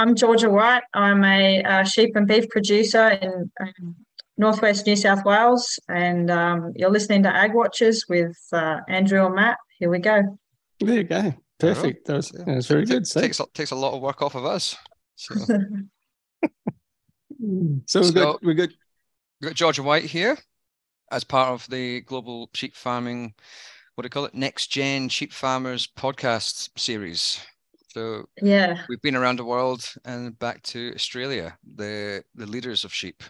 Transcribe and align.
I'm 0.00 0.14
Georgia 0.14 0.48
White. 0.48 0.84
I'm 0.94 1.22
a 1.24 1.62
uh, 1.62 1.84
sheep 1.84 2.16
and 2.16 2.26
beef 2.26 2.48
producer 2.48 3.10
in 3.10 3.50
um, 3.60 3.96
northwest 4.38 4.86
New 4.86 4.96
South 4.96 5.26
Wales, 5.26 5.78
and 5.90 6.30
um, 6.30 6.72
you're 6.74 6.88
listening 6.90 7.22
to 7.24 7.28
Ag 7.28 7.52
Watchers 7.52 8.06
with 8.08 8.34
uh, 8.50 8.78
Andrew 8.88 9.26
and 9.26 9.34
Matt. 9.34 9.58
Here 9.78 9.90
we 9.90 9.98
go. 9.98 10.38
There 10.80 10.96
you 10.96 11.04
go. 11.04 11.34
Perfect. 11.58 12.06
That 12.06 12.14
was, 12.14 12.30
that 12.30 12.46
was 12.46 12.66
very 12.66 12.86
good. 12.86 13.06
So. 13.06 13.20
Takes 13.20 13.42
takes 13.52 13.72
a 13.72 13.76
lot 13.76 13.92
of 13.92 14.00
work 14.00 14.22
off 14.22 14.34
of 14.34 14.46
us. 14.46 14.74
So, 15.16 15.34
so 17.84 18.00
we've 18.00 18.14
got 18.14 18.42
we've 18.42 18.56
got 18.56 18.70
we've 19.42 19.50
got 19.50 19.54
Georgia 19.54 19.82
White 19.82 20.04
here 20.04 20.38
as 21.10 21.24
part 21.24 21.50
of 21.50 21.68
the 21.68 22.00
global 22.00 22.48
sheep 22.54 22.74
farming. 22.74 23.34
What 23.96 24.04
do 24.04 24.06
you 24.06 24.10
call 24.10 24.24
it? 24.24 24.34
Next 24.34 24.68
Gen 24.68 25.10
Sheep 25.10 25.30
Farmers 25.30 25.86
podcast 25.86 26.70
series. 26.78 27.44
So 27.92 28.28
yeah, 28.40 28.82
we've 28.88 29.02
been 29.02 29.16
around 29.16 29.38
the 29.40 29.44
world 29.44 29.84
and 30.04 30.38
back 30.38 30.62
to 30.62 30.92
Australia, 30.94 31.58
the 31.76 32.22
the 32.36 32.46
leaders 32.46 32.84
of 32.84 32.94
sheep. 32.94 33.22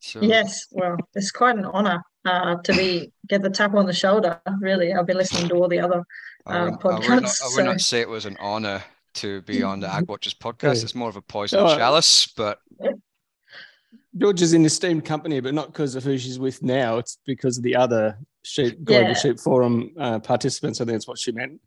So 0.00 0.22
yes, 0.22 0.66
well, 0.70 0.96
it's 1.14 1.30
quite 1.30 1.56
an 1.56 1.66
honour 1.66 2.02
uh, 2.24 2.56
to 2.56 2.72
be 2.72 3.12
get 3.28 3.42
the 3.42 3.50
tap 3.50 3.74
on 3.74 3.86
the 3.86 3.92
shoulder. 3.92 4.40
Really, 4.60 4.94
I've 4.94 5.06
been 5.06 5.18
listening 5.18 5.48
to 5.50 5.54
all 5.56 5.68
the 5.68 5.80
other 5.80 6.02
uh, 6.46 6.70
podcasts. 6.78 7.10
I 7.10 7.14
would, 7.14 7.22
not, 7.22 7.36
I 7.42 7.48
would 7.56 7.64
not 7.66 7.80
say 7.80 8.00
it 8.00 8.08
was 8.08 8.24
an 8.24 8.38
honour 8.38 8.82
to 9.14 9.42
be 9.42 9.62
on 9.62 9.80
the 9.80 9.92
Ag 9.92 10.08
Watchers 10.08 10.34
podcast. 10.34 10.82
It's 10.82 10.94
more 10.94 11.10
of 11.10 11.16
a 11.16 11.22
poison 11.22 11.60
oh, 11.60 11.76
chalice, 11.76 12.28
but. 12.36 12.60
George 14.18 14.40
is 14.40 14.54
in 14.54 14.64
esteemed 14.64 15.04
company, 15.04 15.40
but 15.40 15.52
not 15.52 15.66
because 15.66 15.94
of 15.94 16.02
who 16.02 16.16
she's 16.16 16.38
with 16.38 16.62
now. 16.62 16.96
It's 16.96 17.18
because 17.26 17.58
of 17.58 17.64
the 17.64 17.76
other 17.76 18.18
sheep, 18.44 18.82
Global 18.82 19.08
yeah. 19.08 19.14
Sheep 19.14 19.38
Forum 19.38 19.92
uh, 19.98 20.20
participants. 20.20 20.80
I 20.80 20.86
think 20.86 20.94
that's 20.94 21.06
what 21.06 21.18
she 21.18 21.32
meant. 21.32 21.60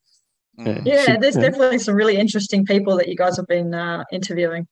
Mm. 0.58 0.86
Yeah, 0.86 1.18
there's 1.18 1.36
definitely 1.36 1.80
some 1.80 1.96
really 1.96 2.18
interesting 2.18 2.66
people 2.66 2.98
that 2.98 3.08
you 3.08 3.16
guys 3.16 3.38
have 3.38 3.48
been 3.48 3.74
uh, 3.74 4.04
interviewing. 4.12 4.68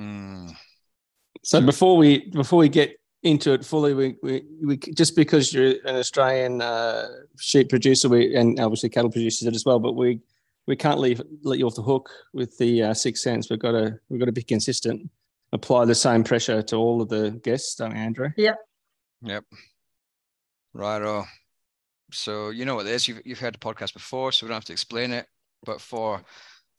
Mm. 0.00 0.54
So 1.42 1.60
before 1.60 1.96
we 1.96 2.30
before 2.30 2.58
we 2.58 2.68
get 2.68 2.98
into 3.22 3.52
it 3.52 3.64
fully, 3.64 3.94
we, 3.94 4.16
we, 4.22 4.42
we 4.64 4.76
just 4.76 5.14
because 5.14 5.52
you're 5.52 5.74
an 5.84 5.96
Australian 5.96 6.62
uh, 6.62 7.08
sheep 7.38 7.68
producer, 7.68 8.08
we 8.08 8.34
and 8.34 8.58
obviously 8.60 8.88
cattle 8.88 9.10
producers 9.10 9.48
as 9.54 9.64
well, 9.64 9.78
but 9.78 9.92
we 9.92 10.20
we 10.66 10.76
can't 10.76 11.00
leave 11.00 11.20
let 11.42 11.58
you 11.58 11.66
off 11.66 11.74
the 11.74 11.82
hook 11.82 12.10
with 12.32 12.56
the 12.58 12.82
uh, 12.82 12.94
six 12.94 13.22
cents. 13.22 13.50
We've 13.50 13.58
got 13.58 13.72
to 13.72 13.98
we've 14.08 14.20
got 14.20 14.26
to 14.26 14.32
be 14.32 14.42
consistent. 14.42 15.10
Apply 15.52 15.84
the 15.84 15.94
same 15.94 16.24
pressure 16.24 16.62
to 16.62 16.76
all 16.76 17.02
of 17.02 17.10
the 17.10 17.30
guests, 17.44 17.74
don't 17.74 17.92
we, 17.92 17.98
Andrew? 17.98 18.30
Yep. 18.38 18.56
Yep. 19.22 19.44
Right. 20.72 21.24
So 22.12 22.50
you 22.50 22.64
know 22.64 22.76
what 22.76 22.86
it 22.86 22.92
is. 22.92 23.08
You've 23.08 23.22
you've 23.24 23.40
heard 23.40 23.54
the 23.54 23.58
podcast 23.58 23.94
before, 23.94 24.32
so 24.32 24.46
we 24.46 24.48
don't 24.48 24.56
have 24.56 24.64
to 24.66 24.72
explain 24.72 25.12
it. 25.12 25.26
But 25.64 25.80
for 25.80 26.22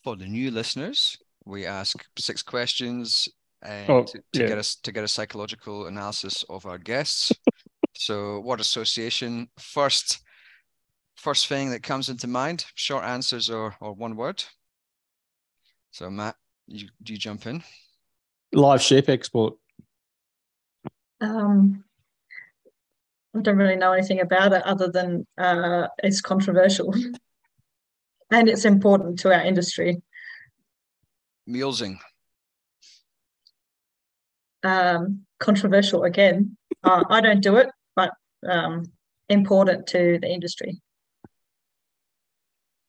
for 0.03 0.15
the 0.15 0.25
new 0.25 0.51
listeners, 0.51 1.17
we 1.45 1.65
ask 1.65 2.05
six 2.17 2.43
questions 2.43 3.27
and 3.61 3.89
oh, 3.89 4.03
to, 4.03 4.17
to 4.33 4.41
yeah. 4.41 4.47
get 4.47 4.57
us 4.57 4.75
to 4.75 4.91
get 4.91 5.03
a 5.03 5.07
psychological 5.07 5.87
analysis 5.87 6.43
of 6.49 6.65
our 6.65 6.77
guests. 6.77 7.31
so 7.93 8.39
what 8.41 8.59
association 8.59 9.47
first 9.57 10.21
first 11.15 11.47
thing 11.47 11.71
that 11.71 11.83
comes 11.83 12.09
into 12.09 12.27
mind, 12.27 12.65
short 12.75 13.03
answers 13.03 13.49
or 13.49 13.75
or 13.79 13.93
one 13.93 14.15
word. 14.15 14.43
So 15.91 16.09
Matt, 16.09 16.35
you 16.67 16.89
do 17.01 17.13
you 17.13 17.19
jump 17.19 17.45
in? 17.47 17.63
Live 18.51 18.81
sheep 18.81 19.09
export. 19.09 19.55
Um 21.21 21.83
I 23.35 23.41
don't 23.41 23.57
really 23.57 23.75
know 23.75 23.93
anything 23.93 24.21
about 24.21 24.53
it 24.53 24.61
other 24.63 24.89
than 24.89 25.25
uh, 25.37 25.87
it's 26.03 26.21
controversial 26.21 26.93
and 28.31 28.47
it's 28.47 28.65
important 28.65 29.19
to 29.19 29.33
our 29.33 29.41
industry. 29.41 30.01
Mulesing. 31.49 31.97
Um, 34.63 35.25
controversial 35.39 36.03
again. 36.03 36.57
Uh, 36.83 37.03
I 37.09 37.21
don't 37.21 37.41
do 37.41 37.57
it, 37.57 37.69
but 37.95 38.11
um, 38.47 38.85
important 39.29 39.87
to 39.87 40.19
the 40.21 40.27
industry. 40.27 40.79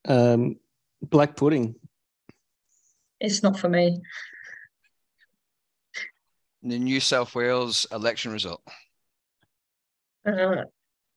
Um, 0.07 0.57
black 1.03 1.37
pudding. 1.37 1.75
It's 3.19 3.43
not 3.43 3.59
for 3.59 3.69
me. 3.69 4.03
The 6.63 6.79
New 6.79 7.01
South 7.01 7.35
Wales 7.35 7.87
election 7.91 8.33
result 8.33 8.63
uh, 10.27 10.65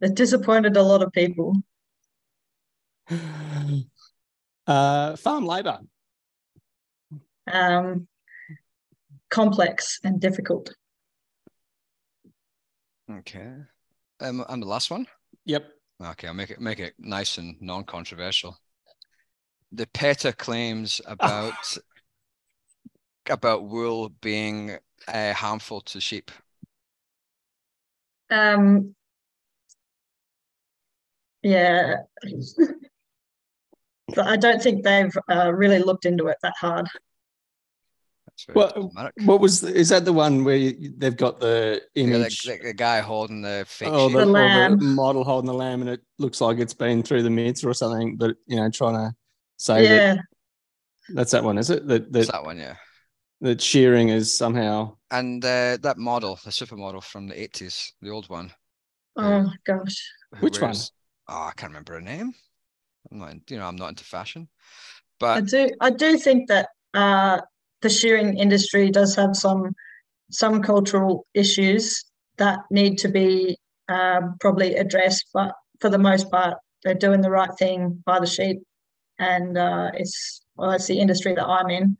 it 0.02 0.16
disappointed 0.16 0.78
a 0.78 0.84
lot 0.84 1.04
of 1.04 1.12
people. 1.12 1.56
Uh, 4.68 5.16
farm 5.16 5.46
labor. 5.46 5.80
Um, 7.50 8.06
complex 9.30 10.02
and 10.04 10.20
difficult. 10.20 10.74
Okay. 13.10 13.54
Um, 14.20 14.44
and 14.50 14.62
the 14.62 14.68
last 14.68 14.92
one? 14.92 15.08
Yep. 15.46 15.70
Okay, 16.04 16.28
I'll 16.28 16.34
make 16.34 16.52
it 16.52 16.60
make 16.60 16.80
it 16.80 16.94
nice 17.00 17.38
and 17.38 17.56
non-controversial. 17.62 18.58
The 19.72 19.88
PETA 19.88 20.34
claims 20.34 21.00
about 21.08 21.78
about 23.30 23.66
wool 23.66 24.10
being 24.10 24.78
uh, 25.08 25.34
harmful 25.34 25.82
to 25.82 26.02
sheep. 26.02 26.30
Um, 28.30 28.96
yeah. 31.44 31.96
but 34.16 34.28
I 34.28 34.38
don't 34.38 34.62
think 34.62 34.84
they've 34.84 35.16
uh, 35.30 35.54
really 35.54 35.80
looked 35.80 36.06
into 36.06 36.28
it 36.28 36.38
that 36.44 36.56
hard. 36.60 36.88
Well, 38.54 38.92
what 39.26 39.42
was 39.42 39.62
the, 39.62 39.74
is 39.74 39.90
that 39.90 40.06
the 40.06 40.14
one 40.14 40.44
where 40.44 40.56
you, 40.56 40.94
they've 40.96 41.18
got 41.18 41.40
the 41.40 41.82
image? 41.96 42.46
Yeah, 42.46 42.58
the, 42.58 42.68
the, 42.68 42.74
guy 42.74 43.00
holding 43.00 43.42
the 43.42 43.66
fake 43.68 43.90
oh, 43.92 44.10
the, 44.10 44.20
the, 44.20 44.26
lamb. 44.28 44.78
the 44.78 44.86
model 44.86 45.24
holding 45.24 45.48
the 45.48 45.56
lamb, 45.56 45.82
and 45.82 45.90
it 45.90 46.02
looks 46.20 46.40
like 46.40 46.60
it's 46.60 46.74
been 46.74 47.02
through 47.02 47.24
the 47.24 47.32
midst 47.32 47.66
or 47.66 47.74
something. 47.74 48.16
But 48.16 48.36
you 48.46 48.58
know, 48.58 48.70
trying 48.70 48.94
to 48.94 49.16
say 49.58 49.84
yeah. 49.84 50.14
that 50.14 50.26
that's 51.10 51.32
that 51.32 51.44
one, 51.44 51.58
is 51.58 51.72
it? 51.72 51.88
That 51.88 52.12
that, 52.14 52.28
that 52.28 52.46
one, 52.46 52.60
yeah. 52.60 52.76
That 53.42 53.60
shearing 53.60 54.10
is 54.10 54.36
somehow 54.36 54.98
and 55.12 55.44
uh, 55.44 55.78
that 55.82 55.98
model, 55.98 56.40
the 56.44 56.52
supermodel 56.52 57.04
from 57.04 57.28
the 57.28 57.42
eighties, 57.42 57.94
the 58.02 58.10
old 58.10 58.30
one. 58.30 58.52
Oh 59.16 59.24
uh, 59.24 59.50
gosh, 59.66 60.12
which 60.40 60.62
one? 60.62 60.76
Oh, 61.30 61.48
I 61.48 61.52
can't 61.56 61.72
remember 61.72 61.94
her 61.94 62.02
name. 62.02 62.34
I'm 63.12 63.20
not, 63.20 63.36
you 63.50 63.58
know, 63.58 63.66
I'm 63.66 63.76
not 63.76 63.90
into 63.90 64.04
fashion, 64.04 64.48
but 65.20 65.38
I 65.38 65.42
do, 65.42 65.70
I 65.80 65.90
do 65.90 66.18
think 66.18 66.50
that 66.50 66.70
uh, 66.94 67.42
the 67.82 67.90
shearing 67.90 68.38
industry 68.38 68.90
does 68.90 69.16
have 69.16 69.36
some 69.36 69.74
some 70.30 70.62
cultural 70.62 71.26
issues 71.34 72.04
that 72.38 72.60
need 72.70 72.98
to 72.98 73.08
be 73.08 73.58
um, 73.88 74.36
probably 74.42 74.76
addressed. 74.76 75.28
But 75.34 75.54
for 75.80 75.90
the 75.90 75.98
most 75.98 76.30
part, 76.30 76.58
they're 76.84 76.94
doing 76.94 77.22
the 77.22 77.32
right 77.32 77.54
thing 77.58 78.04
by 78.06 78.20
the 78.20 78.28
sheep, 78.28 78.62
and 79.20 79.58
uh, 79.58 79.92
it's 79.94 80.42
well, 80.56 80.72
it's 80.72 80.88
the 80.88 81.00
industry 81.00 81.34
that 81.36 81.46
I'm 81.46 81.70
in, 81.70 81.98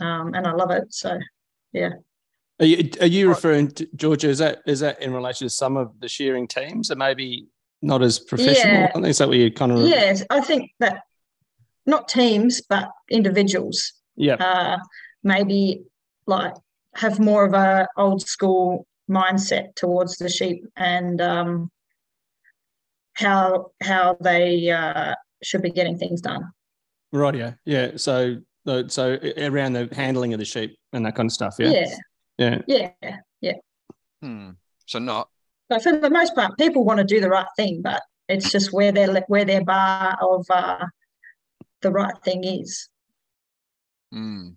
um, 0.00 0.34
and 0.34 0.46
I 0.46 0.52
love 0.52 0.70
it. 0.70 0.92
So, 0.92 1.18
yeah. 1.72 1.90
Are 2.58 2.66
you, 2.66 2.90
are 3.00 3.06
you 3.06 3.28
referring 3.28 3.68
to 3.72 3.88
Georgia? 3.96 4.28
Is 4.28 4.38
that 4.38 4.62
is 4.66 4.80
that 4.80 5.02
in 5.02 5.12
relation 5.12 5.46
to 5.46 5.50
some 5.50 5.76
of 5.76 6.00
the 6.00 6.08
shearing 6.08 6.48
teams, 6.48 6.90
or 6.90 6.96
maybe 6.96 7.48
not 7.86 8.02
as 8.02 8.18
professional? 8.18 8.72
Yeah. 8.72 8.88
I 8.94 9.00
think 9.00 9.16
that 9.16 9.28
what 9.28 9.36
you 9.38 9.50
kind 9.52 9.72
of. 9.72 9.78
Yes, 9.80 10.24
I 10.28 10.40
think 10.40 10.70
that 10.80 11.02
not 11.86 12.08
teams, 12.08 12.60
but 12.68 12.90
individuals. 13.10 13.92
Yeah. 14.16 14.34
Uh, 14.34 14.78
maybe 15.22 15.84
like 16.26 16.54
have 16.94 17.20
more 17.20 17.44
of 17.44 17.54
a 17.54 17.86
old 17.96 18.26
school 18.26 18.86
mindset 19.08 19.74
towards 19.76 20.16
the 20.16 20.28
sheep 20.28 20.64
and 20.76 21.20
um, 21.20 21.70
how 23.14 23.70
how 23.82 24.16
they 24.20 24.70
uh, 24.70 25.14
should 25.42 25.62
be 25.62 25.70
getting 25.70 25.96
things 25.96 26.20
done. 26.20 26.50
Right. 27.12 27.36
Yeah. 27.36 27.52
Yeah. 27.64 27.92
So 27.96 28.38
so 28.88 29.18
around 29.38 29.74
the 29.74 29.88
handling 29.92 30.32
of 30.32 30.40
the 30.40 30.44
sheep 30.44 30.76
and 30.92 31.06
that 31.06 31.14
kind 31.14 31.28
of 31.28 31.32
stuff. 31.32 31.54
Yeah. 31.58 31.86
Yeah. 32.38 32.62
Yeah. 32.66 32.90
Yeah. 33.00 33.16
Yeah. 33.40 33.52
Hmm. 34.22 34.50
So 34.86 34.98
not 34.98 35.28
but 35.68 35.82
for 35.82 35.96
the 35.96 36.10
most 36.10 36.34
part, 36.34 36.58
people 36.58 36.84
want 36.84 36.98
to 36.98 37.04
do 37.04 37.20
the 37.20 37.28
right 37.28 37.46
thing, 37.56 37.82
but 37.82 38.02
it's 38.28 38.50
just 38.50 38.72
where 38.72 38.92
their 38.92 39.24
where 39.28 39.44
their 39.44 39.64
bar 39.64 40.16
of 40.20 40.46
uh, 40.50 40.86
the 41.82 41.90
right 41.90 42.16
thing 42.24 42.44
is. 42.44 42.88
Mm. 44.14 44.56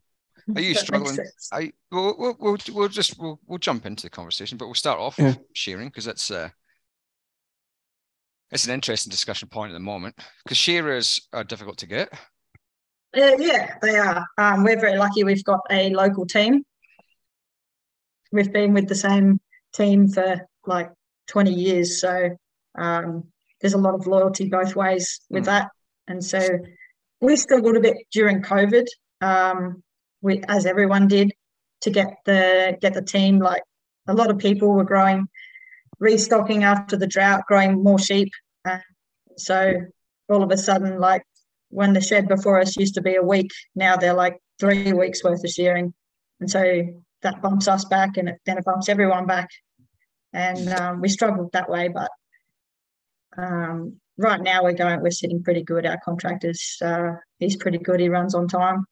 Are 0.55 0.61
you 0.61 0.73
struggling? 0.73 1.17
Are 1.51 1.61
you, 1.61 1.71
we'll, 1.91 2.15
we'll, 2.17 2.37
we'll, 2.39 2.57
we'll, 2.73 2.87
just 2.87 3.19
we'll, 3.19 3.39
we'll 3.45 3.59
jump 3.59 3.85
into 3.85 4.03
the 4.03 4.09
conversation, 4.09 4.57
but 4.57 4.65
we'll 4.65 4.75
start 4.75 4.99
off 4.99 5.15
yeah. 5.17 5.25
with 5.25 5.39
shearing 5.53 5.89
because 5.89 6.05
that's 6.05 6.31
uh, 6.31 6.49
it's 8.51 8.65
an 8.65 8.73
interesting 8.73 9.11
discussion 9.11 9.47
point 9.47 9.71
at 9.71 9.73
the 9.73 9.79
moment 9.79 10.15
because 10.43 10.57
shearers 10.57 11.27
are 11.33 11.43
difficult 11.43 11.77
to 11.79 11.87
get. 11.87 12.09
Uh, 13.15 13.37
yeah, 13.37 13.75
they 13.81 13.97
are. 13.97 14.25
Um, 14.37 14.63
we're 14.63 14.79
very 14.79 14.97
lucky. 14.97 15.23
We've 15.23 15.43
got 15.43 15.61
a 15.69 15.89
local 15.91 16.25
team. 16.25 16.63
We've 18.31 18.51
been 18.51 18.73
with 18.73 18.87
the 18.87 18.95
same 18.95 19.39
team 19.73 20.07
for 20.07 20.47
like 20.65 20.91
20 21.29 21.53
years. 21.53 22.01
So 22.01 22.37
um, 22.77 23.25
there's 23.61 23.73
a 23.73 23.77
lot 23.77 23.95
of 23.95 24.07
loyalty 24.07 24.49
both 24.49 24.75
ways 24.75 25.21
with 25.29 25.43
mm. 25.43 25.47
that. 25.47 25.69
And 26.07 26.23
so 26.23 26.59
we 27.21 27.35
struggled 27.35 27.77
a 27.77 27.81
bit 27.81 27.97
during 28.11 28.41
COVID 28.41 28.85
um, 29.21 29.83
we, 30.21 30.41
as 30.47 30.65
everyone 30.65 31.07
did, 31.07 31.33
to 31.81 31.89
get 31.89 32.17
the 32.25 32.77
get 32.81 32.93
the 32.93 33.01
team. 33.01 33.39
Like 33.39 33.63
a 34.07 34.13
lot 34.13 34.29
of 34.29 34.37
people 34.37 34.69
were 34.69 34.83
growing, 34.83 35.27
restocking 35.99 36.63
after 36.63 36.97
the 36.97 37.07
drought, 37.07 37.45
growing 37.47 37.83
more 37.83 37.99
sheep. 37.99 38.31
Uh, 38.65 38.79
so 39.37 39.73
all 40.29 40.43
of 40.43 40.51
a 40.51 40.57
sudden, 40.57 40.99
like 40.99 41.23
when 41.69 41.93
the 41.93 42.01
shed 42.01 42.27
before 42.27 42.59
us 42.59 42.77
used 42.77 42.95
to 42.95 43.01
be 43.01 43.15
a 43.15 43.23
week, 43.23 43.51
now 43.75 43.95
they're 43.95 44.13
like 44.13 44.37
three 44.59 44.93
weeks 44.93 45.23
worth 45.23 45.43
of 45.43 45.49
shearing, 45.49 45.93
and 46.39 46.49
so 46.49 46.87
that 47.21 47.41
bumps 47.41 47.67
us 47.67 47.85
back, 47.85 48.17
and 48.17 48.29
it, 48.29 48.41
then 48.45 48.57
it 48.57 48.65
bumps 48.65 48.89
everyone 48.89 49.25
back, 49.25 49.49
and 50.33 50.69
um, 50.73 51.01
we 51.01 51.09
struggled 51.09 51.51
that 51.53 51.69
way. 51.69 51.89
But 51.89 52.11
um, 53.37 53.99
right 54.17 54.41
now 54.41 54.63
we're 54.63 54.73
going, 54.73 55.01
we're 55.01 55.11
sitting 55.11 55.43
pretty 55.43 55.63
good. 55.63 55.85
Our 55.85 55.99
contractors, 56.03 56.77
uh, 56.81 57.13
he's 57.39 57.55
pretty 57.55 57.79
good. 57.79 57.99
He 57.99 58.09
runs 58.09 58.35
on 58.35 58.47
time. 58.47 58.85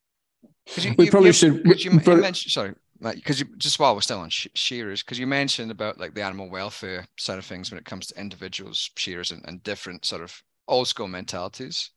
You, 0.76 0.94
we 0.98 1.06
you, 1.06 1.10
probably 1.10 1.28
you, 1.28 1.32
should. 1.32 1.64
You, 1.64 1.74
you 1.76 2.00
pro- 2.00 2.16
mentioned, 2.16 2.52
sorry, 2.52 2.74
because 3.00 3.42
just 3.56 3.78
while 3.78 3.94
we're 3.94 4.02
still 4.02 4.20
on 4.20 4.30
sh- 4.30 4.48
shearers, 4.54 5.02
because 5.02 5.18
you 5.18 5.26
mentioned 5.26 5.70
about 5.70 5.98
like 5.98 6.14
the 6.14 6.22
animal 6.22 6.50
welfare 6.50 7.06
side 7.18 7.38
of 7.38 7.46
things 7.46 7.70
when 7.70 7.78
it 7.78 7.86
comes 7.86 8.08
to 8.08 8.20
individuals, 8.20 8.90
shearers, 8.96 9.30
and, 9.30 9.42
and 9.46 9.62
different 9.62 10.04
sort 10.04 10.22
of 10.22 10.42
old 10.66 10.88
school 10.88 11.08
mentalities. 11.08 11.90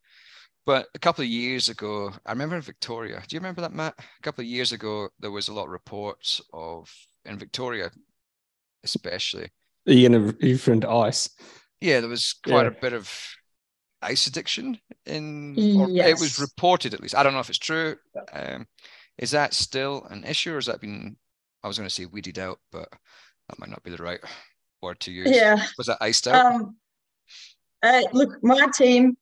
But 0.65 0.87
a 0.93 0.99
couple 0.99 1.23
of 1.23 1.29
years 1.29 1.69
ago, 1.69 2.13
I 2.25 2.31
remember 2.31 2.55
in 2.55 2.61
Victoria. 2.61 3.21
Do 3.27 3.35
you 3.35 3.39
remember 3.39 3.61
that, 3.61 3.73
Matt? 3.73 3.95
A 3.97 4.21
couple 4.21 4.43
of 4.43 4.47
years 4.47 4.71
ago, 4.71 5.09
there 5.19 5.31
was 5.31 5.47
a 5.47 5.53
lot 5.53 5.65
of 5.65 5.71
reports 5.71 6.39
of 6.53 6.89
in 7.25 7.37
Victoria, 7.37 7.91
especially. 8.83 9.49
Are 9.87 9.93
in 9.93 10.31
different 10.39 10.85
ice? 10.85 11.29
Yeah, 11.79 11.99
there 11.99 12.09
was 12.09 12.33
quite 12.43 12.63
Yeah. 12.63 12.67
a 12.77 12.81
bit 12.81 12.93
of 12.93 13.11
ice 14.01 14.27
addiction 14.27 14.79
in. 15.05 15.55
Or 15.79 15.89
It 15.89 16.19
was 16.19 16.39
reported, 16.39 16.93
at 16.93 17.01
least. 17.01 17.15
I 17.15 17.23
don't 17.23 17.33
know 17.33 17.39
if 17.39 17.49
it's 17.49 17.57
true. 17.57 17.95
Um, 18.31 18.67
is 19.17 19.31
that 19.31 19.53
still 19.53 20.05
an 20.09 20.23
issue, 20.23 20.51
or 20.53 20.55
has 20.55 20.67
that 20.67 20.81
been? 20.81 21.17
I 21.63 21.67
was 21.67 21.77
going 21.77 21.87
to 21.89 21.93
say 21.93 22.05
weeded 22.05 22.39
out, 22.39 22.59
but 22.71 22.89
that 23.49 23.59
might 23.59 23.69
not 23.69 23.83
be 23.83 23.91
the 23.91 24.03
right 24.03 24.19
word 24.81 24.99
to 25.01 25.11
use. 25.11 25.29
Yeah. 25.29 25.63
Was 25.77 25.87
that 25.87 25.97
iced 26.01 26.27
out? 26.27 26.53
Um, 26.53 26.77
uh, 27.83 28.01
look, 28.13 28.43
my 28.43 28.67
team, 28.75 29.17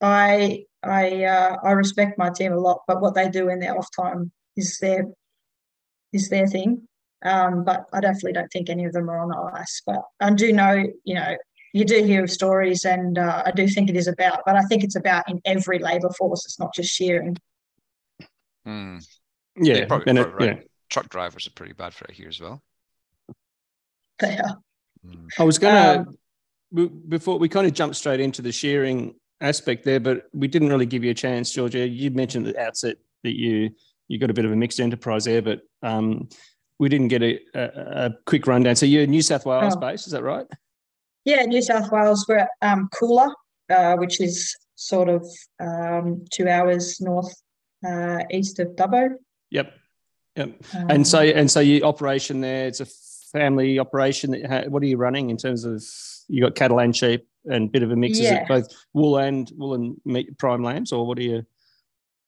I 0.00 0.64
I 0.82 1.24
uh, 1.24 1.56
I 1.62 1.72
respect 1.72 2.18
my 2.18 2.30
team 2.30 2.52
a 2.52 2.58
lot, 2.58 2.82
but 2.86 3.00
what 3.00 3.14
they 3.14 3.28
do 3.28 3.48
in 3.48 3.60
their 3.60 3.76
off 3.76 3.88
time 3.94 4.30
is 4.56 4.78
their 4.78 5.06
is 6.12 6.28
their 6.28 6.46
thing. 6.46 6.86
Um, 7.24 7.64
but 7.64 7.86
I 7.92 8.00
definitely 8.00 8.34
don't 8.34 8.50
think 8.52 8.68
any 8.68 8.84
of 8.84 8.92
them 8.92 9.08
are 9.08 9.18
on 9.18 9.54
ice. 9.58 9.82
But 9.86 10.02
I 10.20 10.30
do 10.32 10.52
know, 10.52 10.84
you 11.04 11.14
know, 11.14 11.36
you 11.72 11.84
do 11.84 12.02
hear 12.04 12.24
of 12.24 12.30
stories, 12.30 12.84
and 12.84 13.18
uh, 13.18 13.42
I 13.46 13.50
do 13.50 13.66
think 13.68 13.90
it 13.90 13.96
is 13.96 14.06
about. 14.06 14.42
But 14.46 14.56
I 14.56 14.62
think 14.62 14.84
it's 14.84 14.96
about 14.96 15.28
in 15.28 15.40
every 15.44 15.78
labour 15.78 16.10
force. 16.10 16.44
It's 16.44 16.58
not 16.58 16.74
just 16.74 16.90
shearing. 16.94 17.36
Hmm. 18.64 18.98
Yeah, 19.56 19.86
probably- 19.86 20.10
and 20.10 20.18
it- 20.18 20.34
right. 20.34 20.56
yeah. 20.58 20.62
Truck 20.88 21.08
drivers 21.08 21.46
are 21.48 21.50
pretty 21.50 21.72
bad 21.72 21.94
for 21.94 22.04
it 22.04 22.12
here 22.12 22.28
as 22.28 22.40
well. 22.40 22.62
They 24.20 24.36
are. 24.38 24.58
Hmm. 25.04 25.26
I 25.38 25.44
was 25.44 25.58
gonna 25.58 26.00
Um, 26.06 26.18
we- 26.70 26.88
before 26.88 27.38
we 27.38 27.48
kind 27.48 27.66
of 27.66 27.72
jumped 27.74 27.96
straight 27.96 28.20
into 28.20 28.40
the 28.42 28.52
sharing 28.52 29.14
aspect 29.40 29.84
there, 29.84 30.00
but 30.00 30.28
we 30.32 30.48
didn't 30.48 30.68
really 30.68 30.86
give 30.86 31.04
you 31.04 31.10
a 31.10 31.14
chance, 31.14 31.50
Georgia. 31.50 31.86
You 31.86 32.10
mentioned 32.10 32.46
at 32.46 32.54
the 32.54 32.60
outset 32.60 32.96
that 33.24 33.36
you 33.36 33.70
you 34.08 34.18
got 34.18 34.30
a 34.30 34.34
bit 34.34 34.44
of 34.44 34.52
a 34.52 34.56
mixed 34.56 34.78
enterprise 34.78 35.24
there, 35.24 35.42
but 35.42 35.62
um, 35.82 36.28
we 36.78 36.88
didn't 36.88 37.08
get 37.08 37.22
a, 37.22 37.38
a, 37.54 38.06
a 38.06 38.10
quick 38.26 38.46
rundown. 38.46 38.76
So 38.76 38.86
you're 38.86 39.06
New 39.06 39.22
South 39.22 39.46
Wales 39.46 39.74
Oh. 39.76 39.80
based, 39.80 40.06
is 40.06 40.12
that 40.12 40.22
right? 40.22 40.46
Yeah, 41.24 41.42
New 41.42 41.62
South 41.62 41.90
Wales. 41.90 42.24
We're 42.28 42.38
at 42.38 42.50
um, 42.62 42.88
Coolah, 42.94 43.32
uh, 43.70 43.96
which 43.96 44.20
is 44.20 44.54
sort 44.76 45.08
of 45.08 45.26
um, 45.58 46.24
two 46.32 46.48
hours 46.48 47.00
north 47.00 47.34
uh, 47.86 48.20
east 48.30 48.58
of 48.60 48.68
Dubbo. 48.76 49.10
Yep, 49.50 49.72
yep. 50.36 50.48
Um, 50.74 50.86
and 50.90 51.06
so 51.06 51.20
and 51.20 51.50
so 51.50 51.60
your 51.60 51.84
operation 51.84 52.40
there, 52.40 52.66
it's 52.68 52.80
a 52.80 52.86
family 53.32 53.78
operation. 53.78 54.30
That 54.32 54.46
ha- 54.46 54.68
what 54.68 54.82
are 54.82 54.86
you 54.86 54.98
running 54.98 55.30
in 55.30 55.36
terms 55.36 55.64
of 55.64 55.82
you 56.28 56.42
got 56.42 56.54
cattle 56.54 56.78
and 56.78 56.94
sheep 56.94 57.26
and 57.46 57.68
a 57.68 57.70
bit 57.70 57.82
of 57.82 57.90
a 57.90 57.96
mix? 57.96 58.18
Is 58.18 58.30
it 58.30 58.46
both 58.46 58.68
wool 58.92 59.16
and 59.18 59.50
wool 59.56 59.74
and 59.74 59.96
meat 60.04 60.38
prime 60.38 60.62
lambs, 60.62 60.92
or 60.92 61.06
what 61.06 61.18
are 61.18 61.22
you? 61.22 61.44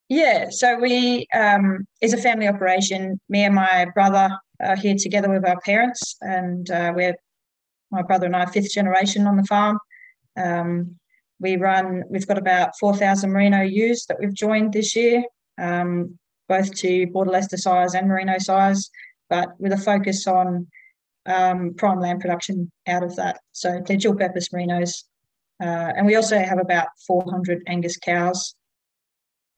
Yeah, 0.09 0.49
so 0.49 0.79
we 0.79 1.27
um, 1.35 1.87
is 2.01 2.15
a 2.15 2.17
family 2.17 2.49
operation. 2.49 3.21
Me 3.29 3.45
and 3.45 3.55
my 3.55 3.87
brother 3.93 4.31
are 4.59 4.77
here 4.77 4.95
together 4.99 5.29
with 5.29 5.47
our 5.47 5.61
parents, 5.61 6.17
and 6.23 6.69
uh, 6.71 6.93
we're 6.97 7.15
my 7.91 8.01
brother 8.03 8.25
and 8.27 8.35
I 8.35 8.47
fifth 8.47 8.73
generation 8.73 9.27
on 9.27 9.37
the 9.37 9.45
farm. 9.45 9.79
Um, 10.37 10.97
we 11.41 11.57
run. 11.57 12.05
We've 12.09 12.27
got 12.27 12.39
about 12.39 12.79
four 12.81 12.97
thousand 12.97 13.33
merino 13.33 13.61
ewes 13.61 14.07
that 14.07 14.19
we've 14.19 14.33
joined 14.33 14.73
this 14.73 14.97
year, 14.97 15.25
um, 15.59 16.19
both 16.49 16.75
to 16.77 17.07
Border 17.09 17.31
Leicester 17.31 17.59
sires 17.59 17.95
and 17.95 18.09
merino 18.09 18.39
sires, 18.39 18.91
but 19.29 19.61
with 19.61 19.73
a 19.73 19.79
focus 19.79 20.27
on 20.27 20.69
um, 21.27 21.75
prime 21.75 22.01
lamb 22.01 22.19
production 22.19 22.73
out 22.87 23.03
of 23.03 23.15
that. 23.17 23.41
So 23.53 23.83
they're 23.87 23.99
dual 23.99 24.15
purpose 24.15 24.49
merinos, 24.49 25.05
uh, 25.63 25.93
and 25.97 26.07
we 26.07 26.17
also 26.17 26.39
have 26.39 26.59
about 26.59 26.89
four 27.07 27.23
hundred 27.31 27.63
Angus 27.67 27.99
cows 27.99 28.55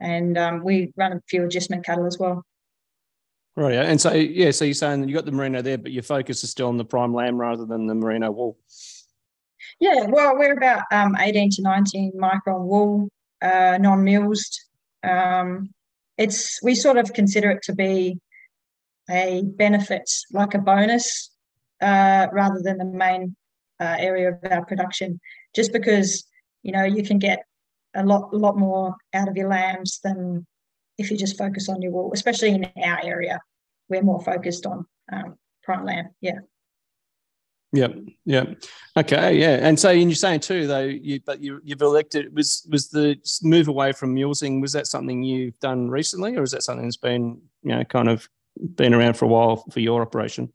and 0.01 0.39
um, 0.39 0.65
we 0.65 0.93
run 0.97 1.13
a 1.13 1.21
few 1.29 1.45
adjustment 1.45 1.85
cattle 1.85 2.07
as 2.07 2.19
well. 2.19 2.45
Right, 3.57 3.75
yeah. 3.75 3.83
And 3.83 4.01
so 4.01 4.13
yeah, 4.13 4.53
so 4.53 4.65
you're 4.65 4.75
saying 4.75 5.09
you 5.09 5.15
got 5.15 5.27
the 5.27 5.33
merino 5.33 5.61
there, 5.61 5.79
but 5.79 5.93
your 5.93 6.03
focus 6.03 6.43
is 6.45 6.51
still 6.51 6.69
on 6.69 6.77
the 6.77 6.85
prime 6.85 7.13
lamb 7.13 7.37
rather 7.37 7.65
than 7.65 7.87
the 7.87 7.95
merino 7.95 8.31
wool. 8.31 8.57
Yeah, 9.81 10.07
well, 10.07 10.37
we're 10.37 10.53
about 10.57 10.85
um, 10.93 11.17
18 11.19 11.51
to 11.53 11.63
19 11.63 12.13
micron 12.13 12.67
wool, 12.67 13.09
uh, 13.43 13.79
non-mulesed. 13.81 14.61
Um, 15.03 15.71
it's 16.19 16.63
we 16.63 16.75
sort 16.75 16.99
of 16.99 17.13
consider 17.13 17.51
it 17.51 17.63
to 17.65 17.75
be 17.75 18.19
a 19.11 19.43
benefit, 19.43 20.11
like 20.33 20.55
a 20.55 20.59
bonus, 20.59 21.31
uh, 21.81 22.29
rather 22.33 22.61
than 22.63 22.79
the 22.79 22.85
main 22.85 23.35
uh, 23.81 23.97
area 23.99 24.29
of 24.29 24.39
our 24.51 24.65
production. 24.65 25.19
Just 25.55 25.73
because 25.73 26.25
you 26.63 26.73
know 26.73 26.85
you 26.85 27.03
can 27.03 27.19
get 27.19 27.45
a 27.95 28.05
lot, 28.05 28.33
lot 28.33 28.57
more 28.57 28.95
out 29.15 29.29
of 29.29 29.37
your 29.37 29.49
lambs 29.49 30.01
than 30.03 30.47
if 30.99 31.11
you 31.11 31.17
just 31.17 31.39
focus 31.39 31.69
on 31.69 31.83
your 31.83 31.93
wool. 31.93 32.11
Especially 32.13 32.51
in 32.51 32.65
our 32.85 33.01
area, 33.03 33.41
we're 33.89 34.03
more 34.03 34.21
focused 34.21 34.67
on 34.67 34.87
um, 35.13 35.37
prime 35.63 35.85
lamb. 35.85 36.09
Yeah. 36.21 36.41
Yep, 37.73 37.99
yep. 38.25 38.65
Okay, 38.97 39.39
yeah. 39.39 39.59
And 39.63 39.79
so 39.79 39.91
and 39.91 40.03
you're 40.03 40.15
saying 40.17 40.41
too, 40.41 40.67
though, 40.67 40.83
you 40.83 41.21
but 41.25 41.41
you 41.41 41.61
you've 41.63 41.83
elected 41.83 42.35
was 42.35 42.67
was 42.69 42.89
the 42.89 43.17
move 43.43 43.69
away 43.69 43.93
from 43.93 44.15
mulesing. 44.15 44.61
Was 44.61 44.73
that 44.73 44.89
something 44.89 45.23
you've 45.23 45.59
done 45.61 45.89
recently, 45.89 46.37
or 46.37 46.43
is 46.43 46.51
that 46.51 46.65
something 46.65 46.85
that's 46.85 46.97
been 46.97 47.41
you 47.63 47.77
know 47.77 47.85
kind 47.85 48.09
of 48.09 48.29
been 48.75 48.93
around 48.93 49.15
for 49.15 49.27
a 49.27 49.29
while 49.29 49.65
for 49.71 49.79
your 49.79 50.03
operation? 50.03 50.53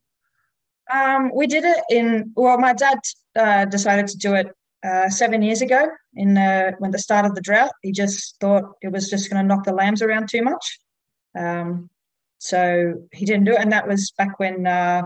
Um, 0.94 1.32
we 1.34 1.48
did 1.48 1.64
it 1.64 1.84
in 1.90 2.34
well, 2.36 2.58
my 2.58 2.74
dad 2.74 3.00
uh, 3.38 3.64
decided 3.64 4.08
to 4.08 4.18
do 4.18 4.34
it 4.36 4.48
uh, 4.86 5.10
seven 5.10 5.42
years 5.42 5.62
ago 5.62 5.88
in 6.16 6.34
the, 6.34 6.74
when 6.80 6.92
the 6.92 7.00
start 7.00 7.26
of 7.26 7.36
the 7.36 7.42
drought. 7.42 7.72
He 7.82 7.92
just 7.92 8.40
thought 8.40 8.64
it 8.82 8.92
was 8.92 9.10
just 9.10 9.30
going 9.30 9.42
to 9.42 9.48
knock 9.48 9.64
the 9.66 9.74
lambs 9.74 10.02
around 10.02 10.30
too 10.30 10.44
much, 10.44 10.80
um, 11.38 11.90
so 12.40 12.94
he 13.12 13.26
didn't 13.26 13.46
do 13.46 13.54
it. 13.54 13.62
And 13.62 13.72
that 13.72 13.88
was 13.88 14.12
back 14.18 14.40
when 14.40 14.68
uh, 14.68 15.04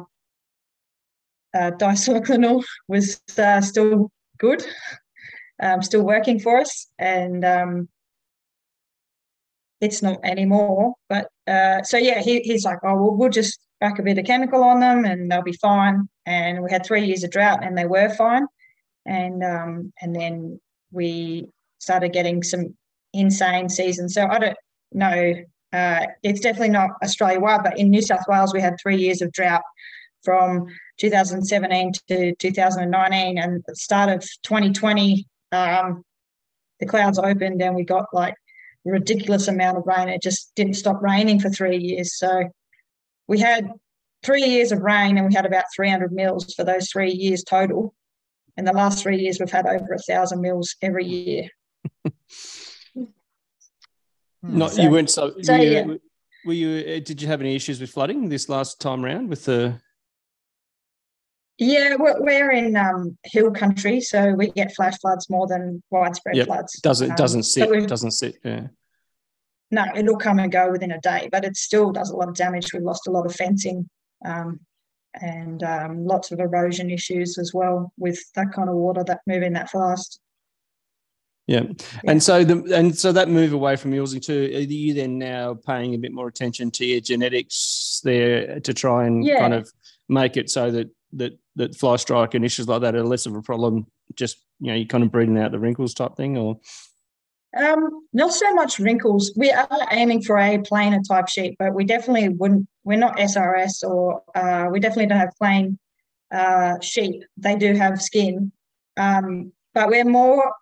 uh, 1.56 1.72
dicyclanil 1.72 2.64
was 2.88 3.22
uh, 3.38 3.62
still 3.62 4.12
good, 4.38 4.66
um, 5.62 5.82
still 5.82 6.04
working 6.04 6.40
for 6.40 6.60
us, 6.60 6.88
and 6.98 7.46
um, 7.46 7.90
it's 9.82 10.02
not 10.02 10.20
anymore. 10.24 10.96
But 11.08 11.30
uh, 11.48 11.84
so 11.84 11.98
yeah, 11.98 12.22
he, 12.22 12.42
he's 12.42 12.66
like, 12.66 12.80
oh, 12.84 12.96
well, 12.96 13.16
we'll 13.16 13.30
just 13.30 13.60
back 13.80 13.98
a 13.98 14.04
bit 14.04 14.18
of 14.18 14.26
chemical 14.26 14.64
on 14.64 14.82
them 14.82 15.06
and 15.06 15.32
they'll 15.32 15.42
be 15.42 15.54
fine. 15.54 16.08
And 16.26 16.62
we 16.62 16.70
had 16.70 16.86
three 16.86 17.06
years 17.06 17.24
of 17.24 17.32
drought 17.32 17.64
and 17.64 17.78
they 17.78 17.86
were 17.86 18.10
fine. 18.10 18.46
And 19.06 19.44
um, 19.44 19.94
and 20.02 20.16
then 20.16 20.60
we 20.92 21.48
started 21.80 22.14
getting 22.14 22.44
some 22.44 22.76
insane 23.14 23.70
seasons. 23.70 24.14
So 24.14 24.28
I 24.28 24.40
don't 24.40 24.58
know. 24.92 25.34
Uh, 25.72 26.06
it's 26.24 26.40
definitely 26.40 26.70
not 26.70 26.92
Australia 27.04 27.40
wide, 27.40 27.64
but 27.64 27.78
in 27.78 27.90
New 27.90 28.02
South 28.02 28.24
Wales 28.28 28.54
we 28.54 28.62
had 28.62 28.76
three 28.82 28.98
years 28.98 29.22
of 29.22 29.32
drought 29.32 29.62
from 30.24 30.66
2017 30.98 31.94
to 32.10 32.36
2019, 32.36 33.38
and 33.38 33.64
the 33.68 33.76
start 33.76 34.10
of 34.10 34.22
2020, 34.44 35.26
um, 35.52 36.04
the 36.80 36.86
clouds 36.86 37.20
opened 37.20 37.62
and 37.62 37.76
we 37.76 37.84
got 37.84 38.06
like 38.14 38.36
ridiculous 38.86 39.48
amount 39.48 39.78
of 39.78 39.84
rain. 39.86 40.10
It 40.10 40.22
just 40.22 40.52
didn't 40.56 40.76
stop 40.76 41.02
raining 41.02 41.40
for 41.40 41.50
three 41.50 41.78
years. 41.78 42.18
So 42.18 42.50
we 43.28 43.40
had 43.40 43.72
three 44.24 44.44
years 44.44 44.72
of 44.72 44.82
rain 44.82 45.18
and 45.18 45.28
we 45.28 45.34
had 45.34 45.46
about 45.46 45.66
300 45.76 46.12
mils 46.12 46.54
for 46.54 46.64
those 46.64 46.90
three 46.90 47.12
years 47.12 47.44
total. 47.44 47.94
In 48.60 48.66
the 48.66 48.74
last 48.74 49.02
three 49.02 49.18
years, 49.22 49.40
we've 49.40 49.50
had 49.50 49.66
over 49.66 49.94
a 49.94 49.98
thousand 50.00 50.42
mils 50.42 50.76
every 50.82 51.06
year. 51.06 51.48
Not 54.44 54.72
So- 54.72 54.82
you 54.82 54.90
weren't 54.92 55.10
so. 55.10 55.34
so, 55.42 55.54
were, 55.58 55.64
you, 55.64 55.72
yeah. 55.72 55.86
were 56.46 56.54
you? 56.54 56.70
uh, 56.96 57.00
Did 57.06 57.22
you 57.22 57.28
have 57.30 57.40
any 57.40 57.56
issues 57.56 57.80
with 57.80 57.90
flooding 57.90 58.28
this 58.28 58.50
last 58.50 58.82
time 58.82 59.02
round 59.04 59.30
with 59.30 59.46
the? 59.46 59.80
Yeah, 61.58 61.96
we're, 61.98 62.22
we're 62.22 62.52
in 62.52 62.76
um, 62.76 63.18
hill 63.24 63.52
country, 63.52 64.02
so 64.02 64.32
we 64.32 64.52
get 64.52 64.74
flash 64.76 64.98
floods 65.00 65.30
more 65.30 65.48
than 65.48 65.82
widespread 65.90 66.36
Yep, 66.36 66.48
floods. 66.48 66.80
Doesn't 66.82 67.12
Um, 67.12 67.16
doesn't 67.16 67.44
sit 67.44 67.70
we've- 67.70 67.86
doesn't 67.86 68.12
sit. 68.12 68.36
Yeah. 68.44 68.68
no, 69.72 69.86
it'll 69.96 70.18
come 70.18 70.40
and 70.40 70.52
go 70.52 70.70
within 70.70 70.92
a 70.92 71.00
day, 71.00 71.30
but 71.32 71.46
it 71.46 71.56
still 71.56 71.92
does 71.92 72.10
a 72.10 72.16
lot 72.16 72.28
of 72.28 72.36
damage. 72.36 72.74
We've 72.74 72.84
lost 72.84 73.08
a 73.08 73.12
lot 73.12 73.26
of 73.26 73.34
fencing 73.36 73.90
um, 74.26 74.60
and 75.16 75.64
um, 75.64 76.06
lots 76.06 76.32
of 76.32 76.40
erosion 76.40 76.90
issues 76.90 77.38
as 77.38 77.54
well 77.54 77.92
with 77.98 78.20
that 78.36 78.52
kind 78.54 78.70
of 78.70 78.76
water 78.76 79.04
that 79.06 79.22
moving 79.28 79.54
that 79.54 79.70
fast. 79.70 80.20
Yeah. 81.48 81.64
yeah. 82.04 82.12
And 82.12 82.22
so 82.22 82.44
the 82.44 82.76
and 82.76 82.96
so 82.96 83.12
that 83.12 83.28
move 83.28 83.54
away 83.54 83.76
from 83.76 83.92
mulesing 83.92 84.22
too, 84.22 84.52
are 84.54 84.60
you 84.60 84.94
then 84.94 85.18
now 85.18 85.56
paying 85.56 85.96
a 85.96 85.98
bit 85.98 86.12
more 86.12 86.28
attention 86.28 86.70
to 86.72 86.86
your 86.86 87.02
genetics 87.02 88.02
there 88.04 88.60
to 88.60 88.74
try 88.74 89.08
and 89.08 89.26
yeah. 89.26 89.40
kind 89.40 89.56
of 89.56 89.72
make 90.08 90.38
it 90.38 90.52
so 90.52 90.70
that 90.70 90.90
that 91.14 91.40
that 91.56 91.76
fly 91.76 91.96
strike 91.96 92.36
and 92.36 92.46
issues 92.46 92.68
like 92.68 92.82
that 92.82 92.96
are 92.96 93.04
less 93.04 93.26
of 93.26 93.36
a 93.36 93.42
problem 93.42 93.88
just 94.16 94.38
you 94.60 94.68
know 94.68 94.76
you're 94.76 94.86
kind 94.86 95.04
of 95.04 95.12
breeding 95.12 95.38
out 95.38 95.52
the 95.52 95.60
wrinkles 95.60 95.94
type 95.94 96.16
thing 96.16 96.38
or 96.38 96.60
um, 97.58 98.06
not 98.14 98.34
so 98.34 98.54
much 98.54 98.80
wrinkles. 98.80 99.34
We 99.36 99.52
are 99.52 99.88
aiming 99.92 100.22
for 100.22 100.38
a 100.38 100.60
plainer 100.60 101.00
type 101.08 101.28
sheep, 101.28 101.56
but 101.58 101.74
we 101.74 101.84
definitely 101.84 102.30
wouldn't. 102.30 102.68
We're 102.84 102.98
not 102.98 103.18
SRS, 103.18 103.84
or 103.84 104.22
uh, 104.36 104.68
we 104.72 104.80
definitely 104.80 105.08
don't 105.08 105.20
have 105.20 105.34
plain 105.38 105.80
uh, 106.32 106.80
sheep. 106.80 107.24
They 107.38 107.56
do 107.56 107.74
have 107.74 108.02
skin, 108.02 108.52
um, 108.98 109.52
but 109.74 109.90
we're 109.90 110.06
more. 110.06 110.54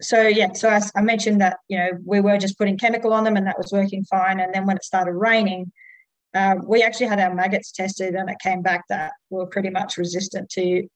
So 0.00 0.22
yeah, 0.22 0.52
so 0.52 0.68
I, 0.68 0.80
I 0.94 1.00
mentioned 1.00 1.40
that 1.40 1.58
you 1.68 1.78
know 1.78 1.90
we 2.04 2.20
were 2.20 2.38
just 2.38 2.58
putting 2.58 2.78
chemical 2.78 3.12
on 3.12 3.24
them, 3.24 3.36
and 3.36 3.46
that 3.46 3.58
was 3.58 3.72
working 3.72 4.04
fine. 4.04 4.38
And 4.38 4.54
then 4.54 4.66
when 4.66 4.76
it 4.76 4.84
started 4.84 5.12
raining, 5.14 5.72
uh, 6.32 6.56
we 6.64 6.82
actually 6.82 7.06
had 7.06 7.18
our 7.18 7.34
maggots 7.34 7.72
tested, 7.72 8.14
and 8.14 8.30
it 8.30 8.38
came 8.40 8.62
back 8.62 8.84
that 8.88 9.12
we 9.30 9.38
were 9.38 9.46
pretty 9.46 9.70
much 9.70 9.96
resistant 9.96 10.48
to 10.50 10.86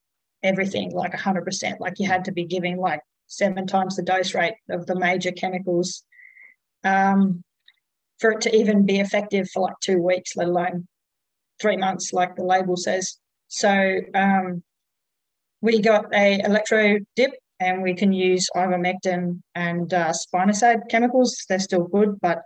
everything, 0.42 0.92
like 0.92 1.12
100%. 1.12 1.80
Like 1.80 1.98
you 1.98 2.06
had 2.06 2.24
to 2.26 2.32
be 2.32 2.44
giving 2.44 2.78
like 2.78 3.00
seven 3.30 3.66
times 3.66 3.96
the 3.96 4.02
dose 4.02 4.34
rate 4.34 4.56
of 4.68 4.86
the 4.86 4.98
major 4.98 5.30
chemicals 5.30 6.02
um, 6.84 7.42
for 8.18 8.32
it 8.32 8.40
to 8.42 8.54
even 8.54 8.84
be 8.84 9.00
effective 9.00 9.48
for 9.50 9.62
like 9.62 9.74
two 9.82 10.02
weeks, 10.02 10.36
let 10.36 10.48
alone 10.48 10.86
three 11.62 11.76
months, 11.76 12.12
like 12.12 12.36
the 12.36 12.44
label 12.44 12.76
says. 12.76 13.18
So 13.48 14.00
um, 14.14 14.62
we 15.60 15.80
got 15.80 16.12
a 16.14 16.40
electro 16.40 16.98
dip 17.16 17.32
and 17.60 17.82
we 17.82 17.94
can 17.94 18.12
use 18.12 18.48
ivermectin 18.56 19.40
and 19.54 19.92
uh, 19.94 20.12
spinosad 20.12 20.88
chemicals. 20.88 21.44
They're 21.48 21.58
still 21.58 21.84
good, 21.84 22.18
but 22.20 22.42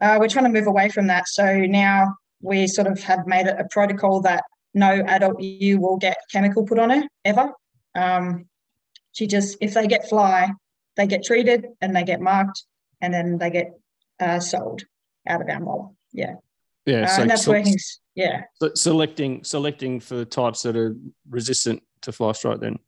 uh, 0.00 0.18
we're 0.20 0.28
trying 0.28 0.52
to 0.52 0.58
move 0.58 0.68
away 0.68 0.88
from 0.88 1.08
that. 1.08 1.26
So 1.28 1.60
now 1.60 2.14
we 2.40 2.66
sort 2.68 2.86
of 2.86 3.02
have 3.02 3.26
made 3.26 3.46
it 3.46 3.56
a 3.58 3.66
protocol 3.70 4.20
that 4.22 4.44
no 4.74 5.02
adult 5.06 5.40
ewe 5.40 5.80
will 5.80 5.96
get 5.96 6.18
chemical 6.30 6.64
put 6.64 6.78
on 6.78 6.90
her 6.90 7.02
ever. 7.24 7.50
Um, 7.94 8.46
she 9.12 9.26
just, 9.26 9.56
if 9.60 9.74
they 9.74 9.86
get 9.86 10.08
fly, 10.08 10.50
they 10.96 11.06
get 11.06 11.24
treated 11.24 11.66
and 11.80 11.94
they 11.94 12.04
get 12.04 12.20
marked 12.20 12.64
and 13.00 13.12
then 13.12 13.38
they 13.38 13.50
get 13.50 13.72
uh, 14.20 14.40
sold 14.40 14.82
out 15.26 15.40
of 15.40 15.48
our 15.48 15.60
model. 15.60 15.96
Yeah. 16.12 16.34
Yeah. 16.86 17.02
Uh, 17.02 17.06
so, 17.06 17.22
and 17.22 17.30
that's 17.30 17.44
so, 17.44 17.52
working. 17.52 17.76
Yeah. 18.14 18.42
selecting, 18.74 19.44
selecting 19.44 20.00
for 20.00 20.16
the 20.16 20.24
types 20.24 20.62
that 20.62 20.76
are 20.76 20.96
resistant 21.30 21.82
to 22.02 22.12
fly 22.12 22.32
strike 22.32 22.60
then. 22.60 22.78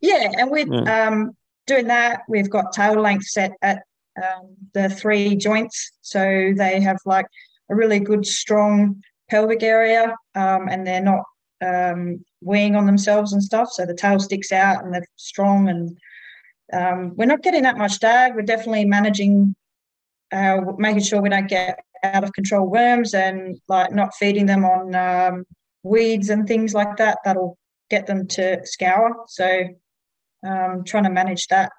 Yeah. 0.00 0.32
And 0.36 0.50
with 0.50 0.68
yeah. 0.70 1.08
um, 1.08 1.36
doing 1.66 1.86
that, 1.88 2.22
we've 2.28 2.50
got 2.50 2.72
tail 2.72 3.00
length 3.00 3.26
set 3.26 3.52
at 3.62 3.82
um, 4.16 4.56
the 4.74 4.88
three 4.88 5.36
joints. 5.36 5.92
So 6.00 6.52
they 6.56 6.80
have 6.80 6.98
like 7.04 7.26
a 7.70 7.74
really 7.74 8.00
good, 8.00 8.26
strong 8.26 9.02
pelvic 9.30 9.62
area 9.62 10.14
um, 10.34 10.68
and 10.68 10.86
they're 10.86 11.02
not 11.02 11.22
um, 11.62 12.24
weighing 12.40 12.76
on 12.76 12.86
themselves 12.86 13.32
and 13.32 13.42
stuff. 13.42 13.70
So 13.72 13.86
the 13.86 13.94
tail 13.94 14.18
sticks 14.18 14.52
out 14.52 14.84
and 14.84 14.92
they're 14.92 15.06
strong. 15.16 15.68
And 15.68 15.98
um, 16.72 17.16
we're 17.16 17.26
not 17.26 17.42
getting 17.42 17.62
that 17.62 17.78
much 17.78 18.00
dag. 18.00 18.34
We're 18.34 18.42
definitely 18.42 18.84
managing, 18.84 19.54
uh, 20.32 20.58
making 20.78 21.02
sure 21.02 21.20
we 21.22 21.28
don't 21.28 21.48
get 21.48 21.78
out 22.02 22.24
of 22.24 22.32
control 22.32 22.66
worms 22.66 23.14
and 23.14 23.60
like 23.68 23.92
not 23.92 24.14
feeding 24.14 24.46
them 24.46 24.64
on 24.64 24.94
um, 24.94 25.44
weeds 25.82 26.30
and 26.30 26.46
things 26.46 26.74
like 26.74 26.96
that. 26.96 27.18
That'll 27.24 27.56
get 27.90 28.06
them 28.06 28.26
to 28.28 28.60
scour. 28.64 29.24
So 29.28 29.68
um, 30.46 30.82
trying 30.84 31.04
to 31.04 31.10
manage 31.10 31.46
that. 31.48 31.70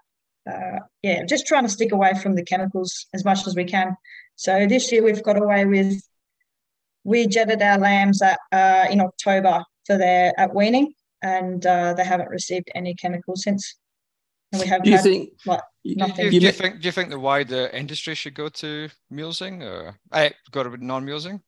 Uh, 0.50 0.80
yeah, 1.02 1.24
just 1.24 1.48
trying 1.48 1.63
to 1.63 1.70
stick 1.70 1.92
away 1.92 2.13
from 2.22 2.36
the 2.36 2.44
chemicals 2.44 3.08
as 3.13 3.24
much 3.24 3.48
as 3.48 3.56
we 3.56 3.63
can. 3.63 3.96
So 4.36 4.66
this 4.68 4.92
year 4.92 5.04
we've 5.04 5.24
got 5.24 5.42
away 5.42 5.66
with 5.66 6.02
we 7.04 7.28
jetted 7.28 7.62
our 7.62 7.78
lambs 7.78 8.22
at, 8.22 8.40
uh, 8.52 8.86
in 8.90 9.02
October 9.02 9.63
for 9.86 9.98
their 9.98 10.38
at 10.40 10.54
weaning, 10.54 10.94
and 11.22 11.66
uh, 11.66 11.94
they 11.94 12.04
haven't 12.04 12.30
received 12.30 12.70
any 12.75 12.94
chemicals 12.96 13.44
since. 13.44 13.75
And 14.52 14.62
we 14.62 14.68
have 14.68 14.84
do 14.84 14.92
you 14.92 14.98
think 15.00 15.30
like, 15.46 15.62
nothing. 15.84 16.30
Do, 16.30 16.40
do, 16.40 16.46
you 16.46 16.52
think 16.52 16.82
do 16.82 16.88
you 16.88 16.92
think 16.92 17.10
the 17.10 17.20
wider 17.20 17.68
industry 17.68 18.13
should 18.13 18.36
go 18.36 18.50
to 18.50 18.90
mulesing 19.12 19.63
or 19.63 19.98
I 20.12 20.32
go 20.52 20.63
to 20.63 20.78
non-mulesing? 20.78 21.42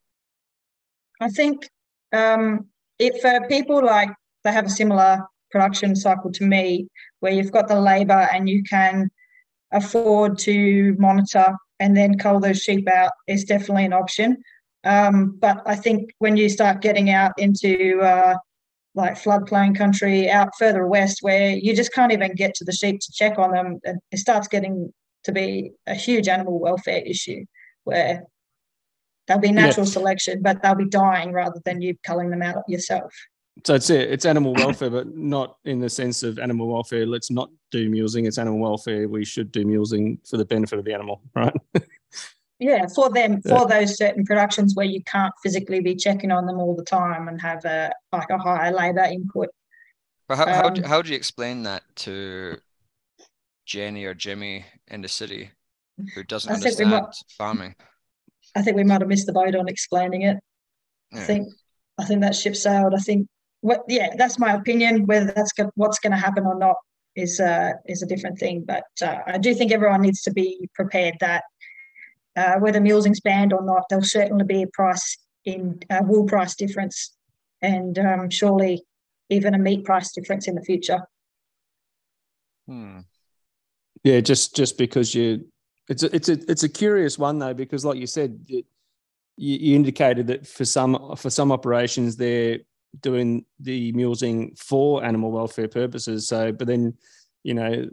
I 1.22 1.30
think 1.30 1.70
um, 2.13 2.68
it 3.00 3.22
for 3.22 3.48
people 3.48 3.84
like 3.86 4.10
they 4.44 4.51
have 4.51 4.65
a 4.65 4.70
similar 4.70 5.25
production 5.51 5.96
cycle 5.96 6.32
to 6.32 6.44
me, 6.44 6.88
where 7.20 7.32
you've 7.32 7.51
got 7.51 7.68
the 7.68 7.80
labour 7.80 8.27
and 8.34 8.50
you 8.50 8.63
can 8.63 9.10
afford 9.72 10.38
to 10.39 10.96
monitor 10.98 11.56
and 11.80 11.96
then 11.96 12.18
cull 12.18 12.39
those 12.39 12.62
sheep 12.62 12.88
out 12.88 13.12
is 13.27 13.44
definitely 13.44 13.86
an 13.86 13.94
option. 13.94 14.38
Um, 14.86 15.38
but 15.39 15.62
I 15.65 15.75
think 15.75 16.12
when 16.20 16.38
you 16.38 16.48
start 16.48 16.82
getting 16.82 17.10
out 17.10 17.34
into 17.38 18.00
uh, 18.01 18.36
like 18.94 19.15
floodplain 19.15 19.75
country 19.75 20.30
out 20.30 20.50
further 20.58 20.86
west, 20.88 21.20
where 21.22 21.50
you 21.50 21.75
just 21.75 21.94
can't 21.94 22.12
even 22.12 22.36
get 22.36 22.54
to 22.56 22.65
the 22.65 22.72
sheep 22.72 23.00
to 23.00 23.12
check 23.12 23.38
on 23.38 23.51
them, 23.51 23.80
it 24.12 24.18
starts 24.18 24.48
getting 24.48 24.94
to 25.24 25.32
be 25.32 25.72
a 25.88 25.96
huge 25.96 26.27
animal 26.27 26.60
welfare 26.60 27.01
issue 27.06 27.44
where 27.84 28.24
there'll 29.27 29.42
be 29.42 29.51
natural 29.51 29.86
yeah. 29.86 29.92
selection, 29.92 30.42
but 30.42 30.62
they'll 30.62 30.75
be 30.75 30.88
dying 30.88 31.34
rather 31.34 31.60
than 31.65 31.82
you 31.82 31.96
culling 32.06 32.30
them 32.30 32.44
out 32.44 32.63
yourself. 32.68 33.12
So 33.65 33.74
it's 33.75 33.89
it. 33.89 34.12
It's 34.12 34.25
animal 34.25 34.54
welfare, 34.54 34.89
but 34.89 35.15
not 35.15 35.58
in 35.63 35.80
the 35.80 35.89
sense 35.89 36.24
of 36.24 36.39
animal 36.39 36.68
welfare. 36.68 37.06
Let's 37.06 37.32
not 37.32 37.50
do 37.72 37.89
mulesing. 37.89 38.27
It's 38.27 38.38
animal 38.38 38.60
welfare. 38.60 39.08
We 39.08 39.24
should 39.24 39.51
do 39.51 39.65
mulesing 39.65 40.20
for 40.27 40.38
the 40.38 40.46
benefit 40.46 40.77
of 40.77 40.86
the 40.86 40.94
animal, 40.94 41.22
right? 41.36 41.56
yeah 42.59 42.85
for 42.88 43.09
them 43.09 43.41
for 43.41 43.67
those 43.67 43.97
certain 43.97 44.25
productions 44.25 44.75
where 44.75 44.85
you 44.85 45.03
can't 45.03 45.33
physically 45.43 45.81
be 45.81 45.95
checking 45.95 46.31
on 46.31 46.45
them 46.45 46.57
all 46.57 46.75
the 46.75 46.83
time 46.83 47.27
and 47.27 47.41
have 47.41 47.63
a 47.65 47.91
like 48.12 48.29
a 48.29 48.38
higher 48.38 48.71
labor 48.71 49.03
input. 49.03 49.50
But 50.27 50.38
how, 50.38 50.45
um, 50.45 50.50
how, 50.53 50.69
do, 50.69 50.83
how 50.83 51.01
do 51.01 51.09
you 51.09 51.15
explain 51.15 51.63
that 51.63 51.83
to 51.97 52.57
jenny 53.65 54.05
or 54.05 54.13
jimmy 54.13 54.65
in 54.88 55.01
the 55.01 55.07
city 55.07 55.51
who 56.13 56.24
doesn't 56.24 56.51
I 56.51 56.55
understand 56.55 56.91
might, 56.91 57.15
farming? 57.38 57.75
I 58.55 58.62
think 58.62 58.77
we 58.77 58.83
might 58.83 59.01
have 59.01 59.09
missed 59.09 59.27
the 59.27 59.33
boat 59.33 59.55
on 59.55 59.67
explaining 59.67 60.24
it. 60.24 60.38
Yeah. 61.12 61.19
i 61.19 61.24
think 61.24 61.47
i 62.00 62.05
think 62.05 62.21
that 62.21 62.35
ship 62.35 62.55
sailed. 62.55 62.93
I 62.95 63.00
think 63.00 63.27
what 63.62 63.83
yeah 63.88 64.09
that's 64.17 64.39
my 64.39 64.53
opinion. 64.53 65.05
Whether 65.05 65.33
that's 65.35 65.51
what's 65.75 66.00
going 66.00 66.12
to 66.12 66.17
happen 66.17 66.45
or 66.45 66.57
not 66.57 66.77
is 67.15 67.39
uh 67.39 67.71
is 67.85 68.01
a 68.01 68.05
different 68.05 68.39
thing. 68.39 68.63
But 68.65 68.85
uh, 69.01 69.19
i 69.27 69.38
do 69.38 69.53
think 69.53 69.71
everyone 69.71 70.01
needs 70.01 70.21
to 70.24 70.31
be 70.31 70.69
prepared 70.74 71.15
that 71.19 71.43
uh, 72.36 72.56
whether 72.60 72.82
mulesing's 72.82 73.22
banned 73.22 73.54
or 73.54 73.63
not, 73.63 73.84
there'll 73.89 74.04
certainly 74.04 74.46
be 74.46 74.63
a 74.63 74.68
price 74.68 75.18
in 75.46 75.80
uh, 75.89 76.01
wool 76.04 76.25
price 76.25 76.56
difference, 76.56 77.15
and 77.62 77.98
um, 78.00 78.30
surely 78.30 78.84
even 79.30 79.54
a 79.54 79.60
meat 79.60 79.86
price 79.86 80.12
difference 80.12 80.48
in 80.48 80.56
the 80.56 80.62
future. 80.62 81.01
Hmm. 82.68 83.00
Yeah, 84.04 84.20
just 84.20 84.56
just 84.56 84.77
because 84.77 85.15
you, 85.15 85.48
it's 85.88 86.04
a, 86.04 86.15
it's 86.15 86.30
a 86.30 86.39
it's 86.50 86.63
a 86.63 86.70
curious 86.70 87.18
one 87.18 87.39
though 87.39 87.54
because 87.54 87.86
like 87.86 87.98
you 87.98 88.08
said, 88.08 88.39
you, 88.48 88.63
you 89.38 89.75
indicated 89.75 90.27
that 90.27 90.48
for 90.48 90.65
some 90.65 91.15
for 91.15 91.30
some 91.30 91.51
operations 91.51 92.15
they're 92.15 92.60
doing 93.01 93.46
the 93.60 93.92
mulesing 93.94 94.58
for 94.58 95.04
animal 95.04 95.32
welfare 95.32 95.68
purposes. 95.68 96.27
So, 96.27 96.51
but 96.51 96.68
then 96.68 96.96
you 97.44 97.54
know 97.54 97.88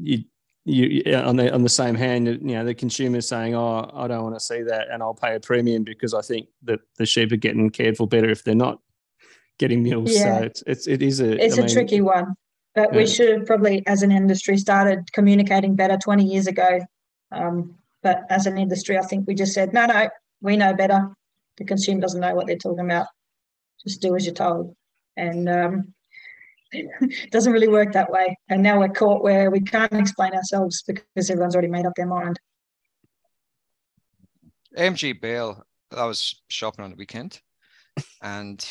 you 0.00 0.24
you 0.66 1.14
on 1.14 1.36
the 1.36 1.52
on 1.54 1.62
the 1.62 1.68
same 1.68 1.94
hand, 1.94 2.26
you 2.26 2.38
know, 2.38 2.64
the 2.64 2.74
consumer 2.74 3.18
is 3.18 3.28
saying, 3.28 3.54
"Oh, 3.54 3.88
I 3.94 4.08
don't 4.08 4.24
want 4.24 4.34
to 4.34 4.40
see 4.40 4.62
that, 4.62 4.88
and 4.90 5.00
I'll 5.00 5.14
pay 5.14 5.36
a 5.36 5.40
premium 5.40 5.84
because 5.84 6.12
I 6.12 6.22
think 6.22 6.48
that 6.64 6.80
the 6.96 7.06
sheep 7.06 7.30
are 7.30 7.36
getting 7.36 7.70
cared 7.70 7.96
for 7.96 8.08
better 8.08 8.28
if 8.28 8.42
they're 8.42 8.56
not 8.56 8.80
getting 9.58 9.84
meals." 9.84 10.12
Yeah. 10.12 10.38
So 10.38 10.44
it's 10.44 10.62
it's 10.66 10.86
it 10.88 11.02
is 11.02 11.20
a 11.20 11.42
it's 11.42 11.56
I 11.56 11.62
a 11.62 11.64
mean, 11.66 11.72
tricky 11.72 12.00
one, 12.00 12.34
but 12.74 12.92
yeah. 12.92 12.98
we 12.98 13.06
should 13.06 13.30
have 13.30 13.46
probably, 13.46 13.86
as 13.86 14.02
an 14.02 14.10
industry, 14.10 14.56
started 14.56 15.12
communicating 15.12 15.76
better 15.76 15.96
twenty 15.96 16.24
years 16.24 16.48
ago. 16.48 16.80
Um, 17.30 17.76
but 18.02 18.24
as 18.28 18.46
an 18.46 18.58
industry, 18.58 18.98
I 18.98 19.02
think 19.02 19.28
we 19.28 19.36
just 19.36 19.54
said, 19.54 19.72
"No, 19.72 19.86
no, 19.86 20.08
we 20.40 20.56
know 20.56 20.74
better." 20.74 21.14
The 21.58 21.64
consumer 21.64 22.00
doesn't 22.00 22.20
know 22.20 22.34
what 22.34 22.48
they're 22.48 22.56
talking 22.56 22.84
about. 22.84 23.06
Just 23.86 24.02
do 24.02 24.16
as 24.16 24.26
you're 24.26 24.34
told, 24.34 24.74
and 25.16 25.48
um, 25.48 25.94
it 26.72 27.30
doesn't 27.30 27.52
really 27.52 27.68
work 27.68 27.92
that 27.92 28.10
way. 28.10 28.36
And 28.48 28.62
now 28.62 28.78
we're 28.78 28.88
caught 28.88 29.22
where 29.22 29.50
we 29.50 29.60
can't 29.60 29.92
explain 29.92 30.32
ourselves 30.32 30.82
because 30.82 31.30
everyone's 31.30 31.54
already 31.54 31.68
made 31.68 31.86
up 31.86 31.94
their 31.96 32.06
mind. 32.06 32.38
M.J. 34.76 35.14
Bale, 35.14 35.64
I 35.96 36.04
was 36.04 36.42
shopping 36.48 36.84
on 36.84 36.90
the 36.90 36.96
weekend, 36.96 37.40
and 38.20 38.64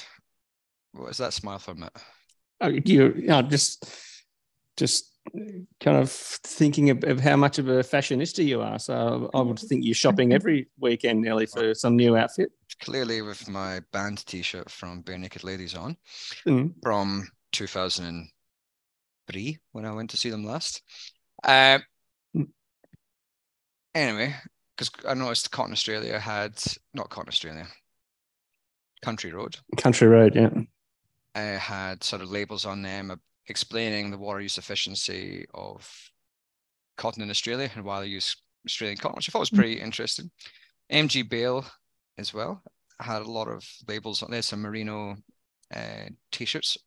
what 0.91 1.07
was 1.07 1.17
that 1.17 1.33
smile 1.33 1.57
from 1.57 1.83
it? 1.83 1.91
Oh, 2.61 2.67
you, 2.67 3.13
you 3.15 3.27
know, 3.27 3.41
just, 3.41 3.89
just 4.77 5.11
kind 5.79 5.97
of 5.97 6.11
thinking 6.11 6.91
of, 6.91 7.03
of, 7.03 7.19
how 7.19 7.35
much 7.35 7.57
of 7.57 7.67
a 7.67 7.79
fashionista 7.79 8.45
you 8.45 8.61
are. 8.61 8.77
So 8.77 9.29
I 9.33 9.41
would 9.41 9.59
think 9.59 9.83
you're 9.83 9.95
shopping 9.95 10.33
every 10.33 10.67
weekend 10.79 11.21
nearly 11.21 11.47
for 11.47 11.73
some 11.73 11.95
new 11.95 12.15
outfit. 12.15 12.51
Clearly, 12.81 13.21
with 13.21 13.47
my 13.49 13.81
band 13.91 14.25
T-shirt 14.25 14.69
from 14.69 15.01
Barenaked 15.01 15.43
Ladies 15.43 15.75
on 15.75 15.97
mm. 16.45 16.73
from 16.83 17.27
2003 17.55 19.57
when 19.71 19.85
I 19.85 19.93
went 19.93 20.09
to 20.11 20.17
see 20.17 20.29
them 20.29 20.45
last. 20.45 20.81
Uh, 21.43 21.79
mm. 22.35 22.47
anyway, 23.93 24.35
because 24.75 24.91
I 25.07 25.13
noticed 25.13 25.51
Cotton 25.51 25.73
Australia 25.73 26.19
had 26.19 26.61
not 26.93 27.09
Cotton 27.09 27.29
Australia, 27.29 27.67
Country 29.01 29.31
Road. 29.31 29.57
Country 29.77 30.07
Road, 30.07 30.35
yeah. 30.35 30.49
Uh, 31.33 31.57
had 31.57 32.03
sort 32.03 32.21
of 32.21 32.31
labels 32.31 32.65
on 32.65 32.81
them 32.81 33.19
explaining 33.47 34.09
the 34.09 34.17
water 34.17 34.41
use 34.41 34.57
efficiency 34.57 35.45
of 35.53 35.87
cotton 36.97 37.21
in 37.21 37.29
Australia 37.29 37.69
and 37.75 37.83
why 37.83 37.99
they 37.99 38.07
use 38.07 38.37
Australian 38.65 38.97
cotton, 38.97 39.17
which 39.17 39.29
I 39.29 39.31
thought 39.31 39.39
was 39.39 39.49
mm. 39.49 39.57
pretty 39.57 39.81
interesting. 39.81 40.31
M.J. 40.89 41.23
Bale 41.23 41.65
as 42.17 42.33
well 42.33 42.63
had 42.99 43.21
a 43.21 43.31
lot 43.31 43.47
of 43.47 43.67
labels 43.87 44.23
on 44.23 44.31
there, 44.31 44.41
some 44.41 44.61
merino 44.61 45.15
uh, 45.73 46.05
t-shirts, 46.31 46.77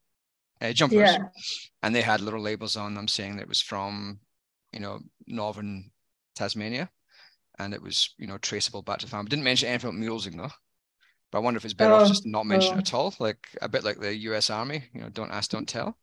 uh, 0.60 0.72
jumpers, 0.72 0.98
yeah. 0.98 1.18
and 1.82 1.94
they 1.94 2.02
had 2.02 2.20
little 2.20 2.40
labels 2.40 2.76
on 2.76 2.94
them 2.94 3.08
saying 3.08 3.36
that 3.36 3.42
it 3.42 3.48
was 3.48 3.60
from, 3.60 4.20
you 4.72 4.80
know, 4.80 5.00
northern 5.26 5.90
Tasmania, 6.36 6.90
and 7.58 7.74
it 7.74 7.82
was 7.82 8.14
you 8.18 8.26
know 8.26 8.38
traceable 8.38 8.82
back 8.82 8.98
to 8.98 9.06
farm. 9.06 9.26
Didn't 9.26 9.44
mention 9.44 9.68
anything 9.68 9.90
about 9.90 10.00
mulesing 10.00 10.36
though. 10.36 10.52
But 11.30 11.38
I 11.38 11.40
wonder 11.42 11.58
if 11.58 11.64
it's 11.64 11.74
better 11.74 11.92
oh, 11.92 11.98
off 11.98 12.08
just 12.08 12.26
not 12.26 12.46
mention 12.46 12.74
oh. 12.74 12.78
it 12.78 12.88
at 12.88 12.94
all, 12.94 13.14
like 13.18 13.46
a 13.60 13.68
bit 13.68 13.84
like 13.84 14.00
the 14.00 14.14
U.S. 14.16 14.48
Army, 14.48 14.84
you 14.94 15.02
know, 15.02 15.10
don't 15.10 15.30
ask, 15.30 15.50
don't 15.50 15.68
tell. 15.68 15.96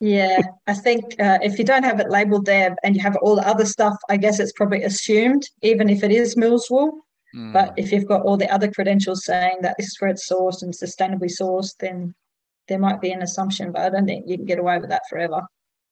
Yeah, 0.00 0.38
I 0.66 0.74
think 0.74 1.04
uh, 1.20 1.38
if 1.42 1.58
you 1.58 1.64
don't 1.64 1.82
have 1.82 1.98
it 1.98 2.10
labeled 2.10 2.46
there 2.46 2.76
and 2.84 2.94
you 2.94 3.02
have 3.02 3.16
all 3.16 3.36
the 3.36 3.48
other 3.48 3.64
stuff, 3.64 3.96
I 4.08 4.16
guess 4.16 4.38
it's 4.38 4.52
probably 4.52 4.82
assumed, 4.82 5.48
even 5.62 5.88
if 5.88 6.04
it 6.04 6.10
is 6.10 6.36
mulesed 6.36 6.68
wool. 6.70 7.06
Mm. 7.34 7.52
But 7.52 7.74
if 7.76 7.90
you've 7.90 8.06
got 8.06 8.22
all 8.22 8.36
the 8.36 8.52
other 8.52 8.70
credentials 8.70 9.24
saying 9.24 9.58
that 9.62 9.76
this 9.76 9.86
is 9.86 9.96
where 9.98 10.10
it's 10.10 10.28
sourced 10.28 10.62
and 10.62 10.72
sustainably 10.72 11.30
sourced, 11.30 11.76
then 11.80 12.14
there 12.68 12.78
might 12.78 13.00
be 13.00 13.12
an 13.12 13.22
assumption, 13.22 13.72
but 13.72 13.82
I 13.82 13.90
don't 13.90 14.06
think 14.06 14.26
you 14.28 14.36
can 14.36 14.46
get 14.46 14.58
away 14.58 14.78
with 14.78 14.90
that 14.90 15.02
forever. 15.08 15.42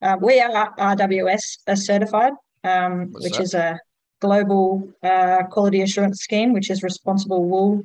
Uh, 0.01 0.17
we 0.21 0.41
are 0.41 0.75
RWS 0.77 1.77
certified, 1.77 2.33
um, 2.65 3.13
which 3.13 3.35
that? 3.35 3.43
is 3.43 3.55
a 3.55 3.79
global 4.21 4.89
uh, 5.03 5.45
quality 5.51 5.83
assurance 5.83 6.21
scheme, 6.21 6.53
which 6.53 6.71
is 6.71 6.83
responsible 6.83 7.45
wool. 7.45 7.83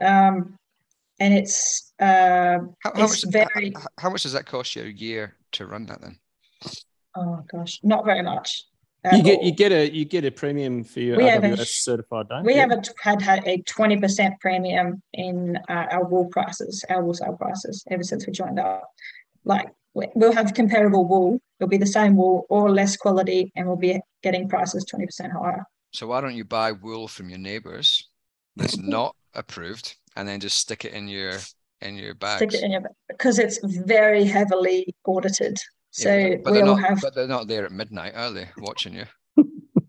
Um, 0.00 0.56
and 1.20 1.34
it's 1.34 1.92
uh, 2.00 2.58
how, 2.82 2.92
how 2.94 3.04
it's 3.04 3.24
much, 3.24 3.32
very. 3.32 3.72
How, 3.74 3.86
how, 3.98 4.10
much 4.10 4.24
does 4.24 4.32
that 4.32 4.46
cost 4.46 4.74
you 4.74 4.82
a 4.82 4.86
year 4.86 5.36
to 5.52 5.66
run 5.66 5.86
that 5.86 6.00
then? 6.00 6.18
Oh 7.16 7.44
gosh, 7.50 7.78
not 7.82 8.04
very 8.04 8.22
much. 8.22 8.64
You 9.10 9.22
get 9.22 9.42
you 9.42 9.50
get 9.50 9.72
a 9.72 9.92
you 9.92 10.04
get 10.04 10.24
a 10.24 10.30
premium 10.30 10.84
for 10.84 11.00
your 11.00 11.16
we 11.16 11.24
RWS 11.24 11.58
a, 11.58 11.66
certified, 11.66 12.28
don't 12.28 12.44
we? 12.44 12.54
You? 12.54 12.60
have 12.60 12.70
a, 12.70 12.82
had 13.02 13.20
had 13.20 13.46
a 13.48 13.60
twenty 13.62 13.96
percent 13.96 14.38
premium 14.40 15.02
in 15.12 15.58
uh, 15.68 15.86
our 15.90 16.04
wool 16.04 16.26
prices, 16.26 16.84
our 16.88 17.02
wool 17.02 17.14
sale 17.14 17.36
prices, 17.36 17.82
ever 17.90 18.04
since 18.04 18.26
we 18.26 18.32
joined 18.32 18.60
up. 18.60 18.88
Like 19.44 19.66
we'll 19.94 20.32
have 20.32 20.54
comparable 20.54 21.08
wool; 21.08 21.40
it'll 21.58 21.68
be 21.68 21.78
the 21.78 21.86
same 21.86 22.16
wool 22.16 22.46
or 22.48 22.70
less 22.70 22.96
quality, 22.96 23.50
and 23.56 23.66
we'll 23.66 23.76
be 23.76 24.00
getting 24.22 24.48
prices 24.48 24.84
twenty 24.84 25.06
percent 25.06 25.32
higher. 25.32 25.64
So 25.92 26.06
why 26.06 26.20
don't 26.20 26.36
you 26.36 26.44
buy 26.44 26.70
wool 26.70 27.08
from 27.08 27.28
your 27.28 27.40
neighbours 27.40 28.08
that's 28.54 28.76
not 28.78 29.16
approved 29.34 29.96
and 30.16 30.28
then 30.28 30.40
just 30.40 30.58
stick 30.58 30.84
it 30.84 30.92
in 30.92 31.08
your 31.08 31.38
in 31.80 31.96
your 31.96 32.14
bag. 32.14 32.38
Stick 32.38 32.54
it 32.54 32.62
in 32.62 32.72
your 32.72 32.82
because 33.08 33.38
it's 33.38 33.58
very 33.64 34.24
heavily 34.24 34.94
audited. 35.04 35.58
So 35.92 36.14
yeah, 36.14 36.36
but, 36.42 36.52
we'll 36.54 36.66
not, 36.66 36.80
have. 36.80 37.00
But 37.00 37.14
they're 37.14 37.28
not 37.28 37.48
there 37.48 37.66
at 37.66 37.72
midnight, 37.72 38.14
are 38.14 38.32
they? 38.32 38.48
Watching 38.58 38.94
you. 38.94 39.04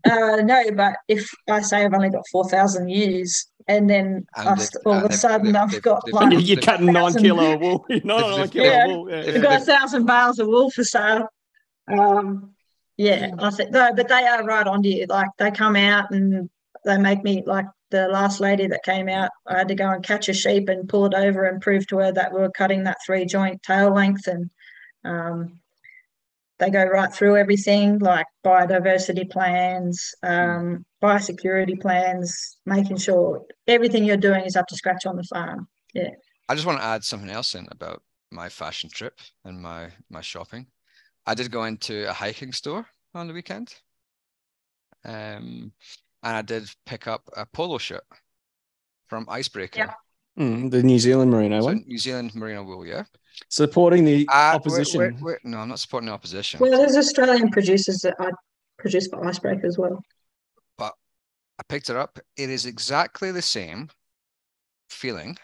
Uh, 0.06 0.36
no, 0.44 0.62
but 0.72 0.96
if 1.08 1.26
I 1.48 1.62
say 1.62 1.82
I've 1.82 1.94
only 1.94 2.10
got 2.10 2.24
four 2.30 2.46
thousand 2.46 2.90
years, 2.90 3.46
and 3.68 3.88
then 3.88 4.26
and 4.36 4.70
all 4.84 4.92
of 4.92 5.10
a 5.10 5.14
sudden 5.14 5.56
I've 5.56 5.80
got 5.80 6.12
like 6.12 6.46
you're 6.46 6.60
cutting 6.60 6.92
nine 6.92 7.14
kilo 7.14 7.54
of 7.54 7.60
wool. 7.62 7.86
Not 8.04 8.20
nine 8.38 8.48
kilo 8.50 8.66
yeah, 8.66 8.86
wool. 8.86 9.10
Yeah. 9.10 9.32
We've 9.32 9.42
got 9.42 9.62
a 9.62 9.64
thousand 9.64 10.04
bales 10.04 10.38
of 10.38 10.48
wool 10.48 10.70
for 10.70 10.84
sale. 10.84 11.26
Um, 11.88 12.54
yeah, 12.98 13.30
I 13.38 13.48
think 13.48 13.70
no, 13.70 13.94
but 13.94 14.08
they 14.08 14.26
are 14.26 14.44
right 14.44 14.66
on 14.66 14.82
to 14.82 14.88
you. 14.90 15.06
Like 15.08 15.30
they 15.38 15.50
come 15.50 15.74
out 15.74 16.10
and 16.10 16.50
they 16.84 16.98
make 16.98 17.24
me 17.24 17.42
like 17.46 17.64
the 17.90 18.08
last 18.08 18.40
lady 18.40 18.66
that 18.66 18.82
came 18.84 19.08
out, 19.08 19.30
I 19.46 19.58
had 19.58 19.68
to 19.68 19.74
go 19.74 19.88
and 19.88 20.04
catch 20.04 20.28
a 20.28 20.34
sheep 20.34 20.68
and 20.68 20.88
pull 20.88 21.06
it 21.06 21.14
over 21.14 21.44
and 21.44 21.62
prove 21.62 21.86
to 21.86 21.98
her 21.98 22.12
that 22.12 22.32
we 22.32 22.40
were 22.40 22.50
cutting 22.50 22.84
that 22.84 22.98
three 23.06 23.24
joint 23.24 23.62
tail 23.62 23.94
length. 23.94 24.26
And 24.26 24.50
um, 25.04 25.60
they 26.64 26.70
go 26.70 26.84
right 26.84 27.12
through 27.12 27.36
everything 27.36 27.98
like 27.98 28.26
biodiversity 28.44 29.30
plans, 29.30 30.14
um, 30.22 30.84
biosecurity 31.02 31.80
plans, 31.80 32.56
making 32.64 32.96
sure 32.96 33.44
everything 33.66 34.04
you're 34.04 34.16
doing 34.16 34.44
is 34.44 34.56
up 34.56 34.66
to 34.68 34.76
scratch 34.76 35.04
on 35.06 35.16
the 35.16 35.24
farm. 35.24 35.68
Yeah. 35.92 36.10
I 36.48 36.54
just 36.54 36.66
want 36.66 36.78
to 36.78 36.84
add 36.84 37.04
something 37.04 37.30
else 37.30 37.54
in 37.54 37.66
about 37.70 38.02
my 38.30 38.48
fashion 38.48 38.90
trip 38.92 39.20
and 39.44 39.60
my 39.60 39.90
my 40.10 40.20
shopping. 40.20 40.66
I 41.26 41.34
did 41.34 41.50
go 41.50 41.64
into 41.64 42.08
a 42.08 42.12
hiking 42.12 42.52
store 42.52 42.86
on 43.14 43.28
the 43.28 43.34
weekend. 43.34 43.74
Um, 45.04 45.72
and 46.22 46.36
I 46.36 46.42
did 46.42 46.68
pick 46.86 47.06
up 47.06 47.28
a 47.36 47.44
polo 47.44 47.78
shirt 47.78 48.04
from 49.06 49.26
Icebreaker. 49.28 49.80
Yeah. 49.80 49.94
Mm, 50.38 50.70
the 50.70 50.82
New 50.82 50.98
Zealand 50.98 51.30
Merino 51.30 51.60
so 51.60 51.66
one. 51.66 51.84
New 51.86 51.98
Zealand 51.98 52.34
Merino 52.34 52.64
wool, 52.64 52.84
yeah. 52.84 53.04
Supporting 53.48 54.04
the 54.04 54.28
uh, 54.32 54.54
opposition. 54.56 54.98
We're, 54.98 55.12
we're, 55.12 55.20
we're, 55.20 55.38
no, 55.44 55.58
I'm 55.58 55.68
not 55.68 55.78
supporting 55.78 56.08
the 56.08 56.12
opposition. 56.12 56.60
Well, 56.60 56.70
there's 56.70 56.96
Australian 56.96 57.50
producers 57.50 58.00
that 58.00 58.14
I 58.18 58.30
produce 58.78 59.06
for 59.06 59.24
Icebreaker 59.24 59.66
as 59.66 59.78
well. 59.78 60.02
But 60.76 60.94
I 61.58 61.62
picked 61.68 61.88
it 61.88 61.96
up. 61.96 62.18
It 62.36 62.50
is 62.50 62.66
exactly 62.66 63.30
the 63.30 63.42
same 63.42 63.90
feeling, 64.88 65.36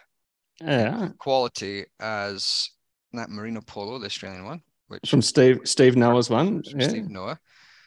yeah, 0.61 1.09
quality 1.19 1.87
as 2.01 2.71
that 3.13 3.31
Merino 3.31 3.61
Polo, 3.61 3.99
the 3.99 4.07
Australian 4.07 4.45
one, 4.45 4.63
which 4.89 5.09
from 5.09 5.23
Steve 5.23 5.61
Steve 5.65 5.97
Noah's 5.97 6.31
one. 6.31 6.63
Yeah. 6.65 6.89
Steve 6.89 7.09
Noah. 7.09 7.39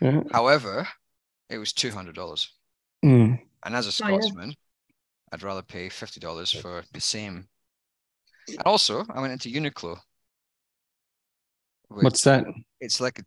Yeah. 0.02 0.24
However, 0.32 0.88
it 1.50 1.58
was 1.58 1.74
two 1.74 1.92
hundred 1.92 2.16
dollars. 2.16 2.50
Mm. 3.04 3.40
And 3.66 3.76
as 3.76 3.88
a 3.88 3.92
Scotsman, 3.92 4.50
oh, 4.50 4.52
yeah. 4.52 4.54
I'd 5.34 5.42
rather 5.42 5.64
pay 5.64 5.90
fifty 5.90 6.20
dollars 6.20 6.52
for 6.52 6.84
the 6.94 7.02
same. 7.02 7.48
And 8.48 8.62
also, 8.66 9.04
I 9.10 9.20
went 9.20 9.34
into 9.34 9.50
Uniqlo. 9.50 9.98
What's 11.90 12.24
that? 12.24 12.46
It's 12.80 13.02
like 13.02 13.18
a 13.18 13.24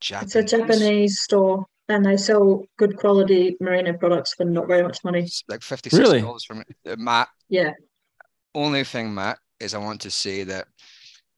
Japanese. 0.00 0.34
It's 0.36 0.52
a 0.52 0.56
Japanese 0.56 1.20
store, 1.20 1.64
and 1.88 2.04
they 2.04 2.16
sell 2.16 2.64
good 2.76 2.96
quality 2.96 3.56
merino 3.60 3.92
products 3.92 4.34
for 4.34 4.44
not 4.44 4.66
very 4.66 4.82
much 4.82 5.04
money. 5.04 5.20
It's 5.20 5.44
like 5.46 5.62
fifty 5.62 5.90
six 5.90 6.08
dollars 6.08 6.48
really? 6.50 6.64
from 6.64 6.92
uh, 6.92 6.96
Matt. 6.98 7.28
Yeah. 7.48 7.70
Only 8.52 8.82
thing, 8.82 9.14
Matt, 9.14 9.38
is 9.60 9.74
I 9.74 9.78
want 9.78 10.00
to 10.00 10.10
say 10.10 10.42
that 10.42 10.66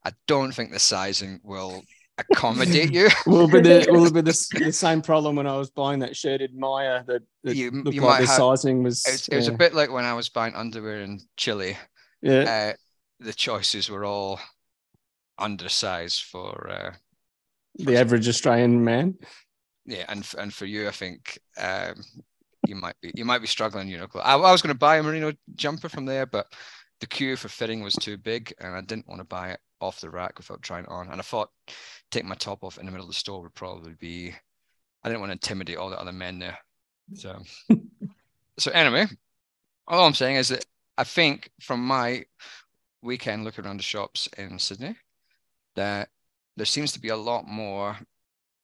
I 0.05 0.13
don't 0.27 0.53
think 0.53 0.73
the 0.73 0.79
sizing 0.79 1.41
will 1.43 1.83
accommodate 2.19 2.93
you. 2.93 3.09
will 3.27 3.49
be 3.49 3.61
the 3.61 3.87
will 3.91 4.11
be 4.11 4.21
the, 4.21 4.49
the 4.59 4.73
same 4.73 5.03
problem 5.03 5.37
when 5.37 5.47
I 5.47 5.57
was 5.57 5.71
buying 5.71 6.01
that 6.01 6.17
shirted 6.17 6.55
Maya 6.55 7.05
that, 7.07 7.23
that 7.45 7.57
you, 7.57 7.71
looked 7.71 7.95
you 7.95 8.03
like 8.03 8.21
the 8.21 8.27
have, 8.27 8.37
sizing 8.37 8.83
was. 8.83 9.05
It 9.07 9.13
was, 9.13 9.29
it 9.29 9.37
was 9.37 9.49
a 9.49 9.53
bit 9.53 9.75
like 9.75 9.91
when 9.91 10.05
I 10.05 10.15
was 10.15 10.29
buying 10.29 10.55
underwear 10.55 11.01
in 11.01 11.21
Chile. 11.37 11.77
Yeah, 12.23 12.73
uh, 12.73 13.25
the 13.25 13.33
choices 13.33 13.91
were 13.91 14.05
all 14.05 14.41
undersized 15.39 16.23
for, 16.23 16.71
uh, 16.71 16.93
for 17.79 17.91
the 17.91 17.99
average 17.99 18.29
Australian 18.29 18.83
man. 18.83 19.17
Yeah, 19.85 20.05
and 20.09 20.27
and 20.39 20.53
for 20.53 20.67
you, 20.67 20.89
I 20.89 20.93
think 20.93 21.39
um, 21.59 22.03
you 22.67 22.75
might 22.75 22.97
be 23.01 23.13
you 23.15 23.25
might 23.25 23.41
be 23.41 23.47
struggling. 23.47 23.89
You 23.89 23.99
know, 23.99 24.09
I, 24.17 24.35
I 24.35 24.53
was 24.53 24.63
going 24.63 24.75
to 24.75 24.79
buy 24.79 24.97
a 24.97 25.03
merino 25.03 25.33
jumper 25.55 25.89
from 25.89 26.07
there, 26.07 26.27
but 26.27 26.47
the 27.01 27.07
queue 27.07 27.37
for 27.37 27.49
fitting 27.49 27.83
was 27.83 27.95
too 27.95 28.17
big, 28.17 28.55
and 28.61 28.75
I 28.75 28.81
didn't 28.81 29.09
want 29.09 29.21
to 29.21 29.27
buy 29.27 29.51
it 29.51 29.61
off 29.81 30.01
the 30.01 30.11
rack 30.11 30.39
without 30.39 30.63
trying 30.63 30.85
it 30.85 30.91
on. 30.91 31.09
And 31.09 31.21
I 31.21 31.23
thought 31.23 31.51
taking 32.11 32.29
my 32.29 32.35
top 32.35 32.65
off 32.65 32.79
in 32.79 32.87
the 32.87 32.93
middle 32.93 33.07
of 33.07 33.11
the 33.11 33.19
store 33.19 33.43
would 33.43 33.55
probably 33.55 33.95
be 33.95 34.35
I 35.03 35.09
didn't 35.09 35.21
want 35.21 35.31
to 35.31 35.35
intimidate 35.35 35.77
all 35.77 35.91
the 35.91 36.01
other 36.01 36.13
men 36.13 36.39
there. 36.39 36.59
So 37.15 37.39
so 38.59 38.71
anyway, 38.73 39.07
all 39.87 40.07
I'm 40.07 40.15
saying 40.15 40.37
is 40.37 40.49
that 40.49 40.65
I 40.99 41.05
think 41.05 41.51
from 41.61 41.87
my 41.87 42.25
weekend 43.03 43.45
looking 43.45 43.65
around 43.65 43.77
the 43.79 43.83
shops 43.83 44.29
in 44.39 44.59
Sydney 44.59 44.97
that 45.77 46.09
there 46.57 46.67
seems 46.67 46.93
to 46.93 47.01
be 47.01 47.11
a 47.11 47.17
lot 47.17 47.47
more 47.47 47.97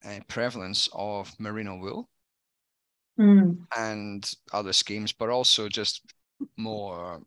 uh, 0.04 0.18
prevalence 0.26 0.88
of 0.92 1.32
merino 1.38 1.76
wool 1.76 2.08
mm. 3.20 3.56
and 3.76 4.32
other 4.52 4.72
schemes, 4.72 5.12
but 5.12 5.28
also 5.28 5.68
just 5.68 6.02
more 6.56 7.20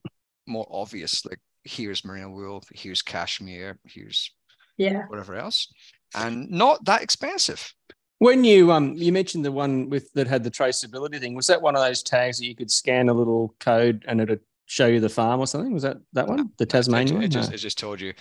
more 0.48 0.68
obvious. 0.70 1.26
Like 1.26 1.40
here's 1.64 2.06
merino 2.06 2.30
wool, 2.30 2.64
here's 2.74 3.02
cashmere, 3.02 3.80
here's 3.86 4.32
yeah. 4.78 5.04
whatever 5.08 5.36
else. 5.36 5.68
And 6.14 6.50
not 6.50 6.86
that 6.86 7.02
expensive 7.02 7.74
when 8.20 8.44
you 8.44 8.72
um 8.72 8.94
you 8.96 9.12
mentioned 9.12 9.44
the 9.44 9.52
one 9.52 9.90
with 9.90 10.12
that 10.14 10.28
had 10.28 10.44
the 10.44 10.52
traceability 10.52 11.20
thing 11.20 11.36
was 11.36 11.48
that 11.48 11.62
one 11.62 11.76
of 11.76 11.82
those 11.82 12.02
tags 12.02 12.38
that 12.38 12.46
you 12.46 12.56
could 12.56 12.72
scan 12.72 13.10
a 13.10 13.14
little 13.14 13.54
code 13.60 14.06
and 14.08 14.22
it'd 14.22 14.40
show 14.66 14.88
you 14.88 15.00
the 15.00 15.10
farm 15.10 15.40
or 15.40 15.48
something? 15.48 15.74
Was 15.74 15.84
that 15.84 15.98
that 16.14 16.28
one? 16.28 16.50
The 16.58 16.66
tasmanian 16.66 17.22
it, 17.22 17.28
just, 17.30 17.54
it 17.54 17.58
just 17.58 17.78
told 17.78 18.02
you 18.02 18.14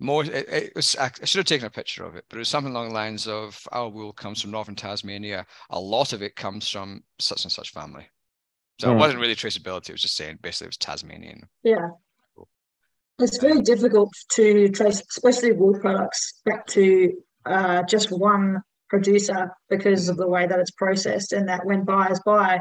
more 0.00 0.24
it, 0.24 0.48
it, 0.48 0.72
was 0.74 0.96
I 0.96 1.10
should 1.24 1.38
have 1.38 1.46
taken 1.46 1.66
a 1.66 1.70
picture 1.70 2.04
of 2.04 2.16
it, 2.16 2.24
but 2.28 2.36
it 2.36 2.40
was 2.40 2.48
something 2.48 2.72
along 2.72 2.88
the 2.88 2.94
lines 2.94 3.28
of 3.28 3.60
our 3.70 3.88
wool 3.88 4.12
comes 4.12 4.42
from 4.42 4.50
northern 4.50 4.74
Tasmania. 4.74 5.46
A 5.70 5.78
lot 5.78 6.12
of 6.12 6.22
it 6.22 6.34
comes 6.34 6.68
from 6.68 7.02
such 7.20 7.44
and 7.44 7.52
such 7.52 7.70
family. 7.70 8.08
So 8.80 8.92
it 8.92 8.96
wasn't 8.96 9.20
really 9.20 9.36
traceability. 9.36 9.90
It 9.90 9.92
was 9.92 10.02
just 10.02 10.16
saying 10.16 10.38
basically 10.42 10.66
it 10.66 10.70
was 10.70 10.76
Tasmanian. 10.78 11.48
Yeah. 11.62 11.90
It's 13.20 13.38
very 13.38 13.60
difficult 13.60 14.12
to 14.32 14.68
trace, 14.70 15.00
especially 15.08 15.52
wool 15.52 15.78
products, 15.78 16.40
back 16.44 16.66
to 16.68 17.12
uh, 17.46 17.84
just 17.84 18.10
one 18.10 18.62
producer 18.88 19.52
because 19.68 20.08
of 20.08 20.16
the 20.16 20.26
way 20.26 20.46
that 20.46 20.58
it's 20.58 20.72
processed, 20.72 21.32
and 21.32 21.48
that 21.48 21.64
when 21.64 21.84
buyers 21.84 22.20
buy, 22.26 22.60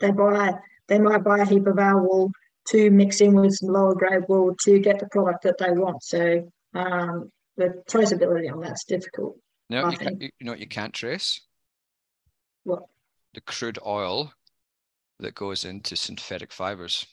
they 0.00 0.10
buy 0.10 0.54
they 0.88 0.98
might 0.98 1.22
buy 1.22 1.38
a 1.38 1.44
heap 1.44 1.66
of 1.66 1.78
our 1.78 2.02
wool 2.02 2.32
to 2.68 2.90
mix 2.90 3.20
in 3.20 3.34
with 3.34 3.54
some 3.54 3.68
lower 3.68 3.94
grade 3.94 4.24
wool 4.28 4.54
to 4.62 4.78
get 4.78 4.98
the 4.98 5.06
product 5.08 5.42
that 5.42 5.58
they 5.58 5.70
want. 5.70 6.02
So 6.02 6.50
um, 6.74 7.30
the 7.56 7.82
traceability 7.88 8.50
on 8.50 8.60
that's 8.60 8.84
difficult. 8.84 9.36
No, 9.68 9.90
you, 9.90 9.98
can, 9.98 10.20
you 10.20 10.30
know 10.40 10.52
what 10.52 10.60
you 10.60 10.68
can't 10.68 10.94
trace? 10.94 11.40
What? 12.64 12.84
The 13.34 13.40
crude 13.40 13.78
oil 13.84 14.32
that 15.20 15.34
goes 15.34 15.64
into 15.64 15.96
synthetic 15.96 16.52
fibers. 16.52 17.06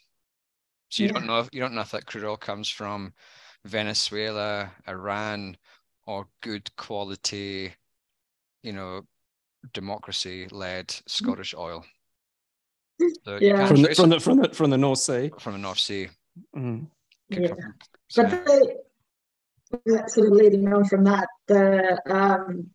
So 0.89 1.03
you 1.03 1.07
yeah. 1.07 1.13
don't 1.13 1.27
know 1.27 1.39
if 1.39 1.49
you 1.51 1.59
don't 1.59 1.73
know 1.73 1.81
if 1.81 1.91
that 1.91 2.05
crude 2.05 2.23
oil 2.23 2.37
comes 2.37 2.69
from 2.69 3.13
Venezuela, 3.65 4.71
Iran, 4.87 5.57
or 6.07 6.27
good 6.41 6.75
quality, 6.75 7.73
you 8.63 8.73
know, 8.73 9.01
democracy-led 9.73 10.87
mm. 10.87 11.01
Scottish 11.07 11.53
oil. 11.55 11.85
So 13.23 13.37
yeah, 13.39 13.67
from 13.67 13.81
the, 13.83 13.95
from 13.95 14.09
the, 14.09 14.19
from 14.19 14.41
the 14.41 14.49
from 14.49 14.69
the 14.71 14.77
North 14.77 14.99
Sea. 14.99 15.31
From 15.39 15.53
the 15.53 15.59
North 15.59 15.79
Sea. 15.79 16.09
Mm. 16.55 16.87
Yeah, 17.29 17.53
but 18.15 18.45
the, 18.45 18.75
sort 20.07 20.27
of 20.27 20.33
leading 20.33 20.73
on 20.73 20.85
from 20.85 21.03
that, 21.03 21.27
the 21.47 22.01
um, 22.09 22.71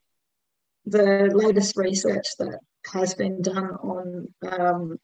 the 0.86 1.30
latest 1.34 1.76
research 1.76 2.26
that 2.38 2.58
has 2.92 3.14
been 3.14 3.42
done 3.42 3.70
on 3.82 4.28
um, 4.50 4.98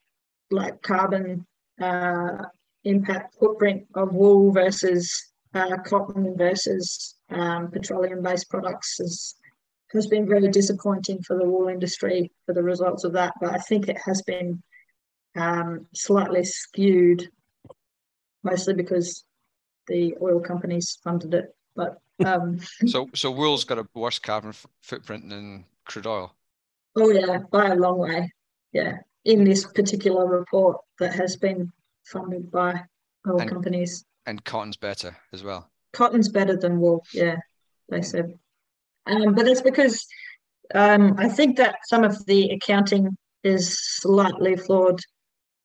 like 0.50 0.82
carbon 0.82 1.46
uh, 1.80 2.44
impact 2.84 3.36
footprint 3.38 3.86
of 3.94 4.12
wool 4.12 4.52
versus 4.52 5.30
uh, 5.54 5.76
cotton 5.84 6.36
versus 6.36 7.16
um, 7.30 7.70
petroleum-based 7.70 8.48
products 8.48 9.00
is, 9.00 9.34
has 9.92 10.06
been 10.06 10.28
very 10.28 10.48
disappointing 10.48 11.22
for 11.22 11.36
the 11.36 11.44
wool 11.44 11.68
industry 11.68 12.30
for 12.46 12.54
the 12.54 12.62
results 12.62 13.04
of 13.04 13.12
that. 13.12 13.32
But 13.40 13.52
I 13.52 13.58
think 13.58 13.88
it 13.88 13.98
has 14.04 14.22
been 14.22 14.62
um, 15.36 15.86
slightly 15.94 16.44
skewed, 16.44 17.28
mostly 18.42 18.74
because 18.74 19.24
the 19.86 20.14
oil 20.22 20.40
companies 20.40 20.98
funded 21.02 21.34
it. 21.34 21.54
But 21.74 21.98
um, 22.24 22.60
so 22.86 23.08
so 23.14 23.30
wool's 23.30 23.64
got 23.64 23.78
a 23.78 23.86
worse 23.94 24.18
carbon 24.18 24.50
f- 24.50 24.66
footprint 24.82 25.28
than 25.28 25.64
crude 25.84 26.06
oil. 26.06 26.34
Oh 26.96 27.10
yeah, 27.10 27.38
by 27.50 27.68
a 27.68 27.76
long 27.76 27.98
way. 27.98 28.32
Yeah, 28.72 28.98
in 29.24 29.44
this 29.44 29.66
particular 29.66 30.26
report 30.26 30.78
that 30.98 31.14
has 31.14 31.36
been 31.36 31.72
funded 32.04 32.50
by 32.50 32.82
oil 33.28 33.40
and, 33.40 33.50
companies. 33.50 34.04
And 34.26 34.44
cotton's 34.44 34.76
better 34.76 35.16
as 35.32 35.44
well. 35.44 35.70
Cotton's 35.92 36.28
better 36.28 36.56
than 36.56 36.80
wool. 36.80 37.04
Yeah, 37.12 37.36
they 37.88 38.02
said. 38.02 38.38
Um, 39.06 39.34
but 39.34 39.44
that's 39.44 39.62
because 39.62 40.06
um, 40.74 41.14
I 41.18 41.28
think 41.28 41.56
that 41.56 41.76
some 41.84 42.04
of 42.04 42.24
the 42.26 42.50
accounting 42.50 43.16
is 43.42 43.78
slightly 43.80 44.56
flawed 44.56 45.00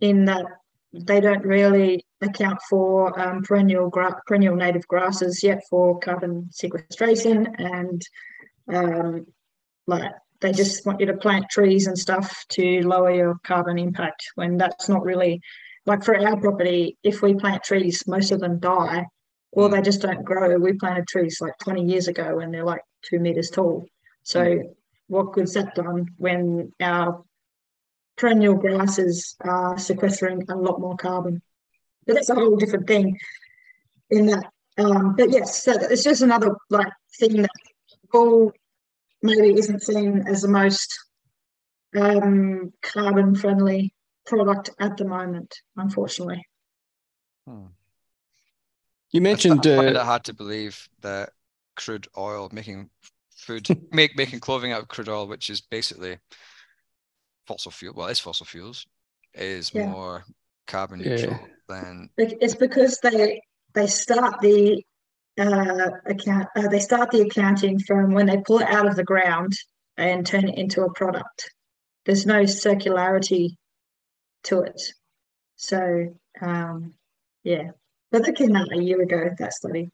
in 0.01 0.25
that 0.25 0.45
they 0.93 1.19
don't 1.19 1.43
really 1.43 2.05
account 2.21 2.59
for 2.69 3.17
um, 3.19 3.43
perennial 3.43 3.89
gra- 3.89 4.21
perennial 4.25 4.55
native 4.55 4.87
grasses 4.87 5.43
yet 5.43 5.61
for 5.69 5.99
carbon 5.99 6.47
sequestration 6.51 7.47
and 7.57 8.01
um, 8.73 9.25
like 9.87 10.11
they 10.41 10.51
just 10.51 10.85
want 10.85 10.99
you 10.99 11.05
to 11.07 11.17
plant 11.17 11.45
trees 11.49 11.87
and 11.87 11.97
stuff 11.97 12.45
to 12.49 12.81
lower 12.81 13.11
your 13.11 13.35
carbon 13.43 13.77
impact 13.77 14.23
when 14.35 14.57
that's 14.57 14.89
not 14.89 15.03
really 15.03 15.41
like 15.85 16.03
for 16.03 16.17
our 16.17 16.39
property 16.39 16.97
if 17.03 17.21
we 17.21 17.33
plant 17.33 17.63
trees 17.63 18.03
most 18.07 18.31
of 18.31 18.39
them 18.39 18.59
die 18.59 19.05
or 19.51 19.69
they 19.69 19.81
just 19.81 20.01
don't 20.01 20.25
grow 20.25 20.57
we 20.57 20.73
planted 20.73 21.07
trees 21.07 21.39
like 21.41 21.57
20 21.59 21.85
years 21.85 22.07
ago 22.07 22.39
and 22.39 22.53
they're 22.53 22.65
like 22.65 22.81
two 23.03 23.19
meters 23.19 23.49
tall 23.49 23.85
so 24.23 24.61
what 25.07 25.33
good's 25.33 25.53
that 25.53 25.75
done 25.75 26.07
when 26.17 26.71
our 26.81 27.23
perennial 28.17 28.55
grasses 28.55 29.35
are 29.41 29.77
sequestering 29.77 30.43
a 30.49 30.55
lot 30.55 30.79
more 30.79 30.95
carbon. 30.95 31.41
But 32.05 32.15
that's 32.15 32.29
a 32.29 32.35
whole 32.35 32.55
different 32.55 32.87
thing 32.87 33.17
in 34.09 34.27
that. 34.27 34.45
Um, 34.77 35.15
but 35.15 35.31
yes, 35.31 35.63
so 35.63 35.73
it's 35.73 36.03
just 36.03 36.21
another 36.21 36.55
like 36.69 36.91
thing 37.17 37.41
that 37.41 37.49
wool 38.13 38.51
maybe 39.25 39.57
isn't 39.57 39.83
seen 39.83 40.23
as 40.27 40.41
the 40.41 40.47
most 40.47 40.97
um, 41.97 42.71
carbon 42.81 43.35
friendly 43.35 43.93
product 44.25 44.69
at 44.79 44.97
the 44.97 45.05
moment, 45.05 45.59
unfortunately. 45.75 46.45
Hmm. 47.47 47.67
You 49.11 49.21
mentioned 49.21 49.65
I 49.65 49.75
find 49.75 49.97
uh, 49.97 49.99
it 49.99 50.05
hard 50.05 50.23
to 50.25 50.33
believe 50.33 50.87
that 51.01 51.29
crude 51.75 52.07
oil 52.17 52.49
making 52.51 52.89
food 53.35 53.67
make 53.91 54.17
making 54.17 54.39
clothing 54.39 54.71
out 54.71 54.81
of 54.81 54.87
crude 54.87 55.09
oil, 55.09 55.27
which 55.27 55.49
is 55.49 55.61
basically 55.61 56.17
fossil 57.47 57.71
fuel. 57.71 57.93
Well, 57.95 58.07
it's 58.07 58.19
fossil 58.19 58.45
fuels 58.45 58.85
is 59.33 59.73
yeah. 59.73 59.87
more 59.87 60.25
carbon 60.67 60.99
neutral 60.99 61.31
yeah. 61.31 61.47
than. 61.67 62.09
It's 62.17 62.55
because 62.55 62.99
they 62.99 63.41
they 63.73 63.87
start 63.87 64.41
the 64.41 64.83
uh, 65.37 65.89
account. 66.05 66.47
Uh, 66.55 66.67
they 66.67 66.79
start 66.79 67.11
the 67.11 67.21
accounting 67.21 67.79
from 67.79 68.13
when 68.13 68.25
they 68.25 68.37
pull 68.37 68.59
it 68.59 68.69
out 68.69 68.87
of 68.87 68.95
the 68.95 69.03
ground 69.03 69.53
and 69.97 70.25
turn 70.25 70.47
it 70.47 70.57
into 70.57 70.83
a 70.83 70.93
product. 70.93 71.51
There's 72.05 72.25
no 72.25 72.43
circularity 72.43 73.55
to 74.43 74.61
it. 74.61 74.81
So 75.55 76.15
um, 76.41 76.93
yeah, 77.43 77.71
but 78.11 78.25
that 78.25 78.35
came 78.35 78.55
out 78.55 78.71
a 78.71 78.81
year 78.81 79.01
ago. 79.01 79.29
That 79.37 79.53
study. 79.53 79.89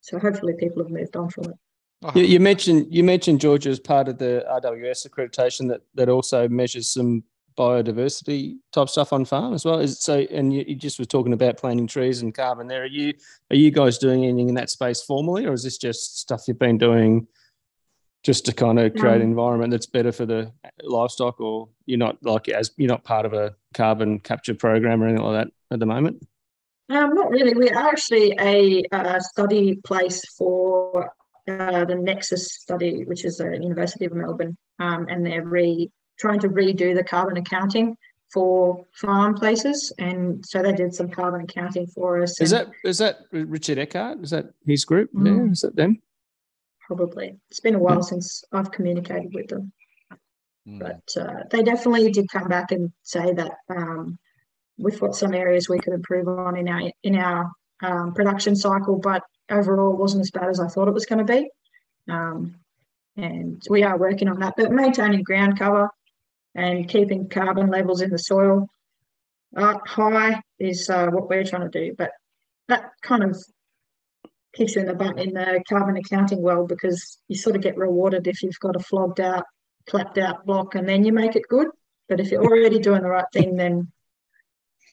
So 0.00 0.18
hopefully 0.18 0.54
people 0.58 0.82
have 0.82 0.92
moved 0.92 1.16
on 1.16 1.30
from 1.30 1.46
it. 1.46 1.56
You, 2.14 2.22
you, 2.22 2.40
mentioned 2.40 2.86
you 2.90 3.02
mentioned 3.02 3.40
Georgia 3.40 3.70
as 3.70 3.80
part 3.80 4.06
of 4.08 4.18
the 4.18 4.44
RWS 4.48 5.08
accreditation 5.08 5.68
that 5.68 5.80
that 5.94 6.08
also 6.08 6.48
measures 6.48 6.90
some 6.90 7.24
biodiversity 7.56 8.56
type 8.72 8.88
stuff 8.88 9.12
on 9.12 9.24
farm 9.24 9.54
as 9.54 9.64
well. 9.64 9.80
Is 9.80 10.00
so, 10.00 10.18
and 10.30 10.52
you, 10.52 10.64
you, 10.66 10.74
just 10.74 10.98
were 10.98 11.04
talking 11.04 11.32
about 11.32 11.56
planting 11.56 11.86
trees 11.86 12.22
and 12.22 12.34
carbon. 12.34 12.66
There, 12.66 12.82
are 12.82 12.86
you 12.86 13.14
are 13.50 13.56
you 13.56 13.70
guys 13.70 13.98
doing 13.98 14.24
anything 14.24 14.48
in 14.48 14.54
that 14.54 14.70
space 14.70 15.02
formally, 15.02 15.46
or 15.46 15.52
is 15.52 15.62
this 15.62 15.78
just 15.78 16.18
stuff 16.18 16.42
you've 16.46 16.58
been 16.58 16.78
doing 16.78 17.26
just 18.22 18.44
to 18.46 18.52
kind 18.52 18.78
of 18.78 18.92
create 18.94 19.16
an 19.16 19.22
environment 19.22 19.70
that's 19.70 19.86
better 19.86 20.12
for 20.12 20.26
the 20.26 20.52
livestock, 20.82 21.40
or 21.40 21.68
you're 21.86 21.98
not 21.98 22.22
like 22.22 22.48
as 22.48 22.70
you're 22.76 22.88
not 22.88 23.04
part 23.04 23.24
of 23.26 23.32
a 23.32 23.54
carbon 23.74 24.18
capture 24.20 24.54
program 24.54 25.02
or 25.02 25.08
anything 25.08 25.24
like 25.24 25.44
that 25.46 25.52
at 25.72 25.80
the 25.80 25.86
moment? 25.86 26.26
Um, 26.88 27.14
not 27.14 27.30
really. 27.30 27.54
We 27.54 27.70
are 27.70 27.88
actually 27.88 28.34
a 28.38 28.82
uh, 28.92 29.18
study 29.20 29.76
place 29.84 30.22
for 30.36 31.10
uh, 31.48 31.84
the 31.84 31.94
Nexus 31.94 32.46
study, 32.52 33.04
which 33.04 33.24
is 33.24 33.38
the 33.38 33.58
University 33.60 34.04
of 34.04 34.12
Melbourne, 34.12 34.56
um, 34.78 35.06
and 35.08 35.24
they're 35.24 35.44
re 35.44 35.90
trying 36.18 36.40
to 36.40 36.48
redo 36.48 36.94
the 36.94 37.04
carbon 37.04 37.36
accounting 37.36 37.96
for 38.32 38.84
farm 38.92 39.34
places, 39.34 39.92
and 39.98 40.44
so 40.44 40.62
they 40.62 40.72
did 40.72 40.94
some 40.94 41.08
carbon 41.08 41.42
accounting 41.42 41.86
for 41.86 42.22
us. 42.22 42.40
Is 42.40 42.50
that 42.50 42.68
is 42.84 42.98
that 42.98 43.20
Richard 43.30 43.78
Eckard? 43.78 44.22
Is 44.22 44.30
that 44.30 44.46
his 44.66 44.84
group? 44.84 45.12
Mm, 45.12 45.46
yeah, 45.46 45.52
is 45.52 45.60
that 45.60 45.76
them? 45.76 46.02
Probably. 46.86 47.36
It's 47.50 47.60
been 47.60 47.74
a 47.74 47.78
while 47.78 48.00
mm. 48.00 48.04
since 48.04 48.44
I've 48.52 48.70
communicated 48.70 49.32
with 49.32 49.48
them, 49.48 49.72
mm. 50.68 50.78
but 50.78 51.20
uh, 51.20 51.44
they 51.50 51.62
definitely 51.62 52.10
did 52.10 52.28
come 52.30 52.48
back 52.48 52.72
and 52.72 52.92
say 53.02 53.32
that 53.32 53.52
um, 53.68 54.18
we've 54.76 55.00
got 55.00 55.16
some 55.16 55.34
areas 55.34 55.68
we 55.68 55.78
could 55.78 55.94
improve 55.94 56.28
on 56.28 56.56
in 56.56 56.68
our 56.68 56.90
in 57.02 57.16
our 57.16 57.50
um, 57.82 58.12
production 58.14 58.56
cycle, 58.56 58.98
but 58.98 59.22
overall 59.50 59.92
it 59.92 59.98
wasn't 59.98 60.20
as 60.20 60.30
bad 60.30 60.48
as 60.48 60.60
I 60.60 60.68
thought 60.68 60.88
it 60.88 60.94
was 60.94 61.06
going 61.06 61.24
to 61.24 61.32
be. 61.32 61.48
Um, 62.08 62.56
and 63.16 63.62
we 63.70 63.82
are 63.82 63.96
working 63.96 64.28
on 64.28 64.40
that, 64.40 64.54
but 64.56 64.70
maintaining 64.70 65.22
ground 65.22 65.58
cover 65.58 65.90
and 66.56 66.88
keeping 66.88 67.28
carbon 67.28 67.68
levels 67.68 68.00
in 68.00 68.10
the 68.10 68.18
soil 68.18 68.66
uh, 69.56 69.78
high 69.86 70.40
is 70.58 70.88
uh, 70.88 71.06
what 71.08 71.28
we're 71.28 71.44
trying 71.44 71.70
to 71.70 71.78
do. 71.78 71.94
But 71.96 72.10
that 72.68 72.90
kind 73.02 73.22
of 73.22 73.36
kicks 74.54 74.76
in 74.76 74.86
the 74.86 74.94
butt 74.94 75.20
in 75.20 75.34
the 75.34 75.62
carbon 75.68 75.98
accounting 75.98 76.40
world 76.40 76.68
because 76.68 77.18
you 77.28 77.36
sort 77.36 77.56
of 77.56 77.62
get 77.62 77.76
rewarded 77.76 78.26
if 78.26 78.42
you've 78.42 78.58
got 78.58 78.74
a 78.74 78.80
flogged 78.80 79.20
out, 79.20 79.44
clapped 79.86 80.16
out 80.18 80.46
block 80.46 80.74
and 80.74 80.88
then 80.88 81.04
you 81.04 81.12
make 81.12 81.36
it 81.36 81.48
good. 81.48 81.68
But 82.08 82.20
if 82.20 82.30
you're 82.30 82.42
already 82.44 82.78
doing 82.78 83.02
the 83.02 83.08
right 83.08 83.24
thing, 83.32 83.56
then, 83.56 83.92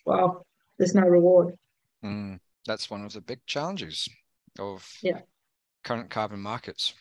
well, 0.06 0.46
there's 0.78 0.96
no 0.96 1.04
reward. 1.04 1.56
Mm, 2.04 2.40
that's 2.66 2.90
one 2.90 3.06
of 3.06 3.14
the 3.14 3.22
big 3.22 3.40
challenges 3.46 4.10
of 4.60 4.86
yeah. 5.02 5.20
current 5.84 6.10
carbon 6.10 6.42
markets? 6.42 6.94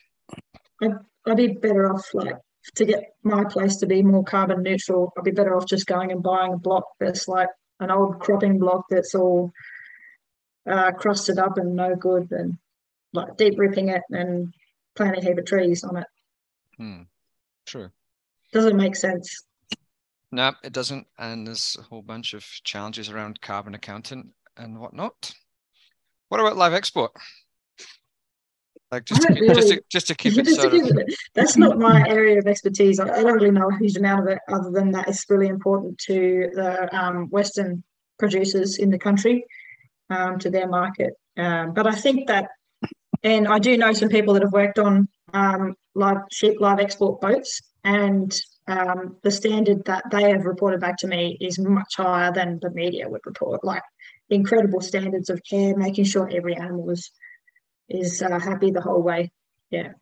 I'd, 0.81 0.93
I'd 1.27 1.37
be 1.37 1.49
better 1.49 1.93
off 1.93 2.07
like 2.15 2.37
to 2.75 2.85
get 2.85 3.15
my 3.23 3.45
place 3.45 3.77
to 3.77 3.87
be 3.87 4.03
more 4.03 4.25
carbon 4.25 4.63
neutral. 4.63 5.13
I'd 5.17 5.25
be 5.25 5.31
better 5.31 5.57
off 5.57 5.67
just 5.67 5.87
going 5.87 6.13
and 6.13 6.23
buying 6.23 6.53
a 6.53 6.59
block 6.59 6.85
that's 7.01 7.29
like 7.29 7.49
an 7.81 7.91
old 7.91 8.21
cropping 8.21 8.59
block 8.59 8.85
that's 8.89 9.15
all 9.15 9.53
uh, 10.71 10.93
crusted 10.93 11.39
up 11.39 11.59
and 11.59 11.75
no 11.75 11.97
good 11.97 12.29
than 12.29 12.59
like 13.13 13.37
deep 13.37 13.59
ripping 13.59 13.89
it 13.89 14.03
and 14.11 14.55
planting 14.95 15.23
a 15.23 15.29
heap 15.29 15.39
of 15.39 15.45
trees 15.45 15.85
on 15.85 15.97
it. 15.97 16.07
Hmm. 16.77 17.03
True. 17.67 17.91
Doesn't 18.53 18.77
make 18.77 18.97
sense. 18.97 19.45
No, 20.31 20.53
it 20.65 20.73
doesn't. 20.73 21.07
And 21.19 21.47
there's 21.47 21.77
a 21.79 21.83
whole 21.83 22.03
bunch 22.03 22.35
of 22.35 22.45
challenges 22.65 23.11
around 23.11 23.41
carbon 23.41 23.75
accounting 23.75 24.33
and 24.57 24.81
whatnot. 24.81 25.35
What 26.29 26.41
about 26.41 26.57
live 26.57 26.73
export? 26.73 27.13
Like 28.93 29.07
just 29.07 29.23
to, 29.23 29.33
really, 29.33 29.55
just, 29.55 29.69
to, 29.69 29.83
just 29.89 30.07
to 30.09 30.15
keep 30.23 30.37
it 30.37 30.47
sort 30.49 30.75
of. 30.75 30.93
That's 31.35 31.57
not 31.57 31.79
my 31.79 32.07
area 32.07 32.39
of 32.39 32.47
expertise. 32.47 33.01
I 33.01 33.23
don't 33.23 33.33
really 33.33 33.51
know 33.51 33.71
a 33.71 33.79
huge 33.79 33.97
amount 33.97 34.21
of 34.21 34.29
it, 34.29 34.39
other 34.49 34.71
than 34.71 34.93
that 34.93 35.09
it's 35.09 35.25
really 35.31 35.49
important 35.49 35.97
to 36.07 36.51
the 36.53 36.95
um, 36.95 37.31
Western 37.31 37.83
producers 38.19 38.77
in 38.77 38.91
the 38.91 38.99
country, 38.99 39.47
um, 40.11 40.39
to 40.41 40.51
their 40.51 40.69
market. 40.69 41.15
Um, 41.39 41.73
but 41.73 41.87
I 41.87 41.93
think 41.93 42.29
that, 42.29 42.49
and 43.23 43.49
I 43.49 43.59
do 43.59 43.79
know 43.79 43.95
some 43.95 44.11
people 44.11 44.35
that 44.35 44.43
have 44.43 44.53
worked 44.53 44.79
on 44.79 45.09
um, 45.33 45.75
live 45.95 46.19
sheep 46.31 46.61
live 46.61 46.79
export 46.79 47.23
boats, 47.23 47.63
and 47.85 48.39
um, 48.67 49.17
the 49.23 49.31
standard 49.31 49.87
that 49.87 50.05
they 50.11 50.31
have 50.31 50.45
reported 50.45 50.81
back 50.81 50.99
to 50.99 51.07
me 51.07 51.39
is 51.41 51.59
much 51.59 51.95
higher 51.97 52.31
than 52.31 52.59
the 52.61 52.71
media 52.71 53.09
would 53.09 53.23
report. 53.25 53.65
Like 53.65 53.83
incredible 54.29 54.83
standards 54.83 55.31
of 55.31 55.41
care, 55.49 55.75
making 55.77 56.05
sure 56.05 56.29
every 56.31 56.57
animal 56.57 56.91
is 56.91 57.11
is 57.89 58.23
uh, 58.23 58.39
happy 58.39 58.71
the 58.71 58.81
whole 58.81 59.03
way. 59.03 59.31
Yeah. 59.71 59.93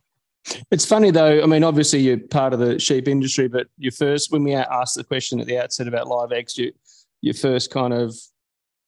It's 0.71 0.87
funny 0.87 1.11
though. 1.11 1.43
I 1.43 1.47
mean, 1.47 1.65
obviously 1.65 2.01
you're 2.01 2.19
part 2.19 2.53
of 2.53 2.59
the 2.59 2.79
sheep 2.79 3.09
industry, 3.09 3.49
but 3.49 3.67
your 3.77 3.93
first 3.93 4.33
when 4.33 4.43
we 4.43 4.55
asked 4.55 4.95
the 4.97 5.05
question 5.05 5.41
at 5.41 5.47
the 5.47 5.59
outset 5.59 5.87
about 5.87 6.09
live 6.09 6.33
eggs, 6.33 6.57
you, 6.57 6.73
your 7.21 7.35
first 7.35 7.71
kind 7.71 7.93
of 7.93 8.15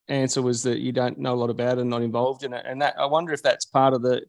answer 0.08 0.42
was 0.42 0.62
that 0.62 0.78
you 0.78 0.92
don't 0.92 1.18
know 1.18 1.34
a 1.34 1.36
lot 1.36 1.50
about 1.50 1.78
it 1.78 1.82
and 1.82 1.90
not 1.90 2.02
involved 2.02 2.42
in 2.42 2.52
it. 2.52 2.64
And 2.66 2.80
that 2.82 2.98
I 2.98 3.06
wonder 3.06 3.32
if 3.32 3.42
that's 3.42 3.66
part 3.66 3.94
of 3.94 4.02
the 4.02 4.22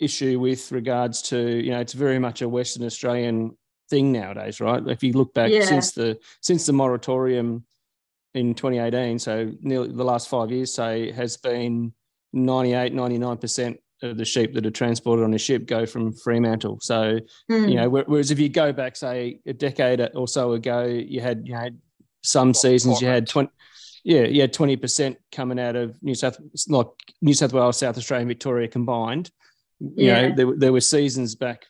issue 0.00 0.40
with 0.40 0.72
regards 0.72 1.22
to 1.22 1.38
you 1.38 1.70
know 1.70 1.80
it's 1.80 1.92
very 1.92 2.18
much 2.18 2.42
a 2.42 2.48
Western 2.48 2.84
Australian 2.84 3.56
thing 3.90 4.12
nowadays, 4.12 4.60
right? 4.60 4.82
If 4.86 5.02
you 5.02 5.12
look 5.12 5.34
back 5.34 5.50
yeah. 5.50 5.64
since 5.64 5.92
the 5.92 6.18
since 6.40 6.66
the 6.66 6.72
moratorium 6.72 7.64
in 8.34 8.54
2018, 8.54 9.18
so 9.18 9.52
nearly 9.60 9.92
the 9.92 10.04
last 10.04 10.28
five 10.28 10.50
years, 10.50 10.72
say, 10.72 11.12
has 11.12 11.36
been 11.36 11.92
98, 12.32 12.94
99 12.94 13.36
percent 13.36 13.80
of 14.02 14.16
the 14.16 14.24
sheep 14.24 14.54
that 14.54 14.66
are 14.66 14.70
transported 14.70 15.24
on 15.24 15.34
a 15.34 15.38
ship 15.38 15.66
go 15.66 15.86
from 15.86 16.12
Fremantle. 16.12 16.78
So, 16.80 17.20
mm. 17.50 17.68
you 17.68 17.76
know, 17.76 17.88
whereas 17.88 18.30
if 18.30 18.38
you 18.38 18.48
go 18.48 18.72
back, 18.72 18.96
say, 18.96 19.40
a 19.46 19.52
decade 19.52 20.00
or 20.14 20.28
so 20.28 20.52
ago, 20.52 20.84
you 20.84 21.20
had 21.20 21.46
you 21.46 21.54
had 21.54 21.78
some 22.22 22.54
seasons 22.54 23.00
you 23.00 23.08
had 23.08 23.28
twenty, 23.28 23.50
yeah, 24.04 24.22
you 24.22 24.40
had 24.40 24.52
twenty 24.52 24.76
percent 24.76 25.18
coming 25.30 25.58
out 25.58 25.76
of 25.76 26.00
New 26.02 26.14
South, 26.14 26.38
like 26.68 26.86
New 27.20 27.34
South 27.34 27.52
Wales, 27.52 27.78
South 27.78 27.96
Australia, 27.96 28.26
Victoria 28.26 28.68
combined. 28.68 29.30
You 29.80 30.06
yeah. 30.06 30.28
know, 30.28 30.34
there, 30.36 30.56
there 30.56 30.72
were 30.72 30.80
seasons 30.80 31.34
back, 31.34 31.66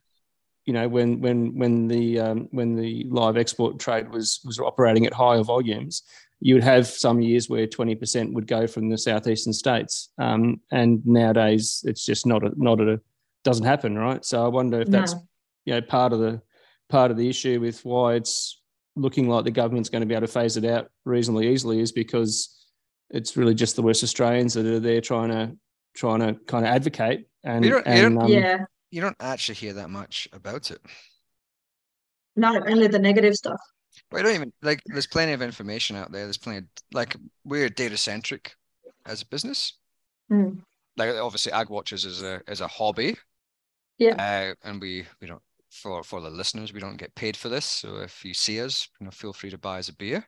you 0.65 0.73
know, 0.73 0.89
when 0.89 1.21
when 1.21 1.57
when 1.59 1.89
the 1.89 2.21
um, 2.21 2.49
when 2.53 2.77
the 2.77 3.05
live 3.11 3.37
export 3.37 3.79
trade 3.79 4.11
was 4.11 4.41
was 4.45 4.59
operating 4.59 5.07
at 5.07 5.13
higher 5.13 5.43
volumes, 5.43 6.03
you 6.41 6.55
would 6.55 6.65
have 6.65 6.87
some 6.87 7.21
years 7.21 7.49
where 7.49 7.69
20% 7.69 8.33
would 8.33 8.49
go 8.49 8.67
from 8.67 8.89
the 8.89 8.99
southeastern 8.99 9.53
states. 9.53 10.11
Um, 10.19 10.61
and 10.73 11.01
nowadays 11.07 11.85
it's 11.87 12.05
just 12.05 12.27
not 12.27 12.45
a 12.45 12.53
not 12.57 12.81
a 12.81 13.01
doesn't 13.45 13.65
happen 13.67 13.99
right? 13.99 14.25
So 14.25 14.45
i 14.45 14.49
wonder 14.49 14.81
if 14.81 14.89
that's 14.89 15.15
no. 15.15 15.21
you 15.65 15.75
know 15.75 15.81
part 15.81 16.13
of 16.13 16.21
the 16.21 16.41
part 16.89 17.11
of 17.11 17.17
the 17.17 17.29
issue 17.29 17.61
with 17.61 17.85
why 17.85 18.15
it's 18.15 18.61
looking 18.95 19.29
like 19.29 19.45
the 19.45 19.51
government's 19.51 19.89
going 19.89 20.03
to 20.03 20.07
be 20.07 20.15
able 20.15 20.27
to 20.27 20.33
phase 20.33 20.57
it 20.57 20.65
out 20.65 20.91
reasonably 21.05 21.49
easily 21.49 21.81
is 21.81 21.91
because 21.91 22.67
it's 23.11 23.37
really 23.37 23.55
just 23.55 23.75
the 23.75 23.83
west 23.83 24.05
australians 24.05 24.55
that 24.55 24.67
are 24.67 24.79
there 24.79 25.01
trying 25.01 25.31
to 25.31 25.57
trying 25.95 26.21
to 26.21 26.35
kind 26.47 26.65
of 26.67 26.71
advocate 26.71 27.27
and, 27.43 27.65
you 27.65 27.71
don't, 27.71 27.87
and 27.87 27.97
you 27.97 28.03
don't, 28.03 28.23
um, 28.23 28.29
yeah 28.29 28.59
you 28.93 29.01
don't 29.01 29.17
actually 29.19 29.57
hear 29.57 29.73
that 29.73 29.91
much 29.91 30.29
about 30.33 30.71
it 30.71 30.81
no 32.37 32.63
only 32.69 32.87
the 32.87 32.99
negative 32.99 33.35
stuff 33.35 33.61
we 34.11 34.23
don't 34.23 34.35
even 34.35 34.53
like. 34.63 34.83
There's 34.87 35.07
plenty 35.07 35.33
of 35.33 35.43
information 35.43 35.97
out 35.97 36.13
there. 36.13 36.25
There's 36.25 36.39
plenty 36.39 36.59
of 36.59 36.65
like 36.93 37.17
we're 37.45 37.69
data 37.69 37.97
centric 37.97 38.55
as 39.07 39.23
a 39.23 39.27
business. 39.27 39.79
Mm. 40.31 40.61
Like 40.97 41.11
obviously, 41.15 41.53
Ag 41.53 41.71
Watchers 41.71 42.05
is 42.05 42.23
a 42.23 42.41
is 42.49 42.61
a 42.61 42.69
hobby. 42.69 43.17
Yeah. 43.99 44.55
Uh, 44.65 44.69
and 44.69 44.81
we 44.81 45.07
we 45.21 45.27
don't 45.27 45.43
for 45.71 46.03
for 46.03 46.21
the 46.21 46.31
listeners 46.31 46.73
we 46.73 46.81
don't 46.81 46.99
get 46.99 47.15
paid 47.15 47.37
for 47.37 47.49
this. 47.49 47.65
So 47.65 47.97
if 47.97 48.25
you 48.25 48.35
see 48.35 48.61
us, 48.61 48.89
you 49.01 49.07
know, 49.07 49.11
feel 49.11 49.33
free 49.33 49.51
to 49.51 49.59
buy 49.59 49.79
us 49.79 49.89
a 49.89 49.95
beer. 49.95 50.27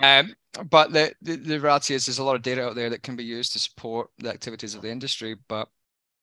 um, 0.00 0.34
but 0.70 0.92
the, 0.92 1.12
the 1.22 1.36
the 1.36 1.60
reality 1.60 1.94
is, 1.94 2.06
there's 2.06 2.18
a 2.18 2.24
lot 2.24 2.36
of 2.36 2.42
data 2.42 2.64
out 2.64 2.74
there 2.74 2.90
that 2.90 3.02
can 3.02 3.16
be 3.16 3.24
used 3.24 3.52
to 3.52 3.58
support 3.58 4.08
the 4.18 4.30
activities 4.30 4.74
of 4.74 4.82
the 4.82 4.90
industry, 4.90 5.36
but 5.48 5.68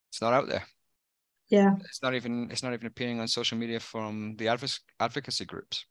it's 0.10 0.22
not 0.22 0.34
out 0.34 0.50
there. 0.50 0.64
Yeah. 1.54 1.76
It's 1.82 2.02
not 2.02 2.16
even 2.16 2.50
it's 2.50 2.64
not 2.64 2.74
even 2.74 2.88
appearing 2.88 3.20
on 3.20 3.28
social 3.28 3.60
media 3.60 3.80
from 3.80 4.36
the 4.38 4.48
advocacy 5.00 5.46
groups. 5.46 5.86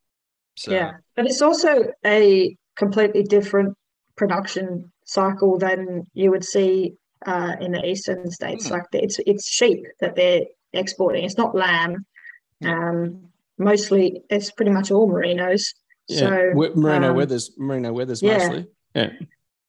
So. 0.57 0.71
Yeah, 0.71 0.91
but 1.15 1.25
it's 1.25 1.41
also 1.41 1.85
a 2.05 2.57
completely 2.75 3.23
different 3.23 3.77
production 4.17 4.91
cycle 5.05 5.57
than 5.57 6.03
you 6.13 6.31
would 6.31 6.43
see 6.43 6.95
uh, 7.25 7.55
in 7.61 7.71
the 7.71 7.85
eastern 7.85 8.29
states. 8.29 8.67
Mm. 8.67 8.71
Like 8.71 8.83
it's 8.91 9.19
it's 9.25 9.47
sheep 9.47 9.85
that 10.01 10.17
they're 10.17 10.41
exporting. 10.73 11.23
It's 11.23 11.37
not 11.37 11.55
lamb. 11.55 12.05
Um, 12.65 13.29
mostly, 13.57 14.21
it's 14.29 14.51
pretty 14.51 14.71
much 14.71 14.91
all 14.91 15.09
merinos. 15.09 15.63
Yeah. 16.09 16.19
So 16.19 16.29
merino 16.75 17.11
um, 17.11 17.15
wethers, 17.15 17.51
merino 17.57 17.93
wethers 17.93 18.21
yeah. 18.21 18.37
mostly. 18.37 18.65
Yeah. 18.93 19.11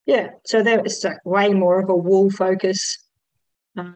Yeah. 0.07 0.29
So 0.45 0.65
there 0.65 0.85
is 0.85 1.05
like 1.05 1.25
way 1.25 1.55
more 1.55 1.79
of 1.81 1.89
a 1.89 1.95
wool 1.95 2.31
focus. 2.31 2.99
Um, 3.79 3.95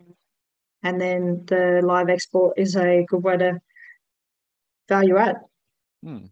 and 0.83 1.01
then 1.01 1.45
the 1.47 1.81
live 1.83 2.09
export 2.09 2.59
is 2.59 2.77
a 2.77 3.05
good 3.09 3.23
way 3.23 3.37
to 3.37 3.61
value 4.89 5.17
add. 5.17 5.37
Hmm. 6.03 6.27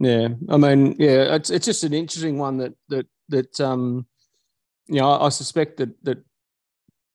Yeah, 0.00 0.28
I 0.48 0.56
mean, 0.56 0.94
yeah, 0.98 1.34
it's 1.34 1.50
it's 1.50 1.66
just 1.66 1.84
an 1.84 1.92
interesting 1.92 2.38
one 2.38 2.58
that 2.58 2.74
that 2.88 3.06
that 3.30 3.60
um, 3.60 4.06
you 4.86 5.00
know, 5.00 5.10
I, 5.10 5.26
I 5.26 5.28
suspect 5.28 5.78
that 5.78 6.04
that 6.04 6.18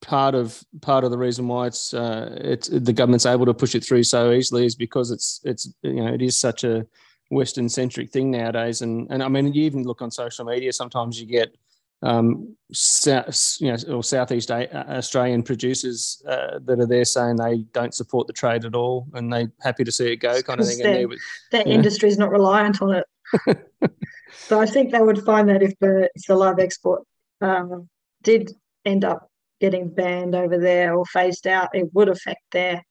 part 0.01 0.35
of 0.35 0.61
part 0.81 1.05
of 1.05 1.11
the 1.11 1.17
reason 1.17 1.47
why 1.47 1.67
it's 1.67 1.93
uh, 1.93 2.37
it's 2.41 2.67
the 2.67 2.91
government's 2.91 3.25
able 3.25 3.45
to 3.45 3.53
push 3.53 3.73
it 3.73 3.85
through 3.85 4.03
so 4.03 4.31
easily 4.31 4.65
is 4.65 4.75
because 4.75 5.11
it's 5.11 5.39
it's 5.45 5.73
you 5.81 6.03
know 6.03 6.13
it 6.13 6.21
is 6.21 6.37
such 6.37 6.65
a 6.65 6.85
Western 7.31 7.69
centric 7.69 8.11
thing 8.11 8.29
nowadays, 8.31 8.81
and 8.81 9.07
and 9.09 9.23
I 9.23 9.29
mean 9.29 9.53
you 9.53 9.63
even 9.63 9.83
look 9.83 10.01
on 10.01 10.11
social 10.11 10.43
media 10.45 10.73
sometimes 10.73 11.19
you 11.19 11.25
get 11.25 11.55
um, 12.03 12.55
south, 12.71 13.57
you 13.59 13.71
know, 13.71 13.95
or 13.95 14.03
Southeast 14.03 14.51
uh, 14.51 14.67
Australian 14.73 15.41
producers 15.41 16.21
uh, 16.27 16.59
that 16.65 16.79
are 16.79 16.85
there 16.85 17.05
saying 17.05 17.37
they 17.37 17.59
don't 17.71 17.93
support 17.93 18.27
the 18.27 18.33
trade 18.33 18.65
at 18.65 18.75
all 18.75 19.07
and 19.13 19.31
they're 19.31 19.51
happy 19.61 19.83
to 19.83 19.91
see 19.91 20.11
it 20.11 20.17
go, 20.17 20.41
kind 20.41 20.59
of 20.59 20.67
thing. 20.67 20.79
Their, 20.79 21.07
their 21.51 21.67
industry 21.67 22.09
is 22.09 22.17
not 22.17 22.29
reliant 22.29 22.81
on 22.81 22.95
it. 22.95 23.05
so 24.33 24.59
I 24.59 24.65
think 24.65 24.91
they 24.91 25.01
would 25.01 25.23
find 25.23 25.49
that 25.49 25.63
if 25.63 25.73
the 25.79 26.09
if 26.13 26.25
the 26.27 26.35
live 26.35 26.59
export 26.59 27.03
um, 27.41 27.89
did 28.21 28.51
end 28.85 29.05
up 29.05 29.29
getting 29.61 29.89
banned 29.89 30.35
over 30.35 30.57
there 30.57 30.93
or 30.93 31.05
phased 31.05 31.47
out, 31.47 31.69
it 31.73 31.89
would 31.93 32.09
affect 32.09 32.41
their 32.51 32.83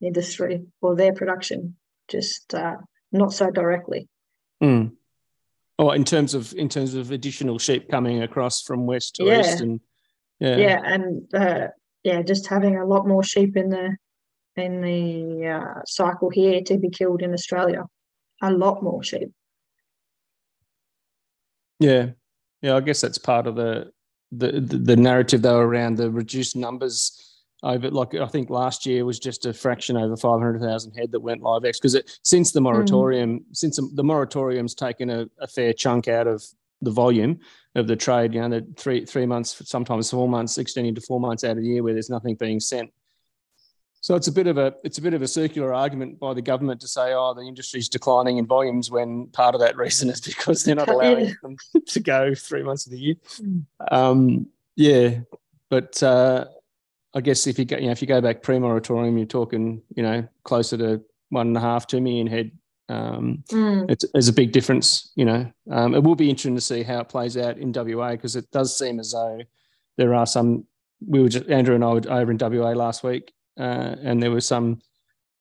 industry 0.00 0.64
or 0.80 0.96
their 0.96 1.12
production, 1.12 1.76
just 2.08 2.54
uh, 2.54 2.76
not 3.12 3.32
so 3.32 3.50
directly. 3.50 4.08
Mm. 4.62 4.92
Oh, 5.78 5.90
in 5.90 6.04
terms 6.04 6.32
of 6.32 6.54
in 6.54 6.68
terms 6.68 6.94
of 6.94 7.10
additional 7.10 7.58
sheep 7.58 7.90
coming 7.90 8.22
across 8.22 8.62
from 8.62 8.86
west 8.86 9.16
to 9.16 9.24
yeah. 9.24 9.40
east, 9.40 9.60
and 9.60 9.80
yeah, 10.40 10.56
yeah, 10.56 10.80
and 10.84 11.34
uh, 11.34 11.66
yeah, 12.02 12.22
just 12.22 12.46
having 12.46 12.78
a 12.78 12.86
lot 12.86 13.06
more 13.06 13.22
sheep 13.22 13.56
in 13.56 13.68
the 13.68 13.96
in 14.56 14.80
the 14.80 15.48
uh, 15.48 15.80
cycle 15.86 16.30
here 16.30 16.62
to 16.62 16.78
be 16.78 16.88
killed 16.88 17.20
in 17.20 17.34
Australia, 17.34 17.84
a 18.42 18.50
lot 18.50 18.82
more 18.82 19.02
sheep. 19.02 19.30
Yeah, 21.78 22.10
yeah, 22.62 22.76
I 22.76 22.80
guess 22.80 23.02
that's 23.02 23.18
part 23.18 23.46
of 23.46 23.56
the 23.56 23.90
the 24.32 24.52
the, 24.52 24.78
the 24.78 24.96
narrative 24.96 25.42
though 25.42 25.58
around 25.58 25.98
the 25.98 26.10
reduced 26.10 26.56
numbers 26.56 27.25
over 27.62 27.90
like 27.90 28.14
I 28.14 28.26
think 28.26 28.50
last 28.50 28.86
year 28.86 29.04
was 29.04 29.18
just 29.18 29.46
a 29.46 29.52
fraction 29.52 29.96
over 29.96 30.16
500,000 30.16 30.92
head 30.92 31.12
that 31.12 31.20
went 31.20 31.42
live 31.42 31.64
X 31.64 31.78
because 31.78 32.00
since 32.22 32.52
the 32.52 32.60
moratorium, 32.60 33.40
mm. 33.40 33.44
since 33.52 33.80
the 33.94 34.04
moratorium's 34.04 34.74
taken 34.74 35.10
a, 35.10 35.26
a, 35.40 35.46
fair 35.46 35.72
chunk 35.72 36.06
out 36.06 36.26
of 36.26 36.44
the 36.82 36.90
volume 36.90 37.40
of 37.74 37.86
the 37.86 37.96
trade, 37.96 38.34
you 38.34 38.40
know, 38.40 38.48
the 38.48 38.66
three 38.76 39.06
three 39.06 39.26
months, 39.26 39.62
sometimes 39.68 40.10
four 40.10 40.28
months, 40.28 40.58
extending 40.58 40.94
to 40.94 41.00
four 41.00 41.18
months 41.18 41.44
out 41.44 41.52
of 41.52 41.62
the 41.62 41.68
year 41.68 41.82
where 41.82 41.94
there's 41.94 42.10
nothing 42.10 42.34
being 42.34 42.60
sent. 42.60 42.90
So 44.02 44.14
it's 44.14 44.28
a 44.28 44.32
bit 44.32 44.46
of 44.46 44.58
a 44.58 44.74
it's 44.84 44.98
a 44.98 45.02
bit 45.02 45.14
of 45.14 45.22
a 45.22 45.26
circular 45.26 45.74
argument 45.74 46.20
by 46.20 46.34
the 46.34 46.42
government 46.42 46.80
to 46.82 46.88
say, 46.88 47.12
oh, 47.14 47.34
the 47.34 47.42
industry's 47.42 47.88
declining 47.88 48.36
in 48.36 48.46
volumes 48.46 48.90
when 48.90 49.28
part 49.28 49.54
of 49.54 49.60
that 49.62 49.76
reason 49.84 50.10
is 50.10 50.20
because 50.20 50.62
they're 50.62 50.74
not 50.74 50.88
allowing 50.88 51.34
them 51.42 51.56
to 51.86 52.00
go 52.00 52.34
three 52.34 52.62
months 52.62 52.86
of 52.86 52.92
the 52.92 52.98
year. 52.98 53.14
Um, 53.90 54.48
yeah, 54.76 55.20
but 55.70 56.00
uh, 56.02 56.44
I 57.16 57.22
guess 57.22 57.46
if 57.46 57.58
you 57.58 57.64
go, 57.64 57.78
you 57.78 57.86
know, 57.86 57.92
if 57.92 58.02
you 58.02 58.06
go 58.06 58.20
back 58.20 58.42
pre-moratorium, 58.42 59.16
you're 59.16 59.26
talking, 59.26 59.80
you 59.94 60.02
know, 60.02 60.28
closer 60.44 60.76
to 60.76 61.02
one 61.30 61.46
and 61.46 61.56
a 61.56 61.60
half, 61.60 61.86
two 61.86 62.00
million 62.02 62.26
head. 62.26 62.50
Um, 62.90 63.42
mm. 63.50 63.90
it's, 63.90 64.04
it's, 64.14 64.28
a 64.28 64.32
big 64.34 64.52
difference, 64.52 65.12
you 65.16 65.24
know. 65.24 65.50
Um, 65.70 65.94
it 65.94 66.02
will 66.02 66.14
be 66.14 66.28
interesting 66.28 66.54
to 66.56 66.60
see 66.60 66.82
how 66.82 67.00
it 67.00 67.08
plays 67.08 67.38
out 67.38 67.56
in 67.56 67.72
WA 67.72 68.10
because 68.10 68.36
it 68.36 68.50
does 68.50 68.78
seem 68.78 69.00
as 69.00 69.12
though 69.12 69.40
there 69.96 70.14
are 70.14 70.26
some 70.26 70.66
we 71.04 71.22
were 71.22 71.30
just 71.30 71.48
Andrew 71.48 71.74
and 71.74 71.82
I 71.82 71.94
were 71.94 72.12
over 72.12 72.30
in 72.30 72.38
WA 72.38 72.72
last 72.72 73.02
week, 73.02 73.32
uh, 73.58 73.96
and 74.02 74.22
there 74.22 74.30
were 74.30 74.42
some 74.42 74.80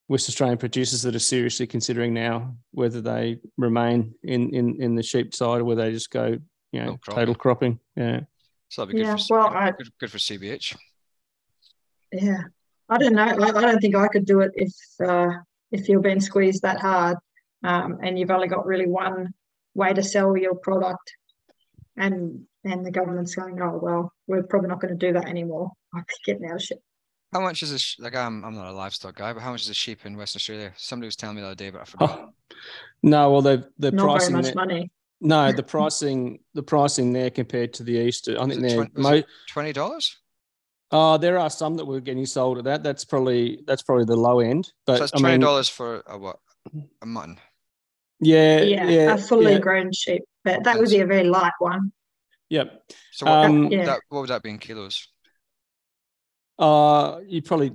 West 0.08 0.30
Australian 0.30 0.58
producers 0.58 1.02
that 1.02 1.14
are 1.14 1.20
seriously 1.20 1.68
considering 1.68 2.14
now 2.14 2.56
whether 2.72 3.02
they 3.02 3.40
remain 3.58 4.16
in 4.24 4.50
in, 4.56 4.82
in 4.82 4.96
the 4.96 5.04
sheep 5.04 5.36
side 5.36 5.60
or 5.60 5.66
whether 5.66 5.84
they 5.84 5.92
just 5.92 6.10
go, 6.10 6.38
you 6.72 6.80
know, 6.80 6.98
cropping. 6.98 7.16
total 7.16 7.36
cropping. 7.36 7.80
Yeah. 7.98 8.22
So 8.70 8.82
that'd 8.82 8.96
be 8.96 9.02
good, 9.02 9.08
Yeah, 9.08 9.18
for, 9.18 9.38
well, 9.38 9.50
good, 9.50 9.58
I- 9.58 9.72
good, 9.72 9.90
good 10.00 10.12
for 10.12 10.18
CBH. 10.18 10.76
Yeah, 12.22 12.44
I 12.90 12.98
don't 12.98 13.14
know. 13.14 13.24
I, 13.24 13.50
I 13.58 13.62
don't 13.62 13.80
think 13.80 13.96
I 13.96 14.08
could 14.08 14.26
do 14.26 14.42
it 14.42 14.52
if 14.56 14.74
uh, 15.06 15.30
if 15.72 15.90
you're 15.90 16.00
being 16.02 16.22
squeezed 16.22 16.62
that 16.62 16.80
hard, 16.80 17.18
um, 17.64 18.00
and 18.02 18.18
you've 18.18 18.32
only 18.32 18.48
got 18.48 18.66
really 18.66 18.88
one 18.88 19.34
way 19.74 19.94
to 19.94 20.04
sell 20.04 20.36
your 20.38 20.56
product, 20.56 21.12
and 21.98 22.46
and 22.64 22.86
the 22.86 22.92
government's 22.92 23.36
going, 23.36 23.62
oh 23.62 23.80
well, 23.82 24.14
we're 24.28 24.44
probably 24.44 24.70
not 24.70 24.80
going 24.82 24.98
to 24.98 25.06
do 25.08 25.14
that 25.14 25.28
anymore. 25.28 25.72
I 25.94 25.98
think 26.00 26.10
getting 26.26 26.50
out 26.50 26.56
of 26.56 26.62
shit. 26.64 26.80
How 27.34 27.42
much 27.42 27.64
is 27.64 27.72
a 27.72 27.80
sh- 27.80 28.00
like 28.00 28.16
I'm 28.16 28.46
I'm 28.46 28.56
not 28.56 28.68
a 28.68 28.72
livestock 28.72 29.16
guy, 29.16 29.34
but 29.34 29.42
how 29.42 29.52
much 29.52 29.64
is 29.64 29.70
a 29.70 29.74
sheep 29.74 30.06
in 30.06 30.16
Western 30.16 30.40
Australia? 30.40 30.72
Somebody 30.78 31.08
was 31.08 31.16
telling 31.16 31.36
me 31.36 31.42
the 31.42 31.48
other 31.48 31.56
day, 31.56 31.70
but 31.70 31.82
I 31.82 31.86
forgot. 31.86 32.20
Oh, 32.20 32.30
no, 33.04 33.32
well, 33.32 33.42
the 33.42 33.70
the 33.78 33.92
Not 33.92 34.04
very 34.04 34.10
pricing 34.18 34.36
much 34.36 34.46
there, 34.46 34.54
money. 34.56 34.92
no, 35.22 35.52
the 35.52 35.64
pricing 35.76 36.40
the 36.54 36.64
pricing 36.64 37.12
there 37.14 37.30
compared 37.30 37.74
to 37.74 37.84
the 37.84 37.94
east, 37.94 38.30
I 38.30 38.46
think 38.48 38.62
they're 38.62 38.76
twen- 38.76 38.92
was 38.96 39.04
mo- 39.04 39.24
Twenty 39.50 39.74
dollars. 39.74 40.18
Oh, 40.92 41.18
there 41.18 41.38
are 41.40 41.50
some 41.50 41.76
that 41.78 41.86
were 41.86 42.00
getting 42.00 42.26
sold 42.26 42.60
at 42.60 42.64
that. 42.66 42.84
That's 42.84 43.06
probably 43.06 43.64
that's 43.66 43.82
probably 43.82 44.06
the 44.06 44.16
low 44.16 44.40
end. 44.40 44.72
But 44.86 44.98
So 44.98 45.00
that's 45.02 45.12
I 45.14 45.20
twenty 45.20 45.34
mean, 45.34 45.42
dollars 45.42 45.68
for 45.70 46.04
a 46.08 46.18
what? 46.18 46.38
A 47.02 47.06
mutton. 47.06 47.40
yeah, 48.20 48.62
Yeah, 48.62 48.90
yeah, 48.90 49.14
a 49.14 49.18
fully 49.18 49.54
yeah, 49.54 49.60
grown 49.60 49.92
sheep, 49.92 50.24
but 50.44 50.64
that 50.64 50.80
would 50.80 50.90
be 50.90 51.00
a 51.00 51.06
very 51.06 51.24
light 51.26 51.54
one. 51.60 51.92
Yep. 52.50 52.84
So 53.12 53.26
what, 53.26 53.44
Um, 53.46 53.72
Yeah. 53.72 53.86
that, 53.86 54.00
what 54.10 54.22
would 54.22 54.30
that 54.30 54.44
be 54.44 54.50
in 54.52 54.60
kilos? 54.60 55.08
Uh, 56.58 57.20
you 57.28 57.42
probably 57.42 57.72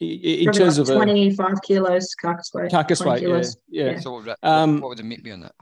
i- 0.00 0.04
i- 0.04 0.06
in 0.06 0.44
Probably 0.46 0.60
terms 0.60 0.78
like 0.78 0.88
of 0.88 0.90
a 0.90 0.94
25 0.94 1.62
kilos 1.62 2.14
carcass 2.20 2.50
weight. 2.52 2.70
carcass 2.70 3.00
weight, 3.00 3.22
yeah, 3.22 3.26
kilos. 3.26 3.56
yeah, 3.68 3.90
Yeah. 3.92 4.00
So 4.00 4.12
what 4.12 4.24
would 4.24 4.28
that? 4.30 4.38
Um, 4.42 4.80
what 4.80 4.88
would 4.88 4.98
the 4.98 5.04
meat 5.04 5.22
be 5.22 5.30
on 5.30 5.40
that? 5.40 5.54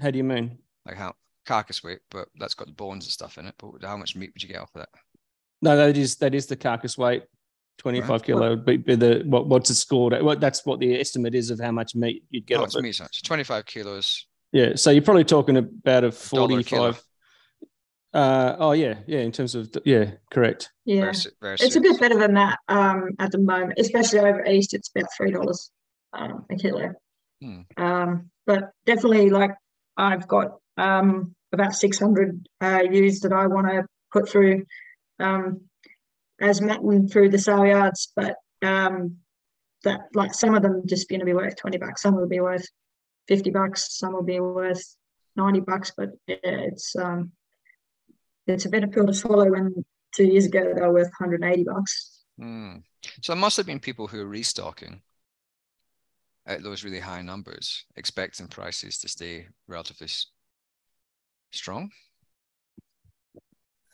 How 0.00 0.10
do 0.10 0.18
you 0.18 0.24
mean? 0.24 0.58
Like 0.84 0.96
how 0.96 1.14
carcass 1.46 1.84
weight, 1.84 2.00
but 2.10 2.28
that's 2.38 2.54
got 2.54 2.66
the 2.66 2.72
bones 2.74 3.04
and 3.04 3.12
stuff 3.12 3.38
in 3.38 3.46
it. 3.46 3.54
But 3.58 3.82
how 3.82 3.96
much 3.96 4.16
meat 4.16 4.32
would 4.34 4.42
you 4.42 4.48
get 4.48 4.60
off 4.60 4.74
of 4.74 4.80
that? 4.80 4.88
No, 5.62 5.76
that 5.76 5.96
is 5.96 6.16
that 6.16 6.34
is 6.34 6.46
the 6.46 6.56
carcass 6.56 6.98
weight. 6.98 7.24
Twenty 7.78 8.00
five 8.00 8.10
Right. 8.10 8.22
kilo 8.24 8.50
would 8.50 8.64
be, 8.64 8.76
be 8.76 8.94
the 8.94 9.22
what 9.26 9.48
what's 9.48 9.68
it 9.70 9.74
scored 9.74 10.12
at? 10.12 10.22
What 10.24 10.40
that's 10.40 10.64
what 10.64 10.78
the 10.78 10.98
estimate 11.00 11.34
is 11.34 11.50
of 11.50 11.58
how 11.58 11.72
much 11.72 11.94
meat 11.94 12.24
you'd 12.30 12.46
get 12.46 12.58
How 12.58 12.62
off 12.64 12.68
much 12.74 12.76
it. 12.76 12.82
meat? 12.82 12.94
So 12.94 13.06
twenty-five 13.24 13.66
kilos. 13.66 14.26
Yeah, 14.52 14.76
so 14.76 14.90
you're 14.90 15.02
probably 15.02 15.24
talking 15.24 15.56
about 15.56 16.04
a 16.04 16.10
Dollar 16.10 16.60
a 16.60 16.62
kilo. 16.62 16.92
forty-five. 16.92 17.02
Uh, 18.12 18.54
oh 18.60 18.72
yeah, 18.72 18.94
yeah. 19.08 19.18
In 19.18 19.32
terms 19.32 19.56
of 19.56 19.70
yeah, 19.84 20.12
correct. 20.30 20.70
Yeah. 20.84 21.00
Versus, 21.06 21.32
versus, 21.40 21.66
It's 21.66 21.76
a 21.76 21.80
bit 21.80 21.98
better 21.98 22.16
than 22.16 22.34
that 22.34 22.60
um, 22.68 23.10
at 23.18 23.32
the 23.32 23.38
moment, 23.38 23.74
especially 23.78 24.20
over 24.20 24.44
east. 24.46 24.72
It's 24.72 24.90
about 24.94 25.08
three 25.16 25.32
dollars 25.32 25.70
um, 26.12 26.44
a 26.48 26.54
kilo. 26.54 26.92
Hmm. 27.42 27.60
Um, 27.76 28.30
but 28.46 28.70
definitely, 28.86 29.30
like 29.30 29.50
I've 29.96 30.28
got 30.28 30.58
um, 30.76 31.34
about 31.52 31.74
six 31.74 31.98
hundred 31.98 32.46
uh, 32.60 32.82
ewes 32.88 33.20
that 33.20 33.32
I 33.32 33.48
want 33.48 33.66
to 33.66 33.84
put 34.12 34.28
through 34.28 34.64
um, 35.24 35.62
as 36.40 36.60
mutton 36.60 37.08
through 37.08 37.30
the 37.30 37.38
sale 37.38 37.66
yards. 37.66 38.12
But 38.14 38.36
um, 38.62 39.18
that 39.84 40.02
like 40.14 40.34
some 40.34 40.54
of 40.54 40.62
them 40.62 40.82
just 40.86 41.08
going 41.08 41.20
to 41.20 41.26
be 41.26 41.34
worth 41.34 41.56
twenty 41.56 41.78
bucks. 41.78 42.02
Some 42.02 42.16
will 42.16 42.28
be 42.28 42.40
worth 42.40 42.66
fifty 43.28 43.50
bucks. 43.50 43.98
Some 43.98 44.12
will 44.12 44.22
be 44.22 44.40
worth 44.40 44.84
ninety 45.36 45.60
bucks. 45.60 45.92
But 45.96 46.10
yeah, 46.26 46.36
it's 46.42 46.94
um, 46.96 47.32
it's 48.46 48.66
a 48.66 48.70
better 48.70 48.86
pill 48.86 49.06
to 49.06 49.14
swallow 49.14 49.50
when 49.50 49.84
two 50.14 50.24
years 50.24 50.46
ago 50.46 50.72
they 50.74 50.80
were 50.80 50.92
worth 50.92 51.10
180 51.18 51.64
bucks. 51.64 52.24
Hmm. 52.38 52.76
So 53.20 53.32
there 53.32 53.40
must 53.40 53.56
have 53.56 53.66
been 53.66 53.80
people 53.80 54.06
who 54.06 54.20
are 54.20 54.26
restocking 54.26 55.02
at 56.46 56.62
those 56.62 56.84
really 56.84 57.00
high 57.00 57.22
numbers, 57.22 57.84
expecting 57.96 58.48
prices 58.48 58.98
to 58.98 59.08
stay 59.08 59.46
relatively 59.66 60.08
strong. 61.52 61.90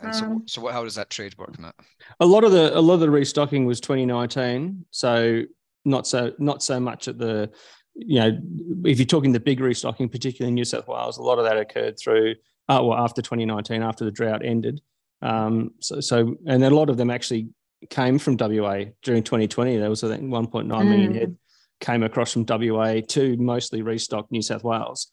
And 0.03 0.15
so, 0.15 0.25
Um, 0.27 0.43
so 0.47 0.61
what? 0.63 0.73
How 0.73 0.85
does 0.85 0.95
that 0.95 1.11
trade 1.11 1.37
work, 1.39 1.59
Matt? 1.59 1.75
A 2.21 2.27
lot 2.27 2.45
of 2.45 2.53
the 2.53 2.77
a 2.77 2.81
lot 2.81 2.95
of 2.95 3.01
the 3.01 3.11
restocking 3.11 3.67
was 3.67 3.81
2019, 3.81 4.85
so 4.91 5.43
not 5.85 6.07
so 6.07 6.33
not 6.39 6.63
so 6.63 6.79
much 6.81 7.09
at 7.09 7.19
the 7.19 7.51
you 7.95 8.21
know 8.21 8.39
if 8.85 8.99
you're 8.99 9.07
talking 9.07 9.33
the 9.33 9.41
big 9.41 9.61
restocking, 9.61 10.09
particularly 10.09 10.49
in 10.49 10.55
New 10.55 10.65
South 10.65 10.89
Wales, 10.89 11.19
a 11.19 11.23
lot 11.23 11.39
of 11.39 11.45
that 11.45 11.57
occurred 11.57 11.99
through 11.99 12.35
uh, 12.69 12.81
well 12.83 12.95
after 12.99 13.21
2019, 13.23 13.83
after 13.83 14.05
the 14.05 14.11
drought 14.11 14.45
ended. 14.45 14.81
Um, 15.23 15.73
so, 15.81 16.01
so 16.01 16.37
and 16.47 16.65
a 16.65 16.71
lot 16.71 16.89
of 16.89 16.97
them 16.97 17.11
actually 17.11 17.49
came 17.91 18.19
from 18.19 18.37
WA 18.39 18.85
during 19.03 19.23
2020. 19.23 19.77
There 19.77 19.91
was 19.91 20.03
I 20.05 20.09
think 20.09 20.25
1.9 20.31 20.67
million 20.67 21.13
Mm. 21.13 21.17
head 21.19 21.37
came 21.81 22.03
across 22.03 22.33
from 22.33 22.45
WA 22.47 23.01
to 23.09 23.37
mostly 23.39 23.83
restock 23.83 24.31
New 24.31 24.43
South 24.43 24.65
Wales. 24.65 25.09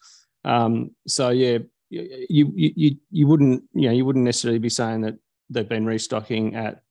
Um, 0.46 0.92
so 1.08 1.30
yeah, 1.30 1.60
you, 1.90 2.52
you 2.56 2.74
you 2.76 2.98
you 3.12 3.28
wouldn't 3.28 3.64
you 3.74 3.88
know 3.88 3.94
you 3.94 4.06
wouldn't 4.06 4.26
necessarily 4.26 4.60
be 4.60 4.70
saying 4.70 5.02
that 5.02 5.16
they've 5.50 5.68
been 5.70 5.86
restocking 5.86 6.56
at 6.56 6.84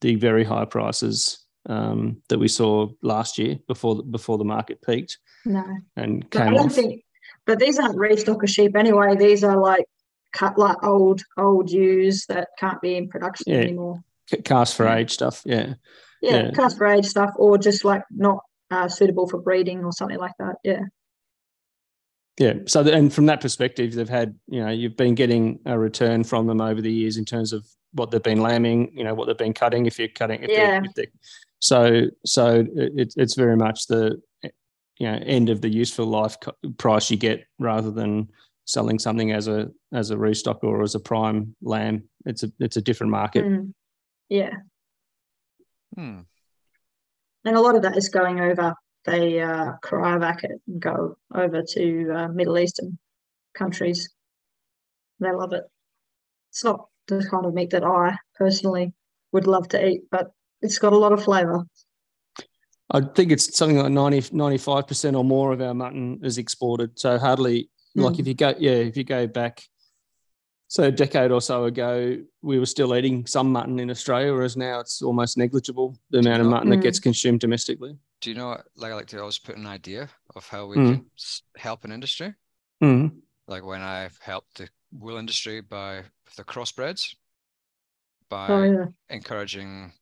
the 0.00 0.14
very 0.14 0.44
high 0.44 0.64
prices 0.64 1.44
um, 1.68 2.22
that 2.28 2.38
we 2.38 2.48
saw 2.48 2.88
last 3.02 3.38
year 3.38 3.58
before 3.66 3.96
the, 3.96 4.02
before 4.02 4.38
the 4.38 4.44
market 4.44 4.80
peaked 4.82 5.18
No, 5.44 5.64
and 5.96 6.24
but 6.30 6.42
I 6.42 6.50
don't 6.50 6.66
off. 6.66 6.74
think. 6.74 7.04
But 7.46 7.58
these 7.58 7.78
aren't 7.78 7.96
restocker 7.96 8.48
sheep 8.48 8.76
anyway. 8.76 9.16
These 9.16 9.42
are 9.44 9.58
like 9.60 9.84
cut 10.32 10.56
like 10.58 10.82
old 10.84 11.22
old 11.36 11.70
ewes 11.70 12.26
that 12.26 12.48
can't 12.58 12.80
be 12.80 12.96
in 12.96 13.08
production 13.08 13.52
Yeah. 13.52 13.58
anymore. 13.60 14.00
Cast 14.44 14.76
for 14.76 14.84
Yeah. 14.86 14.96
age 14.96 15.10
stuff. 15.10 15.42
Yeah, 15.44 15.74
Yeah, 16.22 16.44
Yeah. 16.44 16.50
cast 16.52 16.78
for 16.78 16.86
age 16.86 17.06
stuff, 17.06 17.30
or 17.36 17.58
just 17.58 17.84
like 17.84 18.04
not 18.10 18.38
uh, 18.70 18.86
suitable 18.88 19.26
for 19.28 19.40
breeding 19.40 19.84
or 19.84 19.92
something 19.92 20.18
like 20.18 20.34
that. 20.38 20.56
Yeah, 20.62 20.82
yeah. 22.40 22.54
So 22.66 22.82
the, 22.82 22.92
and 22.94 23.12
from 23.12 23.26
that 23.26 23.40
perspective, 23.40 23.92
they've 23.94 24.08
had 24.08 24.34
you 24.48 24.60
know 24.64 24.70
you've 24.70 24.96
been 24.96 25.14
getting 25.14 25.60
a 25.66 25.78
return 25.78 26.24
from 26.24 26.46
them 26.46 26.60
over 26.60 26.80
the 26.80 26.90
years 26.92 27.16
in 27.18 27.24
terms 27.24 27.52
of 27.52 27.64
what 27.92 28.10
they've 28.10 28.22
been 28.22 28.40
lambing. 28.40 28.90
You 28.96 29.04
know 29.04 29.14
what 29.14 29.26
they've 29.26 29.36
been 29.46 29.52
cutting. 29.54 29.84
If 29.86 29.98
you're 29.98 30.08
cutting, 30.08 30.40
if 30.42 30.48
they're- 30.48 30.56
Yeah. 30.56 30.80
if 30.84 30.94
they're, 30.94 31.06
so 31.60 32.06
so 32.24 32.64
it, 32.74 33.12
it's 33.16 33.36
very 33.36 33.56
much 33.56 33.86
the 33.86 34.20
you 34.42 35.06
know 35.06 35.18
end 35.24 35.50
of 35.50 35.60
the 35.60 35.68
useful 35.68 36.06
life 36.06 36.36
price 36.78 37.10
you 37.10 37.18
get 37.18 37.44
rather 37.58 37.90
than 37.90 38.28
selling 38.64 38.98
something 38.98 39.32
as 39.32 39.46
a 39.48 39.68
as 39.92 40.10
a 40.10 40.16
restock 40.16 40.64
or 40.64 40.82
as 40.82 40.94
a 40.94 41.00
prime 41.00 41.54
lamb. 41.62 42.04
It's 42.24 42.42
a 42.42 42.50
it's 42.58 42.76
a 42.78 42.82
different 42.82 43.10
market. 43.10 43.44
Mm. 43.44 43.74
yeah, 44.30 44.54
Hmm. 45.96 46.20
and 47.44 47.56
a 47.56 47.60
lot 47.60 47.74
of 47.76 47.82
that 47.82 47.96
is 47.98 48.08
going 48.08 48.40
over. 48.40 48.74
They 49.04 49.40
uh, 49.40 49.72
cryovac 49.82 50.44
it 50.44 50.60
and 50.66 50.80
go 50.80 51.16
over 51.34 51.62
to 51.62 52.12
uh, 52.14 52.28
Middle 52.28 52.58
Eastern 52.58 52.98
countries. 53.54 54.10
They 55.20 55.32
love 55.32 55.52
it. 55.52 55.64
It's 56.50 56.64
not 56.64 56.86
the 57.06 57.26
kind 57.30 57.46
of 57.46 57.54
meat 57.54 57.70
that 57.70 57.84
I 57.84 58.18
personally 58.34 58.92
would 59.32 59.46
love 59.46 59.68
to 59.68 59.86
eat, 59.86 60.02
but 60.10 60.32
it's 60.60 60.78
got 60.78 60.92
a 60.92 60.98
lot 60.98 61.12
of 61.12 61.24
flavour. 61.24 61.64
I 62.92 63.00
think 63.00 63.30
it's 63.30 63.56
something 63.56 63.78
like 63.78 63.92
90, 63.92 64.20
95% 64.36 65.16
or 65.16 65.24
more 65.24 65.52
of 65.52 65.60
our 65.60 65.74
mutton 65.74 66.20
is 66.22 66.38
exported. 66.38 66.98
So 66.98 67.18
hardly 67.18 67.70
like 67.94 68.14
Mm. 68.14 68.20
if 68.20 68.26
you 68.26 68.34
go, 68.34 68.54
yeah, 68.58 68.72
if 68.72 68.96
you 68.96 69.04
go 69.04 69.26
back, 69.26 69.62
so 70.68 70.84
a 70.84 70.92
decade 70.92 71.32
or 71.32 71.40
so 71.40 71.64
ago, 71.64 72.18
we 72.42 72.58
were 72.58 72.66
still 72.66 72.94
eating 72.94 73.26
some 73.26 73.50
mutton 73.50 73.80
in 73.80 73.90
Australia, 73.90 74.32
whereas 74.32 74.56
now 74.56 74.78
it's 74.80 75.02
almost 75.02 75.36
negligible 75.36 75.96
the 76.10 76.18
amount 76.18 76.42
of 76.42 76.46
mutton 76.48 76.70
that 76.70 76.78
Mm. 76.78 76.82
gets 76.82 77.00
consumed 77.00 77.40
domestically. 77.40 77.96
Do 78.20 78.30
you 78.30 78.36
know? 78.36 78.48
what- 78.48 78.66
Like 78.76 78.92
I 78.92 78.94
like 78.94 79.06
to 79.08 79.20
always 79.20 79.38
put 79.38 79.56
an 79.56 79.66
idea 79.66 80.08
of 80.36 80.46
how 80.46 80.66
we 80.66 80.76
Hmm. 80.76 80.86
can 80.92 81.10
help 81.56 81.84
an 81.84 81.92
industry. 81.92 82.34
Mm. 82.82 83.20
Like 83.46 83.64
when 83.64 83.80
I've 83.82 84.18
helped 84.18 84.58
the 84.58 84.68
wool 84.92 85.16
industry 85.16 85.60
by 85.60 86.04
the 86.36 86.44
crossbreds, 86.44 87.14
by 88.28 88.48
Oh 88.48 88.62
yeah. 88.62 88.86
encouraging 89.08 89.92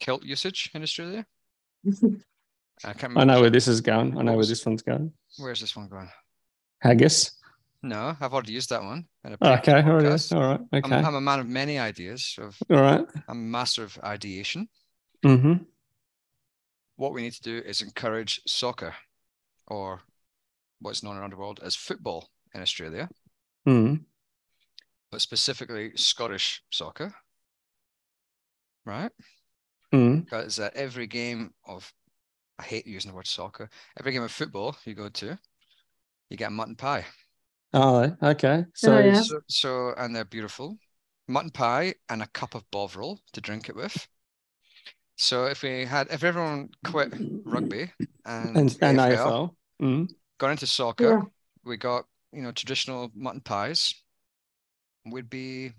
kilt 0.00 0.22
usage 0.24 0.70
in 0.74 0.82
Australia. 0.82 1.26
I 2.84 2.92
can't 2.92 3.02
remember. 3.14 3.20
I 3.20 3.24
know 3.24 3.40
where 3.40 3.50
this 3.50 3.66
is 3.66 3.80
going. 3.80 4.16
I 4.16 4.22
know 4.22 4.36
where 4.36 4.46
this 4.46 4.64
one's 4.64 4.82
going. 4.82 5.12
Where's 5.38 5.60
this 5.60 5.74
one 5.76 5.88
going? 5.88 6.10
Haggis. 6.80 7.32
No, 7.82 8.16
I've 8.20 8.32
already 8.32 8.52
used 8.52 8.70
that 8.70 8.82
one. 8.82 9.08
a 9.24 9.36
Okay. 9.58 9.82
previous 9.82 10.32
All 10.32 10.40
right. 10.40 10.46
All 10.46 10.56
right. 10.58 10.60
I'm, 10.72 10.92
Okay. 10.92 11.02
I'm 11.06 11.14
a 11.14 11.20
man 11.20 11.40
of 11.40 11.46
many 11.48 11.78
ideas. 11.78 12.36
Of 12.38 12.56
All 12.70 12.80
right. 12.80 13.04
I'm 13.28 13.38
a 13.38 13.50
master 13.58 13.84
of 13.84 13.98
ideation. 14.04 14.68
Mm-hmm. 15.24 15.64
What 16.98 17.12
we 17.12 17.22
need 17.22 17.32
to 17.34 17.42
do 17.42 17.58
is 17.64 17.80
encourage 17.80 18.40
soccer, 18.44 18.92
or 19.68 20.02
what's 20.80 21.04
known 21.04 21.16
around 21.16 21.32
the 21.32 21.36
world 21.36 21.60
as 21.62 21.76
football 21.76 22.28
in 22.52 22.60
Australia, 22.60 23.08
Mm. 23.66 24.04
but 25.12 25.20
specifically 25.20 25.92
Scottish 25.96 26.62
soccer. 26.70 27.14
Right? 28.84 29.12
Mm. 29.92 30.24
Because 30.24 30.58
at 30.58 30.74
every 30.74 31.06
game 31.06 31.54
of, 31.64 31.92
I 32.58 32.64
hate 32.64 32.86
using 32.86 33.10
the 33.12 33.14
word 33.16 33.28
soccer, 33.28 33.70
every 33.96 34.10
game 34.12 34.24
of 34.24 34.32
football 34.32 34.76
you 34.84 34.94
go 34.94 35.08
to, 35.08 35.38
you 36.30 36.36
get 36.36 36.48
a 36.48 36.50
mutton 36.50 36.74
pie. 36.76 37.04
Oh, 37.72 38.10
okay. 38.22 38.64
So, 38.74 38.98
yeah. 38.98 39.22
So, 39.22 39.40
so 39.48 39.94
and 39.96 40.16
they're 40.16 40.24
beautiful. 40.24 40.78
mutton 41.28 41.50
pie 41.50 41.94
and 42.08 42.22
a 42.22 42.26
cup 42.28 42.54
of 42.56 42.68
bovril 42.72 43.20
to 43.34 43.40
drink 43.40 43.68
it 43.68 43.76
with. 43.76 44.08
So 45.18 45.46
if 45.46 45.62
we 45.62 45.84
had, 45.84 46.06
if 46.10 46.22
everyone 46.22 46.70
quit 46.84 47.12
rugby 47.44 47.90
and, 48.24 48.56
And, 48.56 48.78
and 48.80 48.98
AFL, 48.98 49.16
AFL. 49.16 49.50
Mm. 49.82 50.08
got 50.38 50.50
into 50.50 50.66
soccer, 50.66 51.22
we 51.64 51.76
got 51.76 52.04
you 52.32 52.42
know 52.42 52.52
traditional 52.52 53.10
mutton 53.14 53.40
pies. 53.40 53.94
We'd 55.10 55.28
be 55.30 55.72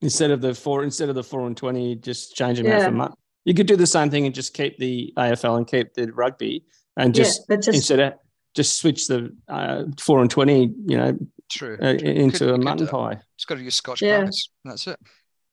Instead 0.00 0.30
of 0.32 0.40
the 0.40 0.52
four, 0.54 0.82
instead 0.82 1.08
of 1.08 1.14
the 1.14 1.22
four 1.22 1.46
and 1.46 1.56
twenty, 1.56 1.94
just 1.96 2.34
change 2.34 2.58
them 2.58 2.66
out 2.70 2.82
for 2.82 2.90
month. 2.90 3.14
You 3.44 3.54
could 3.54 3.66
do 3.66 3.76
the 3.76 3.86
same 3.86 4.10
thing 4.10 4.26
and 4.26 4.34
just 4.34 4.54
keep 4.54 4.78
the 4.78 5.12
AFL 5.16 5.56
and 5.58 5.66
keep 5.66 5.94
the 5.94 6.12
rugby, 6.12 6.64
and 6.96 7.14
just 7.14 7.42
yeah, 7.48 7.56
just 7.56 7.68
instead 7.76 8.00
of 8.00 8.14
just 8.54 8.78
switch 8.78 9.06
the 9.08 9.34
uh, 9.48 9.84
four 10.00 10.20
and 10.20 10.30
twenty, 10.30 10.72
you 10.86 10.96
know, 10.96 11.18
true. 11.50 11.78
uh, 11.80 11.96
true. 11.98 12.08
into 12.08 12.38
Could- 12.38 12.50
a 12.54 12.58
mutton 12.58 12.78
do 12.78 12.84
that. 12.86 12.90
pie. 12.92 13.20
Just 13.36 13.48
got 13.48 13.56
to 13.56 13.62
use 13.62 13.74
Scotch 13.76 14.02
Yeah. 14.02 14.24
pies. 14.24 14.48
That's 14.64 14.86
it. 14.88 14.98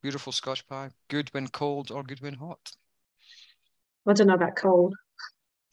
Beautiful 0.02 0.32
Scotch 0.32 0.66
pie. 0.66 0.90
Good 1.08 1.28
when 1.32 1.48
cold 1.48 1.90
or 1.90 2.02
good 2.02 2.20
when 2.20 2.34
hot. 2.34 2.58
I 4.06 4.12
don't 4.12 4.26
know 4.26 4.34
about 4.34 4.56
cold, 4.56 4.94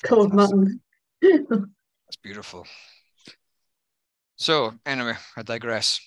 cold 0.03 0.33
mutton. 0.33 0.81
That's 1.21 2.17
beautiful. 2.21 2.65
So 4.35 4.73
anyway, 4.85 5.15
I 5.35 5.41
digress. 5.41 5.99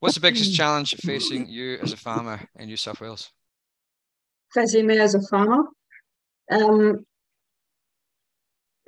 What's 0.00 0.14
the 0.14 0.20
biggest 0.20 0.54
challenge 0.54 0.94
facing 0.96 1.48
you 1.48 1.78
as 1.82 1.92
a 1.92 1.96
farmer 1.96 2.40
in 2.56 2.66
New 2.66 2.76
South 2.76 3.00
Wales? 3.00 3.30
facing 4.52 4.86
me 4.86 4.98
as 4.98 5.14
a 5.14 5.22
farmer. 5.22 5.64
Um, 6.50 7.04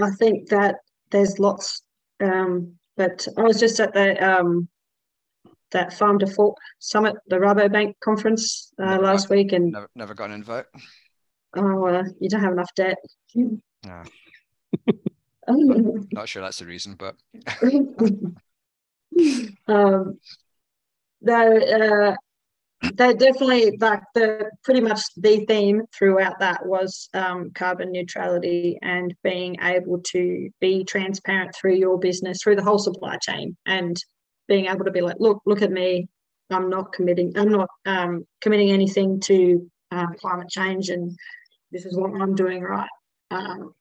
I 0.00 0.10
think 0.18 0.48
that 0.48 0.76
there's 1.10 1.38
lots, 1.38 1.82
um, 2.20 2.76
but 2.96 3.26
I 3.36 3.42
was 3.42 3.60
just 3.60 3.80
at 3.80 3.92
the 3.92 4.16
um, 4.26 4.68
that 5.72 5.92
Farm 5.92 6.18
to 6.18 6.26
Fork 6.26 6.56
Summit, 6.78 7.16
the 7.28 7.36
Rabobank 7.36 7.94
conference 8.02 8.72
uh, 8.80 8.86
Never 8.86 9.02
last 9.02 9.30
week, 9.30 9.52
and 9.52 9.72
Never, 9.72 9.90
never 9.94 10.14
got 10.14 10.30
an 10.30 10.36
invite. 10.36 10.64
Oh, 11.56 11.86
uh, 11.86 12.04
you 12.20 12.28
don't 12.28 12.42
have 12.42 12.52
enough 12.52 12.74
debt. 12.74 12.98
Nah, 13.34 14.04
um, 15.48 16.08
not 16.12 16.28
sure 16.28 16.42
that's 16.42 16.58
the 16.58 16.66
reason, 16.66 16.94
but 16.94 17.16
um, 19.68 20.18
though 21.22 21.56
uh, 21.56 22.14
they 22.94 23.14
definitely 23.14 23.76
like 23.78 24.02
the 24.14 24.50
pretty 24.64 24.80
much 24.80 25.00
the 25.16 25.44
theme 25.46 25.82
throughout 25.96 26.38
that 26.40 26.64
was 26.64 27.08
um, 27.14 27.50
carbon 27.54 27.92
neutrality 27.92 28.78
and 28.82 29.14
being 29.22 29.56
able 29.62 30.00
to 30.12 30.48
be 30.60 30.84
transparent 30.84 31.54
through 31.54 31.74
your 31.74 31.98
business 31.98 32.42
through 32.42 32.56
the 32.56 32.62
whole 32.62 32.78
supply 32.78 33.16
chain 33.18 33.56
and 33.66 34.02
being 34.48 34.66
able 34.66 34.84
to 34.84 34.90
be 34.90 35.02
like 35.02 35.16
look 35.18 35.42
look 35.44 35.62
at 35.62 35.70
me 35.70 36.08
i'm 36.50 36.70
not 36.70 36.92
committing 36.92 37.32
i'm 37.36 37.50
not 37.50 37.68
um, 37.84 38.26
committing 38.40 38.70
anything 38.70 39.20
to 39.20 39.70
uh, 39.92 40.06
climate 40.18 40.48
change 40.48 40.88
and 40.88 41.16
this 41.72 41.84
is 41.86 41.96
what 41.96 42.10
i'm 42.20 42.34
doing 42.34 42.62
right 42.62 42.88
um, 43.30 43.72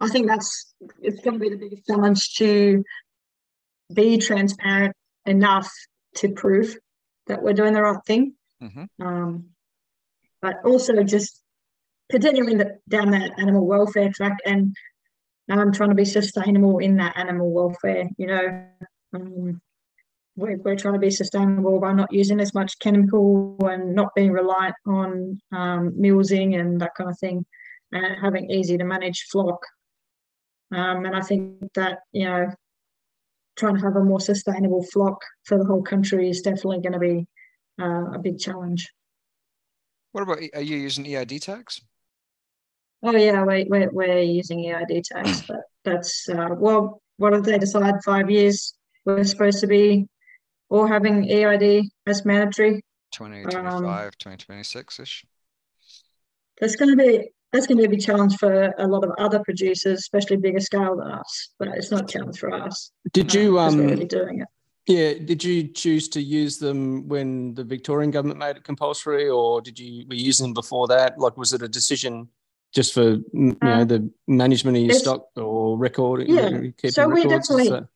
i 0.00 0.08
think 0.08 0.26
that's 0.26 0.74
it's 1.00 1.20
going 1.22 1.34
to 1.34 1.40
be 1.40 1.50
the 1.50 1.56
biggest 1.56 1.86
challenge 1.86 2.34
to 2.34 2.82
be 3.92 4.18
transparent 4.18 4.94
enough 5.26 5.70
to 6.16 6.30
prove 6.30 6.76
that 7.26 7.42
we're 7.42 7.52
doing 7.52 7.74
the 7.74 7.82
right 7.82 8.04
thing. 8.06 8.34
Mhm. 8.62 8.88
Um, 9.00 9.50
but 10.40 10.56
also 10.64 11.02
just 11.02 11.40
continuing 12.10 12.58
the, 12.58 12.78
down 12.88 13.10
that 13.12 13.38
animal 13.38 13.66
welfare 13.66 14.10
track 14.12 14.38
and 14.44 14.76
um, 15.50 15.72
trying 15.72 15.90
to 15.90 15.94
be 15.94 16.04
sustainable 16.04 16.78
in 16.78 16.96
that 16.96 17.16
animal 17.16 17.50
welfare. 17.50 18.08
You 18.16 18.26
know, 18.26 18.66
um, 19.14 19.60
we're, 20.36 20.56
we're 20.56 20.76
trying 20.76 20.94
to 20.94 21.00
be 21.00 21.10
sustainable 21.10 21.80
by 21.80 21.92
not 21.92 22.12
using 22.12 22.40
as 22.40 22.54
much 22.54 22.78
chemical 22.78 23.56
and 23.60 23.94
not 23.94 24.14
being 24.14 24.32
reliant 24.32 24.74
on 24.86 25.40
um, 25.52 25.92
mulesing 25.92 26.58
and 26.58 26.80
that 26.80 26.94
kind 26.96 27.10
of 27.10 27.18
thing, 27.18 27.44
and 27.92 28.16
having 28.20 28.50
easy 28.50 28.76
to 28.78 28.84
manage 28.84 29.26
flock. 29.30 29.60
Um, 30.72 31.04
and 31.04 31.14
I 31.14 31.20
think 31.20 31.72
that 31.74 32.00
you 32.12 32.24
know 32.24 32.48
trying 33.56 33.76
to 33.76 33.82
have 33.82 33.96
a 33.96 34.02
more 34.02 34.20
sustainable 34.20 34.82
flock 34.82 35.20
for 35.44 35.56
the 35.56 35.64
whole 35.64 35.82
country 35.82 36.28
is 36.28 36.40
definitely 36.40 36.80
going 36.80 36.94
to 36.94 36.98
be 36.98 37.26
uh, 37.80 38.12
a 38.14 38.18
big 38.18 38.38
challenge. 38.38 38.90
what 40.10 40.22
about 40.22 40.38
are 40.54 40.62
you 40.62 40.76
using 40.76 41.06
EID 41.06 41.42
tags? 41.42 41.80
Oh 43.04 43.14
yeah, 43.16 43.44
we, 43.44 43.64
we're 43.68 43.90
we're 43.92 44.18
using 44.18 44.68
EID 44.68 45.04
tags, 45.04 45.42
but 45.42 45.60
that's 45.84 46.28
uh, 46.28 46.48
well, 46.56 47.00
what 47.18 47.34
did 47.34 47.44
they 47.44 47.58
decide? 47.58 47.94
Five 48.04 48.30
years 48.30 48.74
we're 49.04 49.22
supposed 49.24 49.60
to 49.60 49.66
be 49.66 50.08
all 50.74 50.86
having 50.86 51.30
EID 51.30 51.88
as 52.06 52.24
mandatory. 52.24 52.82
2025, 53.12 54.18
2026 54.18 55.00
ish. 55.00 55.24
That's 56.60 56.74
going 56.76 56.90
to 56.90 56.96
be 56.96 57.30
that's 57.52 57.68
going 57.68 57.78
to 57.78 57.82
be 57.82 57.86
a 57.86 57.90
big 57.96 58.04
challenge 58.04 58.36
for 58.36 58.74
a 58.78 58.86
lot 58.88 59.04
of 59.04 59.12
other 59.18 59.38
producers, 59.44 60.00
especially 60.00 60.36
bigger 60.36 60.58
scale 60.58 60.96
than 60.96 61.08
us. 61.12 61.50
But 61.58 61.68
it's 61.68 61.92
not 61.92 62.02
a 62.02 62.06
challenge 62.06 62.38
for 62.40 62.52
us. 62.52 62.90
Did 63.12 63.32
you 63.32 63.58
uh, 63.58 63.66
'cause 63.66 63.76
we're 63.76 63.82
um 63.82 63.86
already 63.90 64.06
doing 64.06 64.40
it? 64.40 64.48
yeah, 64.88 65.24
did 65.24 65.44
you 65.44 65.68
choose 65.68 66.08
to 66.10 66.20
use 66.20 66.58
them 66.58 67.06
when 67.06 67.54
the 67.54 67.62
Victorian 67.64 68.10
government 68.10 68.40
made 68.40 68.56
it 68.56 68.64
compulsory 68.64 69.28
or 69.28 69.60
did 69.60 69.78
you 69.78 70.04
were 70.08 70.14
you 70.16 70.24
using 70.24 70.46
them 70.46 70.54
before 70.54 70.88
that? 70.88 71.18
Like 71.18 71.36
was 71.36 71.52
it 71.52 71.62
a 71.62 71.68
decision 71.68 72.28
just 72.74 72.92
for 72.92 73.02
you 73.02 73.56
know 73.62 73.82
Uh, 73.82 73.84
the 73.84 74.10
management 74.26 74.76
of 74.76 74.82
your 74.82 74.94
stock 74.94 75.26
or 75.36 75.78
record 75.78 76.26
Yeah, 76.28 76.50
keeping 76.50 76.90
so 76.90 77.08
we 77.08 77.22
definitely- 77.22 77.68
So- 77.68 77.86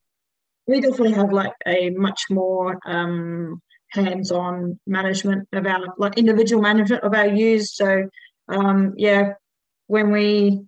we 0.69 0.81
definitely 0.81 1.13
have 1.13 1.33
like 1.33 1.55
a 1.67 1.91
much 1.91 2.25
more 2.31 2.79
um, 2.87 3.61
hands-on 3.89 4.79
management 4.87 5.49
of 5.53 5.67
our 5.67 5.95
like 5.97 6.19
individual 6.19 6.63
management 6.63 7.03
of 7.03 7.15
our 7.15 7.27
ewes. 7.27 7.75
So 7.75 8.09
um, 8.49 8.93
yeah, 8.97 9.33
when 9.87 10.13
we 10.13 10.61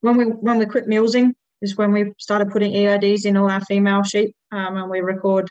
when 0.00 0.16
we 0.16 0.24
when 0.24 0.58
we 0.58 0.66
quit 0.66 0.86
mulesing 0.86 1.34
is 1.60 1.76
when 1.76 1.92
we 1.92 2.12
started 2.18 2.50
putting 2.50 2.72
EIDs 2.72 3.26
in 3.26 3.36
all 3.36 3.50
our 3.50 3.64
female 3.64 4.04
sheep, 4.04 4.34
um, 4.52 4.76
and 4.76 4.88
we 4.88 5.00
record 5.00 5.50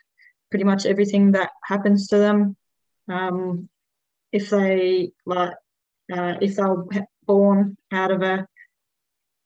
pretty 0.49 0.63
much 0.63 0.85
everything 0.85 1.31
that 1.33 1.51
happens 1.63 2.07
to 2.07 2.17
them. 2.17 2.55
Um, 3.09 3.67
if 4.31 4.49
they 4.49 5.11
like, 5.25 5.53
uh, 6.13 6.35
if 6.41 6.55
they're 6.55 7.07
born 7.25 7.75
out 7.91 8.11
of 8.11 8.21
a 8.21 8.47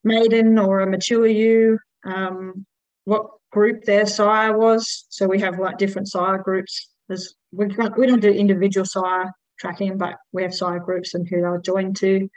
maiden 0.03 0.59
or 0.59 0.82
a 0.82 0.88
mature 0.88 1.25
ewe, 1.25 1.80
um, 2.05 2.65
what 3.05 3.38
group 3.52 3.84
their 3.84 4.06
sire 4.06 4.58
was. 4.58 5.06
So 5.10 5.28
we 5.28 5.39
have 5.39 5.60
like 5.60 5.78
different 5.78 6.08
sire 6.08 6.38
groups. 6.38 6.89
There's 7.08 7.36
we 7.52 7.68
can't, 7.70 7.97
we 7.97 8.08
don't 8.08 8.20
do 8.22 8.30
individual 8.30 8.86
sire 8.86 9.32
tracking, 9.60 9.97
but 9.97 10.16
we 10.32 10.43
have 10.43 10.54
sire 10.54 10.80
groups 10.80 11.14
and 11.14 11.28
who 11.28 11.41
they're 11.41 11.60
joined 11.60 11.95
to. 11.97 12.30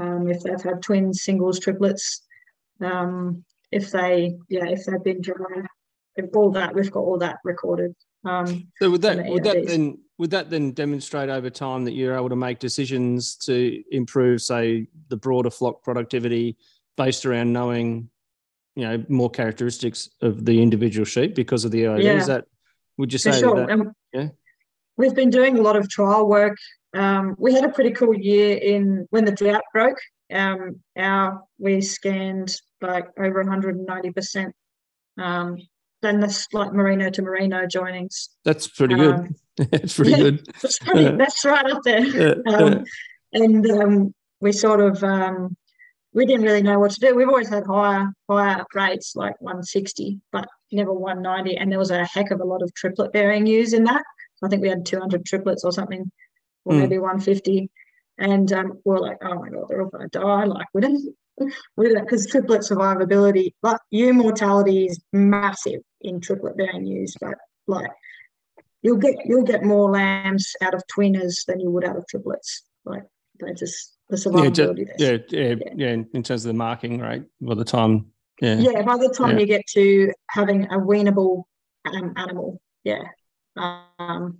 Um, 0.00 0.28
if 0.28 0.42
they've 0.42 0.62
had 0.62 0.82
twins, 0.82 1.22
singles, 1.22 1.58
triplets, 1.58 2.22
um, 2.80 3.44
if 3.72 3.90
they 3.90 4.36
yeah, 4.48 4.66
if 4.66 4.84
they've 4.84 5.02
been 5.02 5.20
dry, 5.20 5.66
all 6.34 6.50
that 6.52 6.74
we've 6.74 6.90
got 6.90 7.00
all 7.00 7.18
that 7.18 7.38
recorded. 7.44 7.94
Um, 8.24 8.68
So 8.80 8.90
would 8.90 9.02
that 9.02 9.24
the 9.24 9.30
would 9.30 9.44
that 9.44 9.66
then 9.66 9.98
would 10.18 10.30
that 10.30 10.50
then 10.50 10.72
demonstrate 10.72 11.30
over 11.30 11.48
time 11.48 11.84
that 11.84 11.92
you're 11.92 12.14
able 12.14 12.28
to 12.28 12.36
make 12.36 12.58
decisions 12.58 13.36
to 13.36 13.82
improve, 13.90 14.42
say, 14.42 14.86
the 15.08 15.16
broader 15.16 15.50
flock 15.50 15.82
productivity 15.82 16.58
based 16.98 17.24
around 17.24 17.54
knowing, 17.54 18.10
you 18.76 18.86
know, 18.86 19.04
more 19.08 19.30
characteristics 19.30 20.08
of 20.22 20.44
the 20.44 20.62
individual 20.62 21.04
sheep 21.04 21.34
because 21.34 21.64
of 21.64 21.70
the 21.70 21.86
EID? 21.86 22.02
Yeah. 22.02 22.12
Is 22.14 22.26
that 22.26 22.44
would 22.96 23.12
you 23.12 23.18
For 23.18 23.32
say 23.32 23.40
sure. 23.40 23.66
that? 23.66 23.92
Yeah. 24.12 24.28
We've 24.96 25.14
been 25.14 25.30
doing 25.30 25.58
a 25.58 25.62
lot 25.62 25.76
of 25.76 25.88
trial 25.88 26.28
work. 26.28 26.56
Um, 26.94 27.34
we 27.38 27.54
had 27.54 27.64
a 27.64 27.70
pretty 27.70 27.92
cool 27.92 28.14
year 28.14 28.56
in 28.56 29.06
when 29.10 29.24
the 29.24 29.32
drought 29.32 29.62
broke. 29.72 29.98
Um, 30.32 30.80
our 30.96 31.42
we 31.58 31.80
scanned 31.80 32.54
like 32.80 33.06
over 33.18 33.40
190 33.40 34.10
percent. 34.12 34.54
Um, 35.18 35.58
then 36.02 36.20
that's 36.20 36.46
like 36.52 36.72
merino 36.72 37.10
to 37.10 37.22
merino 37.22 37.66
joinings. 37.66 38.28
That's 38.44 38.66
pretty 38.68 38.94
Um, 38.94 39.00
good. 39.00 39.70
That's 39.70 39.94
pretty 39.94 40.12
yeah. 40.12 40.16
good. 40.18 40.46
That's 40.62 40.78
pretty. 40.78 41.16
That's 41.16 41.44
right 41.44 41.66
up 41.66 41.82
there. 41.84 42.36
Um, 42.46 42.84
and 43.32 43.70
um, 43.70 44.14
we 44.40 44.52
sort 44.52 44.80
of 44.80 45.04
um, 45.04 45.54
we 46.12 46.26
didn't 46.26 46.44
really 46.44 46.62
know 46.62 46.78
what 46.78 46.90
to 46.92 47.00
do. 47.00 47.14
We've 47.14 47.28
always 47.28 47.48
had 47.48 47.66
higher 47.66 48.12
higher 48.28 48.64
rates 48.74 49.14
like 49.14 49.40
160, 49.40 50.20
but 50.32 50.48
never 50.72 50.92
190. 50.92 51.56
And 51.56 51.70
there 51.70 51.78
was 51.78 51.90
a 51.90 52.04
heck 52.04 52.30
of 52.30 52.40
a 52.40 52.44
lot 52.44 52.62
of 52.62 52.74
triplet 52.74 53.12
bearing 53.12 53.46
ewes 53.46 53.72
in 53.72 53.84
that. 53.84 54.02
I 54.42 54.48
think 54.48 54.62
we 54.62 54.68
had 54.68 54.86
200 54.86 55.24
triplets 55.24 55.64
or 55.64 55.72
something, 55.72 56.10
or 56.64 56.74
Mm. 56.74 56.78
maybe 56.80 56.98
150. 56.98 57.70
And 58.18 58.52
um, 58.52 58.80
we're 58.84 58.98
like, 58.98 59.18
oh 59.22 59.34
my 59.34 59.48
god, 59.50 59.66
they're 59.68 59.82
all 59.82 59.88
going 59.88 60.08
to 60.08 60.18
die. 60.18 60.44
Like 60.44 60.66
we 60.74 60.80
didn't, 60.80 61.14
we 61.76 61.88
don't, 61.88 62.02
because 62.02 62.26
triplet 62.26 62.62
survivability, 62.62 63.54
but 63.62 63.80
ewe 63.90 64.12
mortality 64.12 64.86
is 64.86 65.00
massive 65.12 65.80
in 66.00 66.20
triplet 66.20 66.56
bearing 66.56 66.86
ewes. 66.86 67.14
But 67.20 67.34
like, 67.66 67.90
you'll 68.82 68.96
get 68.96 69.16
you'll 69.24 69.44
get 69.44 69.62
more 69.64 69.90
lambs 69.90 70.54
out 70.60 70.74
of 70.74 70.82
twinners 70.86 71.44
than 71.46 71.60
you 71.60 71.70
would 71.70 71.84
out 71.84 71.96
of 71.96 72.06
triplets. 72.08 72.62
Like 72.84 73.04
they 73.40 73.52
just 73.54 73.96
the 74.10 74.16
yeah, 74.42 74.50
ju- 74.50 74.68
survivability. 74.68 74.86
there. 74.98 75.24
yeah, 75.30 75.54
yeah, 75.56 75.72
yeah. 75.76 76.02
In 76.14 76.22
terms 76.22 76.44
of 76.44 76.48
the 76.50 76.54
marking, 76.54 76.98
right? 77.00 77.22
By 77.40 77.54
the 77.54 77.64
time, 77.64 78.06
yeah, 78.40 78.58
yeah 78.58 78.82
by 78.82 78.96
the 78.96 79.08
time 79.08 79.30
Yeah. 79.36 79.40
you 79.40 79.46
get 79.46 79.66
to 79.74 80.12
having 80.30 80.64
a 80.66 80.78
weanable 80.78 81.44
um, 81.86 82.12
animal 82.16 82.60
yeah 82.84 83.02
um, 83.56 84.38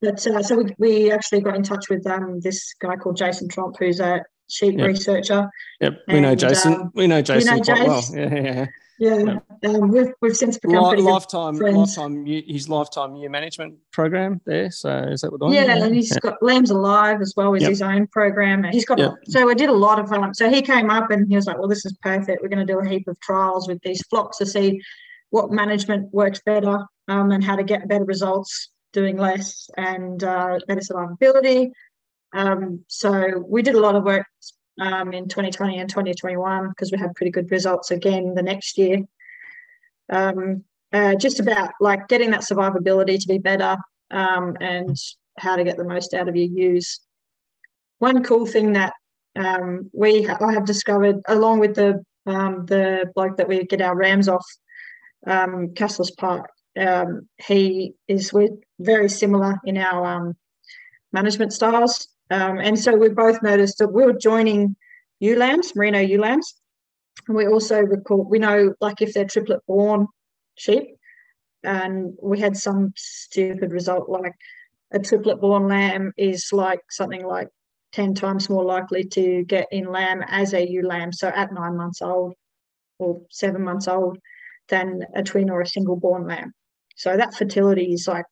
but 0.00 0.24
uh, 0.26 0.42
so 0.42 0.56
we, 0.56 0.74
we 0.78 1.10
actually 1.12 1.40
got 1.40 1.56
in 1.56 1.62
touch 1.62 1.88
with 1.88 2.06
um, 2.06 2.40
this 2.40 2.74
guy 2.80 2.94
called 2.96 3.16
Jason 3.16 3.48
Trompf, 3.48 3.76
who's 3.78 4.00
a 4.00 4.22
sheep 4.50 4.78
Yep. 4.78 4.86
researcher. 4.86 5.48
Yep, 5.80 5.92
we 6.08 6.20
know 6.20 6.34
Jason. 6.34 6.74
um, 6.74 6.90
we 6.94 7.06
know 7.06 7.22
Jason 7.22 7.56
know 7.56 7.62
quite 7.62 7.88
well. 7.88 8.04
Yeah, 8.12 8.34
yeah, 8.34 8.66
Yeah, 8.98 9.38
um, 9.64 9.88
we've 9.88 10.12
we've 10.20 10.36
since 10.36 10.56
become 10.58 10.82
Li- 10.84 10.88
pretty 10.90 11.02
good 11.02 11.10
lifetime, 11.10 11.56
lifetime, 11.56 12.26
his 12.26 12.68
lifetime 12.68 13.16
ewe 13.16 13.28
management 13.28 13.74
program 13.92 14.40
there. 14.46 14.70
So 14.70 14.90
is 15.10 15.22
that 15.22 15.32
what 15.32 15.40
one? 15.40 15.52
Yeah, 15.52 15.76
and 15.84 15.94
he's 15.94 16.16
got 16.18 16.40
Lambs 16.42 16.70
Alive 16.70 17.20
as 17.20 17.34
well 17.36 17.54
as 17.56 17.62
Yep. 17.62 17.70
his 17.70 17.82
own 17.82 18.06
program. 18.06 18.64
And 18.64 18.72
he's 18.72 18.84
got 18.84 18.98
Yep. 18.98 19.14
so 19.24 19.46
we 19.46 19.54
did 19.56 19.68
a 19.68 19.72
lot 19.74 19.98
of 19.98 20.12
um, 20.12 20.32
so 20.32 20.48
he 20.48 20.62
came 20.62 20.90
up 20.90 21.10
and 21.10 21.28
he 21.28 21.34
was 21.34 21.46
like, 21.46 21.58
Well, 21.58 21.68
this 21.68 21.84
is 21.84 21.96
perfect. 22.02 22.40
We're 22.40 22.48
gonna 22.48 22.64
do 22.64 22.78
a 22.78 22.86
heap 22.88 23.08
of 23.08 23.18
trials 23.18 23.66
with 23.66 23.80
these 23.82 24.00
flocks 24.06 24.38
to 24.38 24.46
see 24.46 24.80
what 25.30 25.50
management 25.50 26.14
works 26.14 26.40
better 26.46 26.78
um, 27.08 27.32
and 27.32 27.42
how 27.42 27.56
to 27.56 27.64
get 27.64 27.88
better 27.88 28.04
results 28.04 28.70
doing 28.92 29.16
less 29.16 29.68
and 29.76 30.22
uh, 30.22 30.60
better 30.68 30.80
survivability. 30.80 31.72
Um, 32.32 32.84
so 32.86 33.44
we 33.48 33.62
did 33.62 33.74
a 33.74 33.80
lot 33.80 33.96
of 33.96 34.04
work 34.04 34.26
um, 34.80 35.12
in 35.12 35.28
2020 35.28 35.78
and 35.78 35.88
2021 35.88 36.68
because 36.68 36.90
we 36.90 36.98
had 36.98 37.14
pretty 37.14 37.30
good 37.30 37.50
results 37.50 37.90
again 37.90 38.34
the 38.34 38.42
next 38.42 38.78
year. 38.78 39.00
Um, 40.10 40.64
uh, 40.92 41.14
just 41.14 41.40
about 41.40 41.72
like 41.80 42.06
getting 42.08 42.30
that 42.30 42.42
survivability 42.42 43.20
to 43.20 43.28
be 43.28 43.38
better 43.38 43.76
um, 44.10 44.56
and 44.60 44.96
how 45.38 45.56
to 45.56 45.64
get 45.64 45.76
the 45.76 45.84
most 45.84 46.14
out 46.14 46.28
of 46.28 46.36
your 46.36 46.46
ewes. 46.46 47.00
One 47.98 48.22
cool 48.22 48.46
thing 48.46 48.72
that 48.74 48.92
um, 49.36 49.90
we 49.92 50.22
ha- 50.22 50.38
I 50.40 50.52
have 50.52 50.66
discovered, 50.66 51.20
along 51.26 51.58
with 51.58 51.74
the 51.74 52.04
um, 52.26 52.64
the 52.66 53.10
bloke 53.14 53.36
that 53.36 53.48
we 53.48 53.64
get 53.64 53.82
our 53.82 53.96
rams 53.96 54.28
off, 54.28 54.46
um, 55.26 55.74
Castles 55.74 56.10
Park, 56.12 56.48
um, 56.78 57.28
he 57.44 57.94
is 58.08 58.32
we're 58.32 58.48
very 58.78 59.08
similar 59.08 59.56
in 59.64 59.76
our 59.76 60.34
management 61.12 61.52
styles, 61.52 62.08
um, 62.30 62.58
and 62.58 62.78
so 62.78 62.96
we 62.96 63.08
both 63.10 63.42
noticed 63.42 63.78
that 63.78 63.92
we 63.92 64.04
were 64.04 64.12
joining 64.12 64.76
ewe 65.20 65.36
lambs, 65.36 65.74
merino 65.74 66.00
ewe 66.00 66.18
lambs, 66.18 66.54
and 67.28 67.36
we 67.36 67.46
also 67.46 67.80
recall 67.80 68.24
we 68.24 68.38
know 68.38 68.74
like 68.80 69.02
if 69.02 69.12
they're 69.12 69.24
triplet 69.24 69.60
born 69.66 70.06
sheep, 70.56 70.96
and 71.62 72.14
we 72.22 72.40
had 72.40 72.56
some 72.56 72.92
stupid 72.96 73.72
result 73.72 74.08
like 74.08 74.34
a 74.92 74.98
triplet 74.98 75.40
born 75.40 75.68
lamb 75.68 76.12
is 76.16 76.52
like 76.52 76.80
something 76.90 77.26
like 77.26 77.48
10 77.92 78.14
times 78.14 78.48
more 78.48 78.64
likely 78.64 79.04
to 79.04 79.44
get 79.44 79.66
in 79.70 79.90
lamb 79.90 80.22
as 80.26 80.52
a 80.52 80.66
ewe 80.68 80.86
lamb, 80.86 81.12
so 81.12 81.28
at 81.28 81.52
nine 81.52 81.76
months 81.76 82.02
old 82.02 82.34
or 82.98 83.20
seven 83.30 83.62
months 83.62 83.88
old, 83.88 84.18
than 84.68 85.04
a 85.14 85.22
twin 85.22 85.50
or 85.50 85.60
a 85.60 85.66
single 85.66 85.96
born 85.96 86.26
lamb. 86.26 86.52
So 86.96 87.16
that 87.16 87.34
fertility 87.34 87.92
is 87.92 88.06
like 88.06 88.26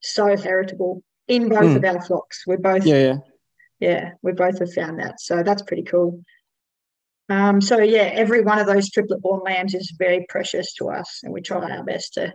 so 0.00 0.36
heritable 0.36 1.02
in 1.28 1.48
both 1.48 1.60
Mm. 1.60 1.76
of 1.76 1.84
our 1.84 2.02
flocks. 2.02 2.46
We're 2.46 2.58
both 2.58 2.84
Yeah, 2.86 2.98
yeah. 2.98 3.16
yeah, 3.80 4.10
we 4.22 4.32
both 4.32 4.58
have 4.58 4.72
found 4.72 4.98
that. 5.00 5.20
So 5.20 5.42
that's 5.42 5.62
pretty 5.62 5.84
cool. 5.84 6.22
Um, 7.28 7.60
so 7.60 7.78
yeah, 7.78 8.10
every 8.12 8.42
one 8.42 8.58
of 8.58 8.66
those 8.66 8.90
triplet 8.90 9.22
born 9.22 9.40
lambs 9.44 9.74
is 9.74 9.94
very 9.98 10.26
precious 10.28 10.74
to 10.74 10.90
us, 10.90 11.20
and 11.22 11.32
we 11.32 11.40
try 11.40 11.70
our 11.70 11.84
best 11.84 12.14
to 12.14 12.34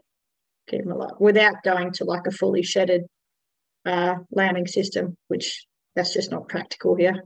keep 0.67 0.83
them 0.83 0.91
alive 0.91 1.11
without 1.19 1.61
going 1.63 1.91
to 1.93 2.03
like 2.05 2.25
a 2.27 2.31
fully 2.31 2.63
shedded 2.63 3.03
uh, 3.85 4.15
lambing 4.31 4.67
system, 4.67 5.15
which 5.27 5.65
that's 5.95 6.13
just 6.13 6.31
not 6.31 6.47
practical 6.49 6.95
here. 6.95 7.23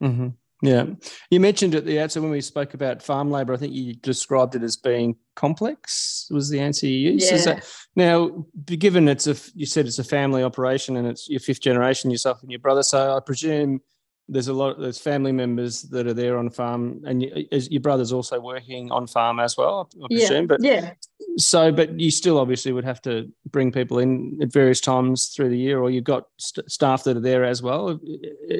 hmm 0.00 0.28
Yeah. 0.60 0.86
You 1.30 1.40
mentioned 1.40 1.74
at 1.74 1.84
the 1.84 2.00
outset 2.00 2.22
when 2.22 2.32
we 2.32 2.40
spoke 2.40 2.74
about 2.74 3.02
farm 3.02 3.30
labor, 3.30 3.52
I 3.52 3.56
think 3.56 3.74
you 3.74 3.94
described 3.94 4.56
it 4.56 4.62
as 4.62 4.76
being 4.76 5.16
complex, 5.36 6.26
was 6.30 6.50
the 6.50 6.60
answer 6.60 6.86
you 6.86 7.12
used. 7.12 7.30
Yeah. 7.30 7.54
that, 7.54 7.64
now, 7.94 8.44
given 8.64 9.08
it's 9.08 9.26
a, 9.26 9.36
you 9.54 9.66
said 9.66 9.86
it's 9.86 10.00
a 10.00 10.04
family 10.04 10.42
operation 10.42 10.96
and 10.96 11.06
it's 11.06 11.28
your 11.28 11.40
fifth 11.40 11.60
generation, 11.60 12.10
yourself 12.10 12.42
and 12.42 12.50
your 12.50 12.60
brother. 12.60 12.82
So 12.82 13.16
I 13.16 13.20
presume 13.20 13.80
there's 14.28 14.48
a 14.48 14.52
lot, 14.52 14.76
of 14.76 14.82
there's 14.82 14.98
family 14.98 15.32
members 15.32 15.82
that 15.82 16.06
are 16.06 16.14
there 16.14 16.36
on 16.36 16.50
farm 16.50 17.02
and 17.06 17.22
you, 17.22 17.46
is 17.50 17.70
your 17.70 17.80
brother's 17.80 18.12
also 18.12 18.38
working 18.38 18.90
on 18.90 19.06
farm 19.06 19.40
as 19.40 19.56
well, 19.56 19.88
I 19.94 20.06
Yeah, 20.10 20.18
presume. 20.18 20.46
But 20.46 20.62
yeah, 20.62 20.92
so, 21.38 21.72
but 21.72 21.98
you 21.98 22.10
still 22.10 22.38
obviously 22.38 22.72
would 22.72 22.84
have 22.84 23.00
to 23.02 23.32
bring 23.46 23.72
people 23.72 23.98
in 23.98 24.38
at 24.42 24.52
various 24.52 24.80
times 24.80 25.28
through 25.28 25.48
the 25.48 25.58
year, 25.58 25.80
or 25.80 25.90
you've 25.90 26.04
got 26.04 26.28
st- 26.36 26.70
staff 26.70 27.04
that 27.04 27.16
are 27.16 27.20
there 27.20 27.44
as 27.44 27.62
well. 27.62 27.98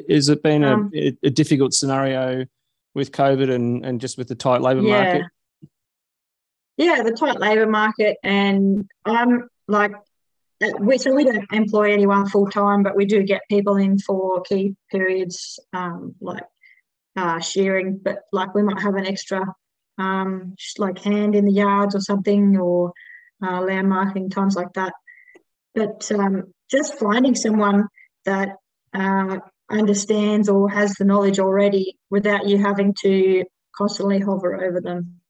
Has 0.09 0.29
it 0.29 0.41
been 0.41 0.63
a, 0.63 0.73
Um, 0.73 0.91
a, 0.95 1.15
a 1.23 1.29
difficult 1.29 1.73
scenario 1.73 2.45
with 2.95 3.11
COVID 3.11 3.53
and, 3.53 3.85
and 3.85 4.01
just 4.01 4.17
with 4.17 4.27
the 4.27 4.35
tight 4.35 4.61
labour 4.61 4.81
yeah, 4.81 5.03
market? 5.03 5.25
yeah. 6.77 7.03
The 7.03 7.11
tight 7.11 7.39
labour 7.39 7.67
market, 7.67 8.17
and 8.23 8.89
I'm 9.05 9.49
like, 9.67 9.93
we 10.79 10.97
so 10.97 11.13
we 11.13 11.23
don't 11.23 11.51
employ 11.53 11.93
anyone 11.93 12.27
full 12.27 12.47
time, 12.47 12.83
but 12.83 12.95
we 12.95 13.05
do 13.05 13.23
get 13.23 13.41
people 13.49 13.77
in 13.77 13.97
for 13.97 14.41
key 14.41 14.75
periods, 14.91 15.59
um, 15.73 16.15
like 16.19 16.43
uh, 17.15 17.39
shearing. 17.39 17.99
But 18.01 18.19
like 18.31 18.53
we 18.53 18.63
might 18.63 18.81
have 18.81 18.95
an 18.95 19.05
extra, 19.05 19.45
um, 19.97 20.55
like 20.77 20.99
hand 20.99 21.35
in 21.35 21.45
the 21.45 21.53
yards 21.53 21.95
or 21.95 22.01
something, 22.01 22.57
or 22.57 22.93
uh, 23.41 23.65
times 24.29 24.55
like 24.55 24.73
that. 24.73 24.93
But 25.75 26.11
um, 26.11 26.53
just 26.69 26.99
finding 26.99 27.35
someone 27.35 27.87
that 28.25 28.57
uh, 28.93 29.37
understands 29.71 30.49
or 30.49 30.69
has 30.69 30.93
the 30.95 31.05
knowledge 31.05 31.39
already 31.39 31.97
without 32.09 32.47
you 32.47 32.57
having 32.57 32.95
to 33.01 33.45
constantly 33.75 34.19
hover 34.19 34.61
over 34.61 34.81
them 34.81 35.21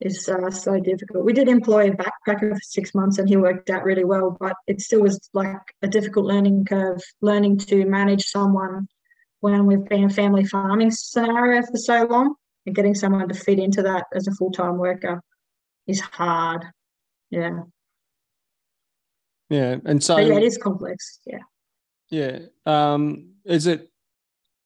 is 0.00 0.28
uh, 0.28 0.50
so 0.50 0.80
difficult. 0.80 1.24
We 1.24 1.32
did 1.32 1.48
employ 1.48 1.88
a 1.88 1.96
backpacker 1.96 2.54
for 2.54 2.60
six 2.62 2.94
months 2.94 3.18
and 3.18 3.28
he 3.28 3.36
worked 3.36 3.68
out 3.70 3.84
really 3.84 4.04
well, 4.04 4.36
but 4.40 4.56
it 4.66 4.80
still 4.80 5.02
was 5.02 5.28
like 5.34 5.60
a 5.82 5.88
difficult 5.88 6.26
learning 6.26 6.64
curve, 6.64 7.02
learning 7.20 7.58
to 7.58 7.84
manage 7.84 8.26
someone 8.26 8.88
when 9.40 9.66
we've 9.66 9.84
been 9.84 10.04
a 10.04 10.10
family 10.10 10.44
farming 10.44 10.90
scenario 10.90 11.62
for 11.62 11.76
so 11.76 12.04
long 12.04 12.34
and 12.66 12.74
getting 12.74 12.94
someone 12.94 13.28
to 13.28 13.34
fit 13.34 13.58
into 13.58 13.82
that 13.82 14.06
as 14.14 14.26
a 14.26 14.32
full 14.32 14.50
time 14.50 14.78
worker 14.78 15.22
is 15.86 16.00
hard. 16.00 16.64
Yeah. 17.30 17.60
Yeah, 19.48 19.76
and 19.84 20.02
so 20.02 20.16
But 20.16 20.26
yeah, 20.26 20.36
it 20.36 20.44
is 20.44 20.58
complex. 20.58 21.18
Yeah. 21.26 21.38
yeah, 22.08 22.38
um, 22.66 23.30
is 23.44 23.66
it 23.66 23.90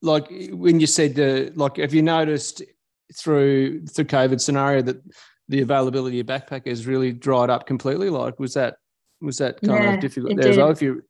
like 0.02 0.26
when 0.50 0.78
you 0.78 0.86
said 0.86 1.14
the 1.14 1.52
like? 1.54 1.78
Have 1.78 1.94
you 1.94 2.02
noticed 2.02 2.62
through 3.16 3.86
through 3.86 4.04
COVID 4.06 4.40
scenario 4.40 4.82
that 4.82 5.02
the 5.48 5.60
availability 5.60 6.20
of 6.20 6.26
backpackers 6.26 6.86
really 6.86 7.12
dried 7.12 7.50
up 7.50 7.66
completely? 7.66 8.10
Like, 8.10 8.38
was 8.38 8.54
that 8.54 8.76
was 9.20 9.38
that 9.38 9.62
kind 9.62 9.82
Yeah, 9.82 9.94
of 9.94 10.00
difficult 10.00 10.36
there 10.36 10.48
as 10.48 10.56
well? 10.56 10.70
If 10.70 10.82
you 10.82 11.02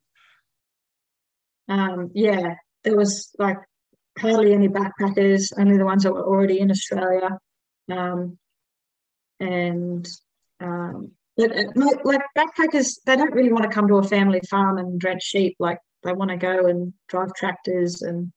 Um, 1.68 2.10
yeah, 2.14 2.54
there 2.82 2.96
was 2.96 3.34
like 3.38 3.58
hardly 4.18 4.52
any 4.52 4.68
backpackers, 4.68 5.52
only 5.58 5.78
the 5.78 5.84
ones 5.84 6.02
that 6.02 6.12
were 6.12 6.26
already 6.26 6.60
in 6.60 6.70
Australia. 6.70 7.38
Um, 7.90 8.38
and 9.40 10.06
um, 10.60 11.12
but 11.36 11.56
uh, 11.56 11.64
like 12.04 12.22
backpackers, 12.36 13.00
they 13.06 13.16
don't 13.16 13.34
really 13.34 13.52
want 13.52 13.64
to 13.64 13.70
come 13.70 13.88
to 13.88 13.96
a 13.96 14.02
family 14.02 14.40
farm 14.48 14.78
and 14.78 15.00
drench 15.00 15.22
sheep. 15.22 15.56
Like 15.58 15.78
they 16.02 16.12
want 16.12 16.30
to 16.30 16.36
go 16.36 16.66
and 16.66 16.92
drive 17.08 17.34
tractors 17.34 18.02
and 18.02 18.32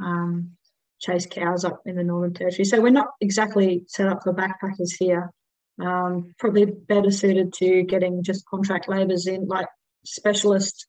um, 0.00 0.56
chase 1.00 1.26
cows 1.26 1.64
up 1.64 1.82
in 1.86 1.96
the 1.96 2.04
Northern 2.04 2.34
Territory. 2.34 2.64
So 2.64 2.80
we're 2.80 2.90
not 2.90 3.08
exactly 3.20 3.84
set 3.88 4.06
up 4.06 4.22
for 4.22 4.32
backpackers 4.34 4.92
here. 4.98 5.32
Um, 5.80 6.34
probably 6.38 6.66
better 6.66 7.10
suited 7.10 7.54
to 7.54 7.82
getting 7.84 8.22
just 8.22 8.44
contract 8.46 8.88
labourers 8.88 9.26
in, 9.26 9.46
like 9.48 9.66
specialist 10.04 10.86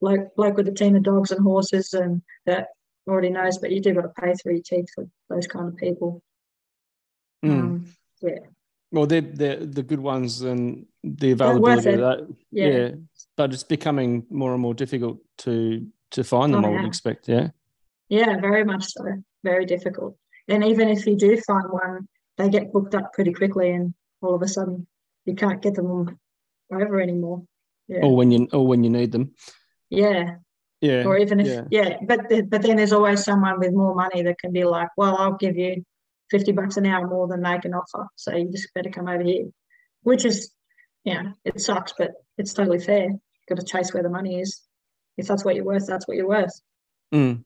bloke, 0.00 0.34
bloke 0.36 0.56
with 0.56 0.68
a 0.68 0.72
team 0.72 0.96
of 0.96 1.02
dogs 1.02 1.30
and 1.30 1.40
horses 1.42 1.94
and 1.94 2.20
that 2.44 2.68
already 3.08 3.30
knows, 3.30 3.58
but 3.58 3.70
you 3.70 3.80
do 3.80 3.94
got 3.94 4.02
to 4.02 4.08
pay 4.08 4.34
through 4.34 4.54
your 4.54 4.62
teeth 4.62 4.86
for 4.94 5.08
those 5.30 5.46
kind 5.46 5.68
of 5.68 5.76
people. 5.76 6.22
Mm. 7.44 7.50
Um, 7.60 7.86
yeah, 8.20 8.38
Well, 8.90 9.06
they're, 9.06 9.20
they're 9.22 9.64
the 9.64 9.82
good 9.82 10.00
ones 10.00 10.42
and 10.42 10.86
the 11.02 11.32
availability 11.32 11.90
of 11.92 12.00
that. 12.00 12.34
yeah, 12.50 12.66
Yeah. 12.68 12.88
But 13.36 13.52
it's 13.52 13.64
becoming 13.64 14.26
more 14.30 14.52
and 14.52 14.62
more 14.62 14.74
difficult 14.74 15.18
to 15.38 15.86
to 16.12 16.22
find 16.22 16.54
them, 16.54 16.64
Oh, 16.64 16.68
I 16.68 16.70
would 16.70 16.82
yeah. 16.82 16.86
expect. 16.86 17.28
Yeah. 17.28 17.48
Yeah, 18.18 18.32
very 18.48 18.64
much 18.64 18.84
so. 18.92 19.04
Very 19.42 19.66
difficult. 19.74 20.16
And 20.48 20.64
even 20.64 20.88
if 20.88 21.06
you 21.06 21.16
do 21.16 21.30
find 21.40 21.66
one, 21.70 22.08
they 22.38 22.48
get 22.48 22.72
booked 22.72 22.94
up 22.94 23.12
pretty 23.12 23.32
quickly, 23.32 23.70
and 23.76 23.94
all 24.22 24.34
of 24.34 24.42
a 24.42 24.48
sudden 24.48 24.86
you 25.26 25.34
can't 25.34 25.62
get 25.62 25.74
them 25.74 25.88
over 26.70 27.00
anymore. 27.00 27.42
Yeah, 27.88 28.02
Or 28.04 28.16
when 28.16 28.30
you 28.30 28.48
or 28.52 28.66
when 28.66 28.84
you 28.84 28.90
need 28.90 29.12
them. 29.12 29.34
yeah. 29.90 30.36
Yeah. 30.80 31.04
Or 31.08 31.16
even 31.16 31.40
if 31.40 31.46
yeah. 31.46 31.64
yeah, 31.70 31.96
but 32.06 32.28
the, 32.28 32.42
but 32.42 32.60
then 32.62 32.76
there's 32.76 32.92
always 32.92 33.24
someone 33.24 33.58
with 33.58 33.72
more 33.72 33.94
money 33.94 34.20
that 34.22 34.38
can 34.38 34.52
be 34.52 34.64
like, 34.64 34.90
well, 34.98 35.16
I'll 35.16 35.38
give 35.44 35.56
you 35.56 35.82
fifty 36.30 36.52
bucks 36.52 36.76
an 36.76 36.84
hour 36.84 37.06
more 37.06 37.26
than 37.26 37.40
they 37.42 37.58
can 37.58 37.72
offer, 37.72 38.06
so 38.16 38.36
you 38.36 38.50
just 38.52 38.74
better 38.74 38.90
come 38.90 39.08
over 39.08 39.22
here. 39.22 39.46
Which 40.02 40.26
is, 40.26 40.50
yeah, 41.04 41.22
it 41.42 41.58
sucks, 41.60 41.94
but 41.96 42.10
it's 42.36 42.52
totally 42.52 42.80
fair. 42.80 43.04
You've 43.04 43.48
got 43.48 43.58
to 43.60 43.64
chase 43.64 43.94
where 43.94 44.02
the 44.02 44.10
money 44.18 44.40
is. 44.40 44.60
If 45.16 45.26
that's 45.26 45.44
what 45.44 45.54
you're 45.54 45.64
worth, 45.72 45.86
that's 45.86 46.06
what 46.06 46.18
you're 46.18 46.28
worth. 46.28 46.60
Mm. 47.14 47.44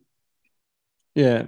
Yeah. 1.14 1.46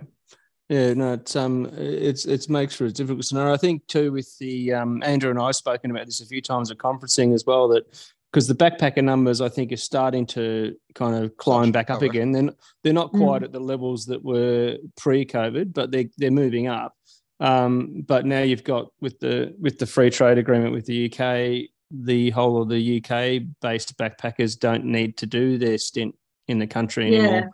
Yeah, 0.69 0.95
no, 0.95 1.15
it's 1.15 1.35
um, 1.35 1.69
it's 1.77 2.27
it's 2.27 2.49
makes 2.49 2.77
for 2.77 2.85
a 2.85 2.93
difficult 2.93 3.25
scenario. 3.25 3.53
I 3.53 3.57
think 3.57 3.85
too 3.89 4.13
with 4.13 4.39
the 4.39 4.73
um, 4.73 5.03
Andrew 5.03 5.31
and 5.31 5.39
I 5.39 5.47
have 5.47 5.57
spoken 5.57 5.91
about 5.91 6.07
this 6.07 6.21
a 6.21 6.27
few 6.27 6.41
times 6.41 6.71
at 6.71 6.79
conferencing 6.79 7.35
as 7.35 7.45
well. 7.45 7.67
That 7.69 7.85
because 8.31 8.47
the 8.47 8.55
backpacker 8.55 9.03
numbers 9.03 9.41
I 9.41 9.49
think 9.49 9.73
are 9.73 9.77
starting 9.77 10.27
to 10.27 10.77
kind 10.95 11.17
of 11.25 11.37
climb 11.39 11.73
back 11.73 11.91
up 11.91 12.03
again. 12.03 12.31
Then 12.31 12.53
they're 12.85 12.93
not 12.93 13.11
quite 13.11 13.43
Mm. 13.43 13.47
at 13.47 13.53
the 13.53 13.59
levels 13.59 14.07
that 14.07 14.23
were 14.23 14.77
pre-COVID, 14.97 15.73
but 15.73 15.91
they're 15.91 16.05
they're 16.19 16.31
moving 16.31 16.69
up. 16.69 16.95
Um, 17.41 18.05
but 18.07 18.25
now 18.25 18.43
you've 18.43 18.63
got 18.63 18.91
with 19.01 19.19
the 19.19 19.57
with 19.59 19.81
the 19.81 19.87
free 19.87 20.11
trade 20.11 20.39
agreement 20.39 20.73
with 20.73 20.87
the 20.87 21.07
UK, 21.13 21.69
the 21.91 22.31
whole 22.31 22.63
of 22.63 22.69
the 22.69 22.99
UK 23.03 23.41
based 23.61 23.99
backpackers 23.99 24.57
don't 24.57 24.85
need 24.85 25.17
to 25.17 25.27
do 25.27 25.59
their 25.59 25.79
stint 25.79 26.15
in 26.47 26.61
the 26.61 26.67
country 26.69 27.13
Yeah. 27.13 27.23
anymore. 27.23 27.51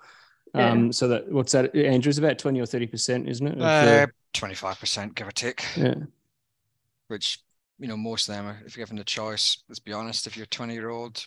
Yeah. 0.57 0.70
Um, 0.70 0.92
so 0.92 1.09
that 1.09 1.30
what's 1.30 1.52
that, 1.52 1.74
Andrew? 1.76 2.09
It's 2.09 2.18
about 2.18 2.38
twenty 2.38 2.61
or 2.61 2.66
thirty 2.66 2.86
percent, 2.86 3.28
isn't 3.28 3.46
it? 3.46 3.61
Uh, 3.61 4.07
25%, 4.34 5.14
give 5.14 5.26
or 5.26 5.32
take, 5.32 5.64
yeah. 5.76 5.94
which, 7.09 7.38
you 7.78 7.88
know, 7.88 7.96
most 7.96 8.28
of 8.28 8.34
them, 8.34 8.46
are, 8.46 8.62
if 8.66 8.76
you're 8.76 8.84
given 8.84 8.98
the 8.98 9.04
choice, 9.04 9.62
let's 9.68 9.78
be 9.78 9.92
honest, 9.92 10.26
if 10.26 10.36
you're 10.36 10.46
20 10.46 10.74
year 10.74 10.90
old, 10.90 11.24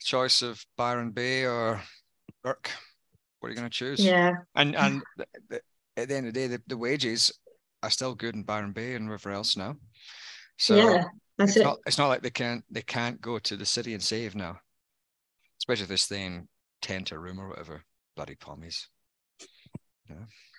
choice 0.00 0.42
of 0.42 0.64
Byron 0.76 1.10
Bay 1.10 1.44
or 1.44 1.82
Bourke, 2.42 2.70
what 3.40 3.48
are 3.48 3.50
you 3.50 3.56
going 3.56 3.68
to 3.68 3.74
choose? 3.74 4.00
Yeah. 4.00 4.32
And 4.54 4.74
and 4.76 5.02
th- 5.16 5.28
th- 5.50 5.62
at 5.96 6.08
the 6.08 6.16
end 6.16 6.28
of 6.28 6.34
the 6.34 6.40
day, 6.40 6.46
the, 6.46 6.62
the 6.66 6.76
wages 6.76 7.32
are 7.82 7.90
still 7.90 8.14
good 8.14 8.34
in 8.34 8.42
Byron 8.42 8.72
Bay 8.72 8.94
and 8.94 9.06
wherever 9.06 9.30
else 9.30 9.56
now. 9.56 9.76
So 10.56 10.76
yeah. 10.76 11.04
That's 11.36 11.52
it's 11.52 11.60
it. 11.60 11.64
not 11.64 11.78
it's 11.86 11.98
not 11.98 12.08
like 12.08 12.22
they 12.22 12.30
can't 12.30 12.64
they 12.70 12.82
can't 12.82 13.20
go 13.20 13.38
to 13.38 13.56
the 13.56 13.66
city 13.66 13.94
and 13.94 14.02
save 14.02 14.34
now. 14.34 14.58
Especially 15.60 15.82
if 15.82 15.88
they're 15.88 15.96
staying 15.96 16.48
tent 16.82 17.12
or 17.12 17.20
room 17.20 17.40
or 17.40 17.48
whatever. 17.48 17.84
Bloody 18.18 18.34
pommies. 18.34 18.88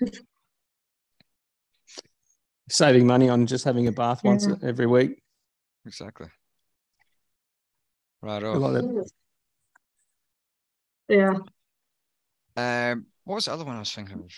saving 2.69 3.05
money 3.05 3.27
on 3.27 3.45
just 3.47 3.65
having 3.65 3.85
a 3.87 3.91
bath 3.91 4.23
once 4.23 4.47
Yeah. 4.47 4.55
every 4.63 4.87
week. 4.87 5.21
Exactly. 5.85 6.27
Right. 8.21 8.41
I 8.41 8.47
like 8.53 8.73
that. 8.81 9.11
Yeah. 11.09 12.91
Um, 12.91 13.07
what 13.25 13.35
was 13.35 13.43
the 13.45 13.51
other 13.51 13.65
one 13.65 13.75
I 13.75 13.79
was 13.79 13.91
thinking 13.91 14.19
of? 14.19 14.31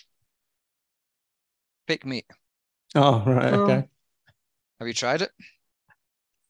Fake 1.88 2.08
meat. 2.08 2.26
Oh, 2.96 3.24
right. 3.24 3.54
Oh. 3.54 3.62
Okay. 3.66 3.88
Have 4.80 4.88
you 4.88 4.96
tried 4.96 5.22
it? 5.22 5.30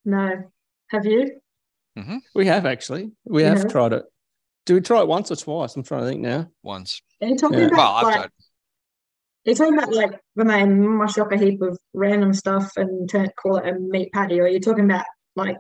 No. 0.06 0.50
Have 0.88 1.06
you? 1.06 1.42
We 2.34 2.46
have 2.46 2.66
actually. 2.66 3.12
We 3.26 3.42
You 3.42 3.50
have 3.50 3.58
have? 3.58 3.72
tried 3.74 3.92
it. 3.92 4.06
Do 4.72 4.76
we 4.76 4.80
try 4.82 5.02
it 5.02 5.08
once 5.10 5.30
or 5.30 5.36
twice? 5.36 5.76
I'm 5.76 5.84
trying 5.84 6.04
to 6.04 6.08
think 6.08 6.22
now. 6.22 6.50
Once. 6.64 7.02
Are 7.22 7.28
you 7.28 7.36
talking 7.36 7.60
Yeah. 7.60 7.66
about 7.66 7.76
Well, 7.78 7.92
I've 7.92 8.04
like 8.06 8.16
tried. 8.16 8.24
are 8.24 8.32
you 9.50 9.56
talking 9.56 9.78
about 9.78 9.94
like 9.94 10.12
when 10.36 10.48
they 10.48 10.64
mush 10.64 11.18
up 11.18 11.30
a 11.34 11.38
heap 11.38 11.62
of 11.62 11.78
random 11.94 12.34
stuff 12.34 12.72
and 12.78 13.10
turn 13.10 13.30
call 13.38 13.58
it 13.58 13.68
a 13.68 13.78
meat 13.78 14.14
patty, 14.14 14.40
or 14.40 14.44
are 14.46 14.48
you 14.48 14.62
talking 14.62 14.86
about 14.86 15.04
like 15.36 15.58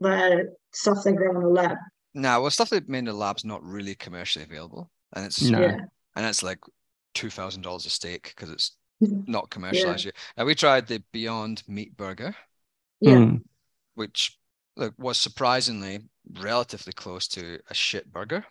the 0.00 0.54
stuff 0.72 1.04
they 1.04 1.12
grow 1.12 1.36
in 1.36 1.42
the 1.42 1.48
lab? 1.50 1.76
No, 2.14 2.40
well, 2.40 2.50
stuff 2.50 2.70
that 2.70 2.88
made 2.88 3.00
in 3.00 3.04
the 3.04 3.12
lab's 3.12 3.44
not 3.44 3.62
really 3.62 3.94
commercially 3.94 4.46
available, 4.46 4.90
and 5.14 5.26
it's 5.26 5.42
No. 5.42 5.60
Yeah. 5.60 5.76
and 6.16 6.24
it's 6.24 6.42
like 6.42 6.60
two 7.12 7.28
thousand 7.28 7.60
dollars 7.60 7.84
a 7.84 7.90
steak 7.90 8.32
because 8.34 8.48
it's 8.48 8.78
Mhm. 9.02 9.28
not 9.28 9.50
commercialized 9.50 10.06
yet. 10.06 10.14
Now 10.38 10.46
we 10.46 10.54
tried 10.54 10.86
the 10.86 11.04
Beyond 11.12 11.64
Meat 11.68 11.94
Burger, 11.98 12.34
Yeah. 13.00 13.16
Mm. 13.16 13.42
which 13.94 14.38
look 14.74 14.94
was 14.96 15.20
surprisingly 15.20 16.08
relatively 16.40 16.92
close 16.92 17.28
to 17.28 17.58
a 17.70 17.74
shit 17.74 18.12
burger. 18.12 18.44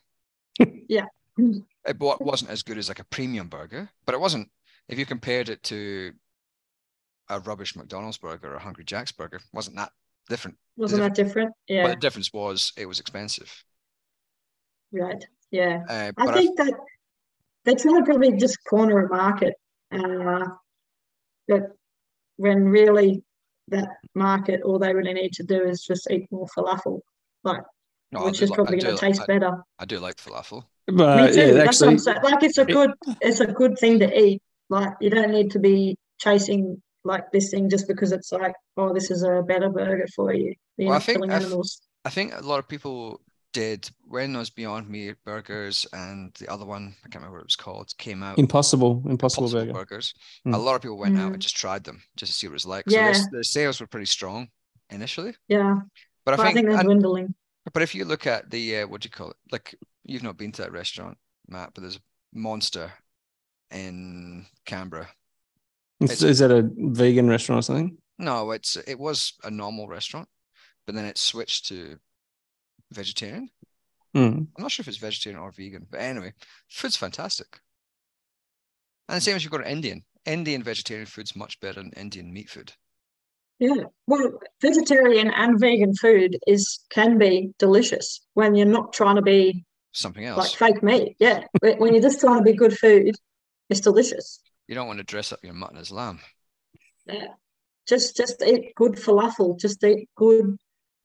Yeah. 0.88 1.06
It 1.38 2.00
wasn't 2.00 2.52
as 2.52 2.64
good 2.64 2.78
as 2.78 2.88
like 2.88 3.00
a 3.00 3.04
premium 3.06 3.50
burger, 3.50 3.90
but 4.06 4.16
it 4.16 4.22
wasn't. 4.22 4.50
If 4.88 4.98
you 4.98 5.06
compared 5.06 5.50
it 5.50 5.62
to 5.64 6.14
a 7.30 7.40
rubbish 7.42 7.76
McDonald's 7.76 8.18
burger 8.18 8.54
or 8.54 8.56
a 8.56 8.60
Hungry 8.60 8.86
Jack's 8.86 9.12
burger, 9.12 9.42
wasn't 9.52 9.76
that 9.76 9.92
different? 10.30 10.58
Wasn't 10.78 11.02
that 11.02 11.14
different? 11.14 11.52
But 11.68 11.74
Yeah. 11.74 11.88
the 11.90 11.96
difference 11.98 12.32
was 12.32 12.72
it 12.78 12.86
was 12.86 13.02
expensive. 13.02 13.52
Right. 14.94 15.26
Yeah. 15.52 15.84
Uh, 15.90 16.12
I 16.18 16.26
but 16.26 16.36
think 16.36 16.58
that 16.58 16.74
they 17.66 17.76
try 17.76 18.00
to 18.00 18.06
probably 18.06 18.38
just 18.38 18.64
corner 18.64 19.06
a 19.06 19.10
market, 19.10 19.56
uh, 19.92 20.46
that 21.50 21.72
when 22.38 22.64
really 22.64 23.24
that 23.68 23.90
market, 24.14 24.62
all 24.62 24.80
they 24.80 24.94
really 24.94 25.14
need 25.14 25.34
to 25.34 25.44
do 25.44 25.64
is 25.64 25.82
just 25.82 26.10
eat 26.12 26.32
more 26.32 26.48
falafel, 26.56 27.02
like 27.46 27.62
no, 28.12 28.26
which 28.26 28.42
is 28.42 28.50
li- 28.50 28.54
I 28.54 28.56
probably 28.56 28.78
going 28.80 28.96
to 28.96 29.02
taste 29.02 29.22
I- 29.22 29.26
better. 29.26 29.64
I 29.80 29.86
do 29.86 30.00
like 30.00 30.18
falafel. 30.18 30.64
But 30.88 31.18
Me 31.18 31.34
too. 31.34 31.40
Yeah, 31.40 31.46
That's 31.54 31.56
what 31.56 31.68
actually, 31.68 31.88
I'm 31.90 32.00
saying. 32.00 32.18
Like 32.24 32.44
it's 32.44 32.58
a 32.60 32.66
good, 32.66 32.92
it's 33.22 33.40
a 33.40 33.48
good 33.48 33.78
thing 33.80 34.00
to 34.00 34.20
eat. 34.20 34.42
Like 34.70 34.90
you 35.02 35.10
don't 35.10 35.32
need 35.32 35.52
to 35.52 35.60
be 35.60 35.98
chasing 36.20 36.82
like 37.04 37.32
this 37.32 37.50
thing 37.52 37.70
just 37.70 37.88
because 37.88 38.12
it's 38.12 38.32
like, 38.32 38.54
oh, 38.78 38.94
this 38.94 39.10
is 39.12 39.24
a 39.24 39.42
better 39.48 39.70
burger 39.70 40.06
for 40.16 40.34
you. 40.34 40.54
You're 40.78 40.90
Well, 40.90 40.98
I 40.98 41.00
think 41.00 41.18
killing 41.18 41.32
animals. 41.32 41.82
I 42.04 42.10
think 42.12 42.34
a 42.36 42.42
lot 42.42 42.60
of 42.60 42.68
people 42.68 43.22
did 43.54 43.90
when 44.08 44.34
those 44.34 44.50
Beyond 44.52 44.88
Meat 44.90 45.16
burgers 45.26 45.88
and 45.94 46.32
the 46.40 46.48
other 46.52 46.66
one, 46.66 46.94
I 47.04 47.10
can't 47.10 47.16
remember 47.24 47.38
what 47.38 47.42
it 47.44 47.48
was 47.48 47.56
called, 47.56 47.92
came 47.98 48.22
out. 48.22 48.38
impossible, 48.38 49.02
impossible 49.08 49.46
Impossible 49.46 49.50
burger. 49.50 49.74
burgers. 49.74 50.14
Mm. 50.46 50.54
A 50.56 50.58
lot 50.58 50.76
of 50.76 50.82
people 50.82 50.98
went 50.98 51.18
out 51.18 51.30
Mm. 51.32 51.34
and 51.36 51.42
just 51.42 51.56
tried 51.58 51.84
them 51.84 52.02
just 52.18 52.32
to 52.34 52.38
see 52.38 52.48
what 52.48 52.52
it 52.52 52.62
was 52.62 52.66
like. 52.68 52.84
Yeah. 52.88 53.12
So 53.14 53.22
their, 53.22 53.30
their 53.32 53.44
sales 53.44 53.80
were 53.80 53.88
pretty 53.88 54.06
strong 54.08 54.50
initially. 54.92 55.34
Yeah, 55.48 55.78
But 56.26 56.34
I 56.34 56.38
but 56.38 56.44
I 56.44 56.46
think, 56.48 56.56
think 56.58 56.68
they're 56.68 56.78
and- 56.80 56.86
dwindling. 56.88 57.36
but 57.74 57.84
if 57.84 57.94
you 57.96 58.06
look 58.06 58.26
at 58.28 58.50
the 58.50 58.80
uh, 58.80 58.88
what 58.88 59.02
do 59.02 59.08
you 59.08 59.12
call 59.12 59.30
it? 59.32 59.38
Like 59.52 59.76
you've 60.04 60.24
not 60.24 60.38
been 60.38 60.52
to 60.54 60.62
that 60.64 60.72
restaurant, 60.72 61.18
Matt, 61.48 61.72
but 61.74 61.82
there's 61.82 61.98
a 61.98 62.00
monster 62.40 62.92
in 63.72 64.46
Canberra. 64.66 65.08
Is, 66.02 66.12
It's- 66.12 66.24
is 66.24 66.40
that 66.40 66.52
a 66.52 66.70
vegan 66.76 67.28
restaurant 67.30 67.60
or 67.60 67.64
something? 67.64 67.98
No, 68.18 68.52
it's 68.52 68.76
it 68.88 68.98
was 69.00 69.34
a 69.44 69.52
normal 69.52 69.88
restaurant, 69.88 70.28
but 70.86 70.96
then 70.96 71.06
it 71.06 71.18
switched 71.18 71.68
to 71.68 71.98
vegetarian. 72.92 73.50
Mm. 74.16 74.48
I'm 74.56 74.62
not 74.64 74.72
sure 74.72 74.84
if 74.84 74.88
it's 74.88 74.98
vegetarian 74.98 75.42
or 75.42 75.52
vegan, 75.52 75.86
but 75.92 76.00
anyway, 76.00 76.34
food's 76.70 76.96
fantastic. 76.96 77.60
And 79.10 79.18
the 79.18 79.22
same 79.22 79.36
as 79.36 79.44
you've 79.44 79.52
got 79.52 79.68
Indian. 79.68 80.04
Indian 80.26 80.64
vegetarian 80.64 81.06
food's 81.06 81.36
much 81.36 81.60
better 81.60 81.82
than 81.82 81.92
Indian 81.98 82.32
meat 82.34 82.50
food. 82.50 82.72
Yeah, 83.60 83.84
well, 84.08 84.34
vegetarian 84.62 85.30
and 85.30 85.60
vegan 85.60 85.96
food 85.96 86.38
is 86.46 86.80
can 86.90 87.18
be 87.18 87.52
delicious 87.58 88.20
when 88.34 88.54
you're 88.56 88.66
not 88.68 88.92
trying 88.92 89.16
to 89.16 89.22
be 89.22 89.64
Something 89.94 90.26
else. 90.26 90.38
like 90.38 90.52
fake 90.74 90.84
meat. 90.84 91.16
Yeah, 91.20 91.46
when 91.62 91.94
you're 91.94 92.02
just 92.02 92.20
trying 92.20 92.40
to 92.40 92.44
be 92.44 92.54
good 92.54 92.78
food, 92.78 93.16
it's 93.70 93.80
delicious. 93.80 94.42
You 94.68 94.76
don't 94.76 94.88
want 94.88 95.00
to 95.00 95.04
dress 95.06 95.32
up 95.32 95.40
your 95.44 95.54
mutton 95.54 95.78
as 95.78 95.90
lamb. 95.92 96.20
Yeah. 97.08 97.28
Just 97.88 98.18
just 98.18 98.42
eat 98.42 98.74
good 98.76 98.94
falafel. 98.94 99.58
Just 99.60 99.84
eat 99.84 100.10
good 100.16 100.58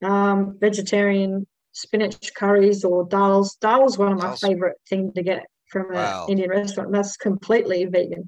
um, 0.03 0.57
vegetarian 0.59 1.47
spinach 1.71 2.33
curries 2.35 2.83
or 2.83 3.07
dals. 3.07 3.51
Dal 3.61 3.85
is 3.85 3.97
one 3.97 4.11
of 4.11 4.17
my 4.17 4.35
favorite 4.35 4.77
thing 4.89 5.13
to 5.13 5.23
get 5.23 5.45
from 5.67 5.91
an 5.91 5.95
Wow. 5.95 6.25
Indian 6.27 6.49
restaurant. 6.49 6.91
That's 6.91 7.15
completely 7.15 7.85
vegan. 7.85 8.27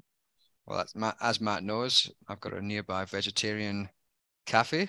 Well, 0.66 0.78
that's 0.78 0.94
Matt, 0.94 1.16
as 1.20 1.42
Matt 1.42 1.62
knows, 1.62 2.10
I've 2.26 2.40
got 2.40 2.54
a 2.54 2.62
nearby 2.64 3.04
vegetarian 3.04 3.90
cafe, 4.46 4.88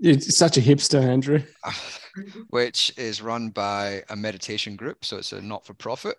It's 0.00 0.36
such 0.36 0.56
a 0.56 0.60
hipster, 0.60 1.02
Andrew. 1.02 1.42
which 2.50 2.92
is 2.96 3.22
run 3.22 3.50
by 3.50 4.02
a 4.10 4.16
meditation 4.16 4.76
group. 4.76 5.04
So 5.04 5.16
it's 5.18 5.32
a 5.32 5.40
not-for-profit. 5.40 6.16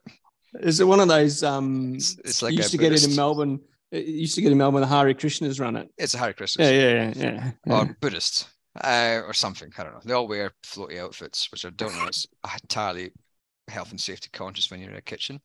Is 0.62 0.80
it 0.80 0.88
one 0.88 1.00
of 1.00 1.08
those? 1.08 1.44
Um, 1.44 1.96
It's, 1.96 2.18
it's 2.20 2.42
like 2.42 2.54
used 2.54 2.72
to 2.72 2.78
get 2.78 2.94
it 2.94 3.04
in 3.04 3.16
Melbourne. 3.16 3.60
It 3.92 4.06
used 4.06 4.36
to 4.36 4.42
get 4.42 4.52
in 4.52 4.58
Melbourne. 4.58 4.82
The 4.82 4.88
Hare 4.88 5.14
Krishnas 5.14 5.60
run 5.60 5.76
it. 5.76 5.90
It's 5.98 6.14
a 6.14 6.18
Hare 6.18 6.34
Krishna. 6.34 6.66
Yeah, 6.66 6.72
yeah, 6.72 7.14
yeah. 7.16 7.52
yeah. 7.66 7.80
or 7.80 7.98
Buddhist 8.02 8.48
uh, 8.82 9.22
or 9.26 9.34
something. 9.34 9.72
I 9.78 9.84
don't 9.84 9.94
know. 9.94 10.02
They 10.04 10.14
all 10.14 10.28
wear 10.28 10.52
floaty 10.64 11.00
outfits, 11.00 11.52
which 11.52 11.66
I 11.66 11.70
don't 11.72 11.96
know 11.96 12.08
It's 12.08 12.26
entirely 12.62 13.12
health 13.68 13.92
and 13.92 14.02
safety 14.02 14.30
conscious 14.34 14.70
when 14.70 14.80
you're 14.80 14.92
in 14.92 14.98
a 14.98 15.02
kitchen. 15.02 15.42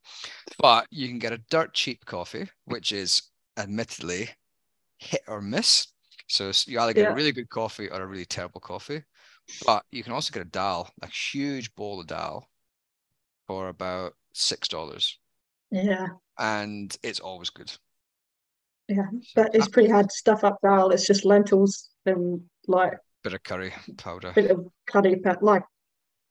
But 0.58 0.86
you 0.90 1.08
can 1.08 1.18
get 1.18 1.32
a 1.32 1.42
dirt 1.50 1.74
cheap 1.74 2.04
coffee, 2.04 2.48
which 2.64 2.92
is 2.92 3.22
admittedly 3.56 4.30
hit 4.98 5.22
or 5.28 5.40
miss. 5.40 5.88
So 6.28 6.52
you 6.66 6.78
either 6.80 6.92
get 6.92 7.04
Yeah. 7.06 7.12
a 7.12 7.14
really 7.14 7.32
good 7.32 7.48
coffee 7.48 7.88
or 7.88 8.00
a 8.00 8.06
really 8.06 8.26
terrible 8.26 8.60
coffee. 8.60 9.02
But 9.64 9.84
you 9.90 10.04
can 10.04 10.12
also 10.12 10.32
get 10.32 10.42
a 10.42 10.50
dal, 10.50 10.92
a 11.02 11.06
huge 11.06 11.74
bowl 11.74 12.00
of 12.00 12.06
dal, 12.06 12.50
for 13.46 13.68
about 13.68 14.14
six 14.34 14.68
dollars, 14.68 15.18
Yeah, 15.70 16.08
and 16.38 16.94
it's 17.02 17.18
always 17.18 17.48
good. 17.50 17.72
yeah. 18.88 19.06
But 19.34 19.54
it's 19.54 19.68
pretty 19.68 19.88
hard 19.88 20.10
to 20.10 20.14
stuff 20.14 20.44
up 20.44 20.58
dal. 20.62 20.90
It's 20.90 21.06
just 21.06 21.24
lentils 21.24 21.88
and 22.04 22.42
like 22.66 22.92
bit 23.22 23.32
of 23.32 23.42
curry 23.42 23.72
powder, 23.96 24.32
bit 24.34 24.50
of 24.50 24.66
curry, 24.86 25.14
but 25.14 25.42
like 25.42 25.64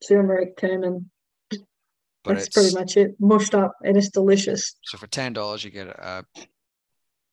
turmeric, 0.08 0.58
cumin. 0.58 1.10
but 1.50 2.36
That's 2.36 2.50
pretty 2.50 2.76
much 2.76 2.98
it. 2.98 3.16
Mushed 3.20 3.56
up, 3.56 3.74
and 3.84 3.98
it's 3.98 4.10
delicious. 4.10 4.76
So 4.84 5.00
for 5.00 5.08
ten 5.08 5.34
dollars, 5.34 5.64
you 5.64 5.72
get 5.72 5.88
a 5.88 6.24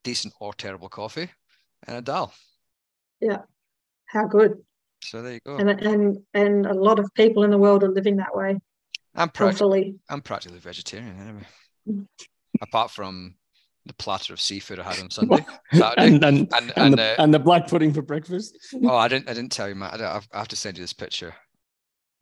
decent 0.03 0.33
or 0.41 0.55
terrible 0.55 0.89
coffee 0.89 1.31
and 1.87 1.99
a 1.99 2.03
dal. 2.03 2.33
Yeah 3.25 3.43
how 4.15 4.27
good! 4.27 4.63
So 5.03 5.21
there 5.21 5.35
you 5.35 5.41
go. 5.45 5.57
And 5.57 5.69
and 5.69 6.19
and 6.33 6.67
a 6.67 6.73
lot 6.73 6.99
of 6.99 7.11
people 7.15 7.45
in 7.45 7.51
the 7.51 7.59
world 7.59 7.83
are 7.83 7.91
living 7.91 8.17
that 8.17 8.35
way 8.35 8.59
I'm 9.15 9.29
practically. 9.29 9.97
I'm 10.09 10.23
practically 10.23 10.59
vegetarian 10.59 11.17
anyway. 11.21 11.47
Mm. 11.89 12.07
Apart 12.63 12.91
from 12.91 13.35
the 13.85 13.93
platter 13.95 14.33
of 14.33 14.41
seafood 14.41 14.79
I 14.79 14.85
had 14.85 15.03
on 15.03 15.11
Sunday. 15.11 15.45
Saturday. 15.75 16.15
and, 16.15 16.25
and, 16.25 16.39
And 16.39 16.55
and, 16.55 16.73
and 16.77 16.95
the, 16.95 17.03
uh, 17.03 17.23
and 17.23 17.35
the 17.35 17.39
black 17.39 17.69
pudding 17.69 17.93
for 17.93 18.01
breakfast. 18.01 18.57
oh, 18.85 18.97
I 18.97 19.09
didn't 19.09 19.29
I 19.29 19.35
didn't 19.35 19.53
tell 19.53 19.69
you, 19.69 19.75
Matt. 19.75 19.95
I, 19.95 19.97
don't- 19.99 20.29
I 20.33 20.39
have 20.39 20.49
to 20.49 20.57
send 20.57 20.79
you 20.79 20.85
this 20.85 20.95
picture. 20.95 21.35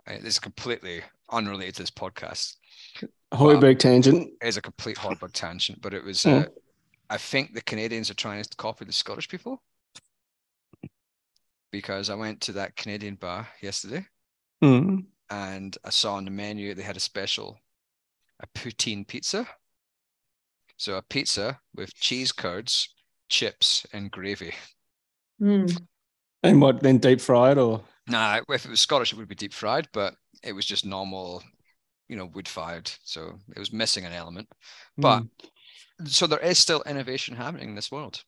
It's 0.06 0.40
completely 0.40 1.02
unrelated 1.30 1.76
to 1.76 1.82
this 1.84 1.90
podcast. 1.90 2.56
Hoiberg 3.32 3.78
tangent. 3.78 4.30
It 4.42 4.48
is 4.48 4.56
a 4.56 4.62
complete 4.62 4.96
Hoiberg 4.96 5.32
tangent, 5.32 5.80
but 5.80 5.94
it 5.94 6.02
was. 6.02 6.24
Mm. 6.24 6.46
Uh, 6.46 6.48
I 7.08 7.18
think 7.18 7.54
the 7.54 7.60
Canadians 7.60 8.10
are 8.10 8.14
trying 8.14 8.42
to 8.42 8.56
copy 8.56 8.86
the 8.86 8.92
Scottish 8.92 9.28
people 9.28 9.62
because 11.72 12.10
I 12.10 12.14
went 12.14 12.40
to 12.42 12.52
that 12.52 12.76
Canadian 12.76 13.16
bar 13.16 13.48
yesterday 13.60 14.06
Mm. 14.62 15.06
and 15.28 15.76
I 15.84 15.90
saw 15.90 16.14
on 16.14 16.24
the 16.24 16.30
menu 16.30 16.74
they 16.74 16.82
had 16.82 16.96
a 16.96 17.00
special, 17.00 17.58
a 18.38 18.46
poutine 18.46 19.04
pizza. 19.04 19.48
So 20.76 20.96
a 20.96 21.02
pizza 21.02 21.58
with 21.74 21.92
cheese 21.94 22.30
curds, 22.30 22.94
chips, 23.28 23.84
and 23.92 24.10
gravy. 24.10 24.54
Mm. 25.40 25.76
And 26.44 26.60
what 26.60 26.80
then 26.80 26.98
deep 26.98 27.20
fried 27.20 27.58
or 27.58 27.82
Nah, 28.08 28.40
if 28.48 28.64
it 28.64 28.70
was 28.70 28.80
Scottish, 28.80 29.12
it 29.12 29.16
would 29.16 29.28
be 29.28 29.34
deep 29.34 29.52
fried, 29.52 29.88
but 29.92 30.14
it 30.42 30.52
was 30.52 30.66
just 30.66 30.84
normal, 30.84 31.42
you 32.08 32.16
know, 32.16 32.26
wood 32.26 32.48
fired. 32.48 32.90
So 33.04 33.38
it 33.54 33.58
was 33.58 33.72
missing 33.72 34.04
an 34.04 34.12
element. 34.12 34.48
But 34.96 35.22
Mm. 35.22 36.08
so 36.08 36.26
there 36.26 36.40
is 36.40 36.58
still 36.58 36.82
innovation 36.82 37.36
happening 37.36 37.70
in 37.70 37.74
this 37.74 37.90
world. 37.92 38.24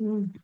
Mm. 0.00 0.40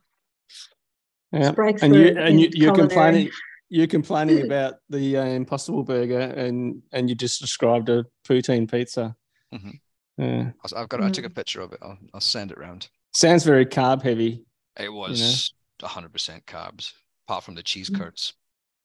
Yeah. 1.35 1.51
Breakthrough 1.51 1.85
and 1.87 1.95
you 1.95 2.07
and 2.21 2.39
you, 2.41 2.47
you're 2.53 2.73
culinary. 2.73 2.87
complaining 2.87 3.31
you're 3.69 3.87
complaining 3.87 4.41
about 4.45 4.75
the 4.89 5.17
uh, 5.17 5.25
impossible 5.25 5.83
burger 5.83 6.19
and 6.19 6.81
and 6.91 7.09
you 7.09 7.15
just 7.15 7.41
described 7.41 7.89
a 7.89 8.05
poutine 8.27 8.69
pizza 8.69 9.15
Mhm. 9.53 9.79
yeah 10.17 10.51
I- 10.63 10.81
I've 10.81 10.89
got. 10.89 11.03
I 11.03 11.09
took 11.09 11.25
a 11.25 11.29
Mm. 11.29 11.35
picture 11.35 11.61
of 11.61 11.73
it. 11.73 11.79
I'll, 11.81 11.97
I'll 12.13 12.21
send 12.21 12.51
it 12.51 12.57
around. 12.57 12.89
sounds 13.13 13.43
very 13.43 13.65
carb 13.65 14.01
heavy 14.01 14.43
It 14.79 14.91
was 14.93 15.51
100% 15.81 16.45
carbs, 16.45 16.93
apart 17.27 17.43
from 17.43 17.55
the 17.55 17.63
cheese 17.63 17.89
Mm. 17.89 17.99
curds. 17.99 18.33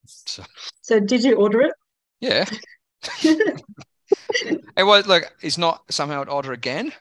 So 0.07 0.43
So 0.83 0.99
did 1.01 1.23
you 1.25 1.37
order 1.37 1.61
it? 1.63 1.75
yeah, 2.21 2.45
it 4.77 4.83
was. 4.85 5.07
like 5.07 5.33
it's 5.43 5.59
not 5.59 5.83
something 5.91 6.17
I 6.17 6.19
would 6.19 6.29
order 6.29 6.53
again, 6.53 6.93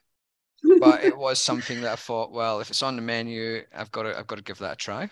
but 0.79 1.03
it 1.03 1.17
was 1.17 1.39
something 1.41 1.81
that 1.81 1.93
I 1.93 1.95
thought, 1.95 2.31
well, 2.31 2.59
if 2.61 2.69
it's 2.69 2.83
on 2.83 2.95
the 2.95 3.01
menu, 3.01 3.63
I've 3.75 3.91
got 3.91 4.03
to. 4.03 4.17
I've 4.17 4.27
got 4.27 4.35
to 4.37 4.43
give 4.43 4.59
that 4.59 4.73
a 4.73 4.75
try. 4.75 5.09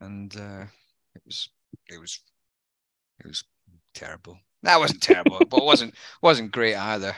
And 0.00 0.34
uh, 0.36 0.64
it 1.14 1.22
was. 1.26 1.48
It 1.88 2.00
was. 2.00 2.20
It 3.20 3.26
was 3.26 3.44
terrible. 3.94 4.38
That 4.62 4.78
wasn't 4.78 5.02
terrible, 5.02 5.38
but 5.50 5.58
it 5.58 5.64
wasn't 5.64 5.94
wasn't 6.22 6.52
great 6.52 6.74
either. 6.76 7.14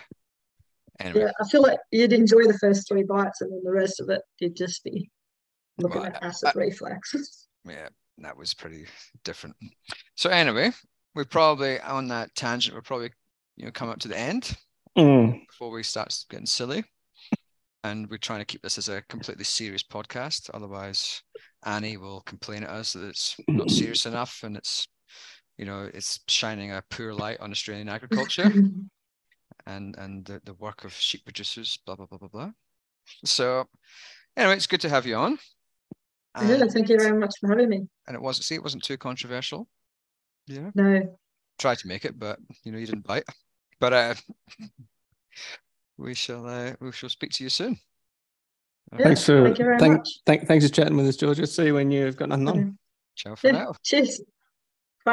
Anyway, 1.01 1.20
yeah, 1.22 1.30
I 1.41 1.49
feel 1.49 1.62
like 1.62 1.78
you'd 1.91 2.12
enjoy 2.12 2.45
the 2.45 2.59
first 2.61 2.87
three 2.87 3.03
bites 3.03 3.41
and 3.41 3.51
then 3.51 3.62
the 3.64 3.70
rest 3.72 4.01
of 4.01 4.09
it 4.11 4.20
you'd 4.39 4.55
just 4.57 4.85
be 4.85 5.11
looking 5.78 6.03
Well, 6.03 6.11
at 6.11 6.22
acid 6.22 6.53
reflux. 6.55 7.47
yeah, 7.64 7.89
that 8.18 8.37
was 8.37 8.55
pretty 8.55 8.87
different. 9.24 9.57
So 10.16 10.28
anyway, 10.30 10.70
we're 11.14 11.24
probably 11.24 11.80
on 11.80 12.09
that 12.09 12.35
tangent. 12.35 12.74
We're 12.74 12.83
probably 12.83 13.11
you 13.57 13.64
know 13.64 13.72
come 13.72 13.89
up 13.89 13.99
to 14.01 14.09
the 14.09 14.18
end 14.18 14.57
Mm. 14.99 15.47
before 15.47 15.70
we 15.70 15.83
start 15.83 16.14
getting 16.28 16.45
silly, 16.45 16.85
and 17.83 18.11
we're 18.11 18.18
trying 18.18 18.41
to 18.41 18.45
keep 18.45 18.61
this 18.61 18.76
as 18.76 18.91
a 18.91 19.01
completely 19.09 19.45
serious 19.45 19.83
podcast. 19.83 20.51
Otherwise, 20.53 21.22
Annie 21.64 21.96
will 21.96 22.20
complain 22.22 22.64
at 22.64 22.70
us 22.70 22.92
that 22.94 23.08
it's 23.08 23.36
not 23.48 23.70
serious 23.70 24.06
enough, 24.06 24.40
and 24.42 24.56
it's 24.56 24.88
you 25.58 25.64
know 25.64 25.88
it's 25.92 26.20
shining 26.28 26.72
a 26.72 26.82
poor 26.90 27.12
light 27.12 27.40
on 27.40 27.50
Australian 27.50 27.88
agriculture 27.88 28.50
and 29.66 29.96
and 29.96 30.24
the, 30.24 30.40
the 30.44 30.54
work 30.54 30.84
of 30.84 30.92
sheep 30.92 31.24
producers. 31.24 31.78
Blah 31.86 31.96
blah 31.96 32.06
blah 32.06 32.18
blah 32.18 32.28
blah. 32.28 32.50
So 33.24 33.66
anyway, 34.36 34.56
it's 34.56 34.66
good 34.66 34.80
to 34.82 34.88
have 34.88 35.06
you 35.06 35.16
on. 35.16 35.38
yeah, 36.40 36.54
And, 36.62 36.72
thank 36.72 36.88
you 36.88 36.98
very 36.98 37.18
much 37.18 37.34
for 37.40 37.48
having 37.48 37.68
me. 37.68 37.88
and 38.06 38.14
it 38.16 38.22
wasn't 38.22 38.44
see 38.44 38.54
it 38.54 38.62
wasn't 38.62 38.84
too 38.84 38.96
controversial. 38.96 39.68
Yeah. 40.46 40.70
No, 40.74 41.16
tried 41.58 41.78
to 41.78 41.88
make 41.88 42.04
it, 42.04 42.18
but 42.18 42.38
you 42.64 42.72
know 42.72 42.78
you 42.78 42.86
didn't 42.86 43.06
bite. 43.06 43.24
But 43.78 43.92
uh, 43.92 44.14
we 45.98 46.14
shall 46.14 46.46
uh, 46.46 46.72
we 46.80 46.92
shall 46.92 47.08
speak 47.08 47.30
to 47.32 47.44
you 47.44 47.50
soon. 47.50 47.78
Yeah, 48.99 49.05
thanks 49.05 49.24
for 49.24 49.43
thank 49.45 49.59
you 49.59 49.64
very 49.64 49.78
thank, 49.78 49.99
much. 49.99 50.09
thank, 50.26 50.47
thanks 50.47 50.66
for 50.66 50.72
chatting 50.72 50.97
with 50.97 51.07
us 51.07 51.16
georgia 51.16 51.47
see 51.47 51.66
you 51.66 51.74
when 51.74 51.90
you've 51.90 52.16
got 52.16 52.28
nothing 52.28 52.49
on 52.49 52.78
Ciao 53.14 53.34
for 53.34 53.47
Yeah, 53.49 53.53
now. 53.53 53.72
cheers. 53.82 54.20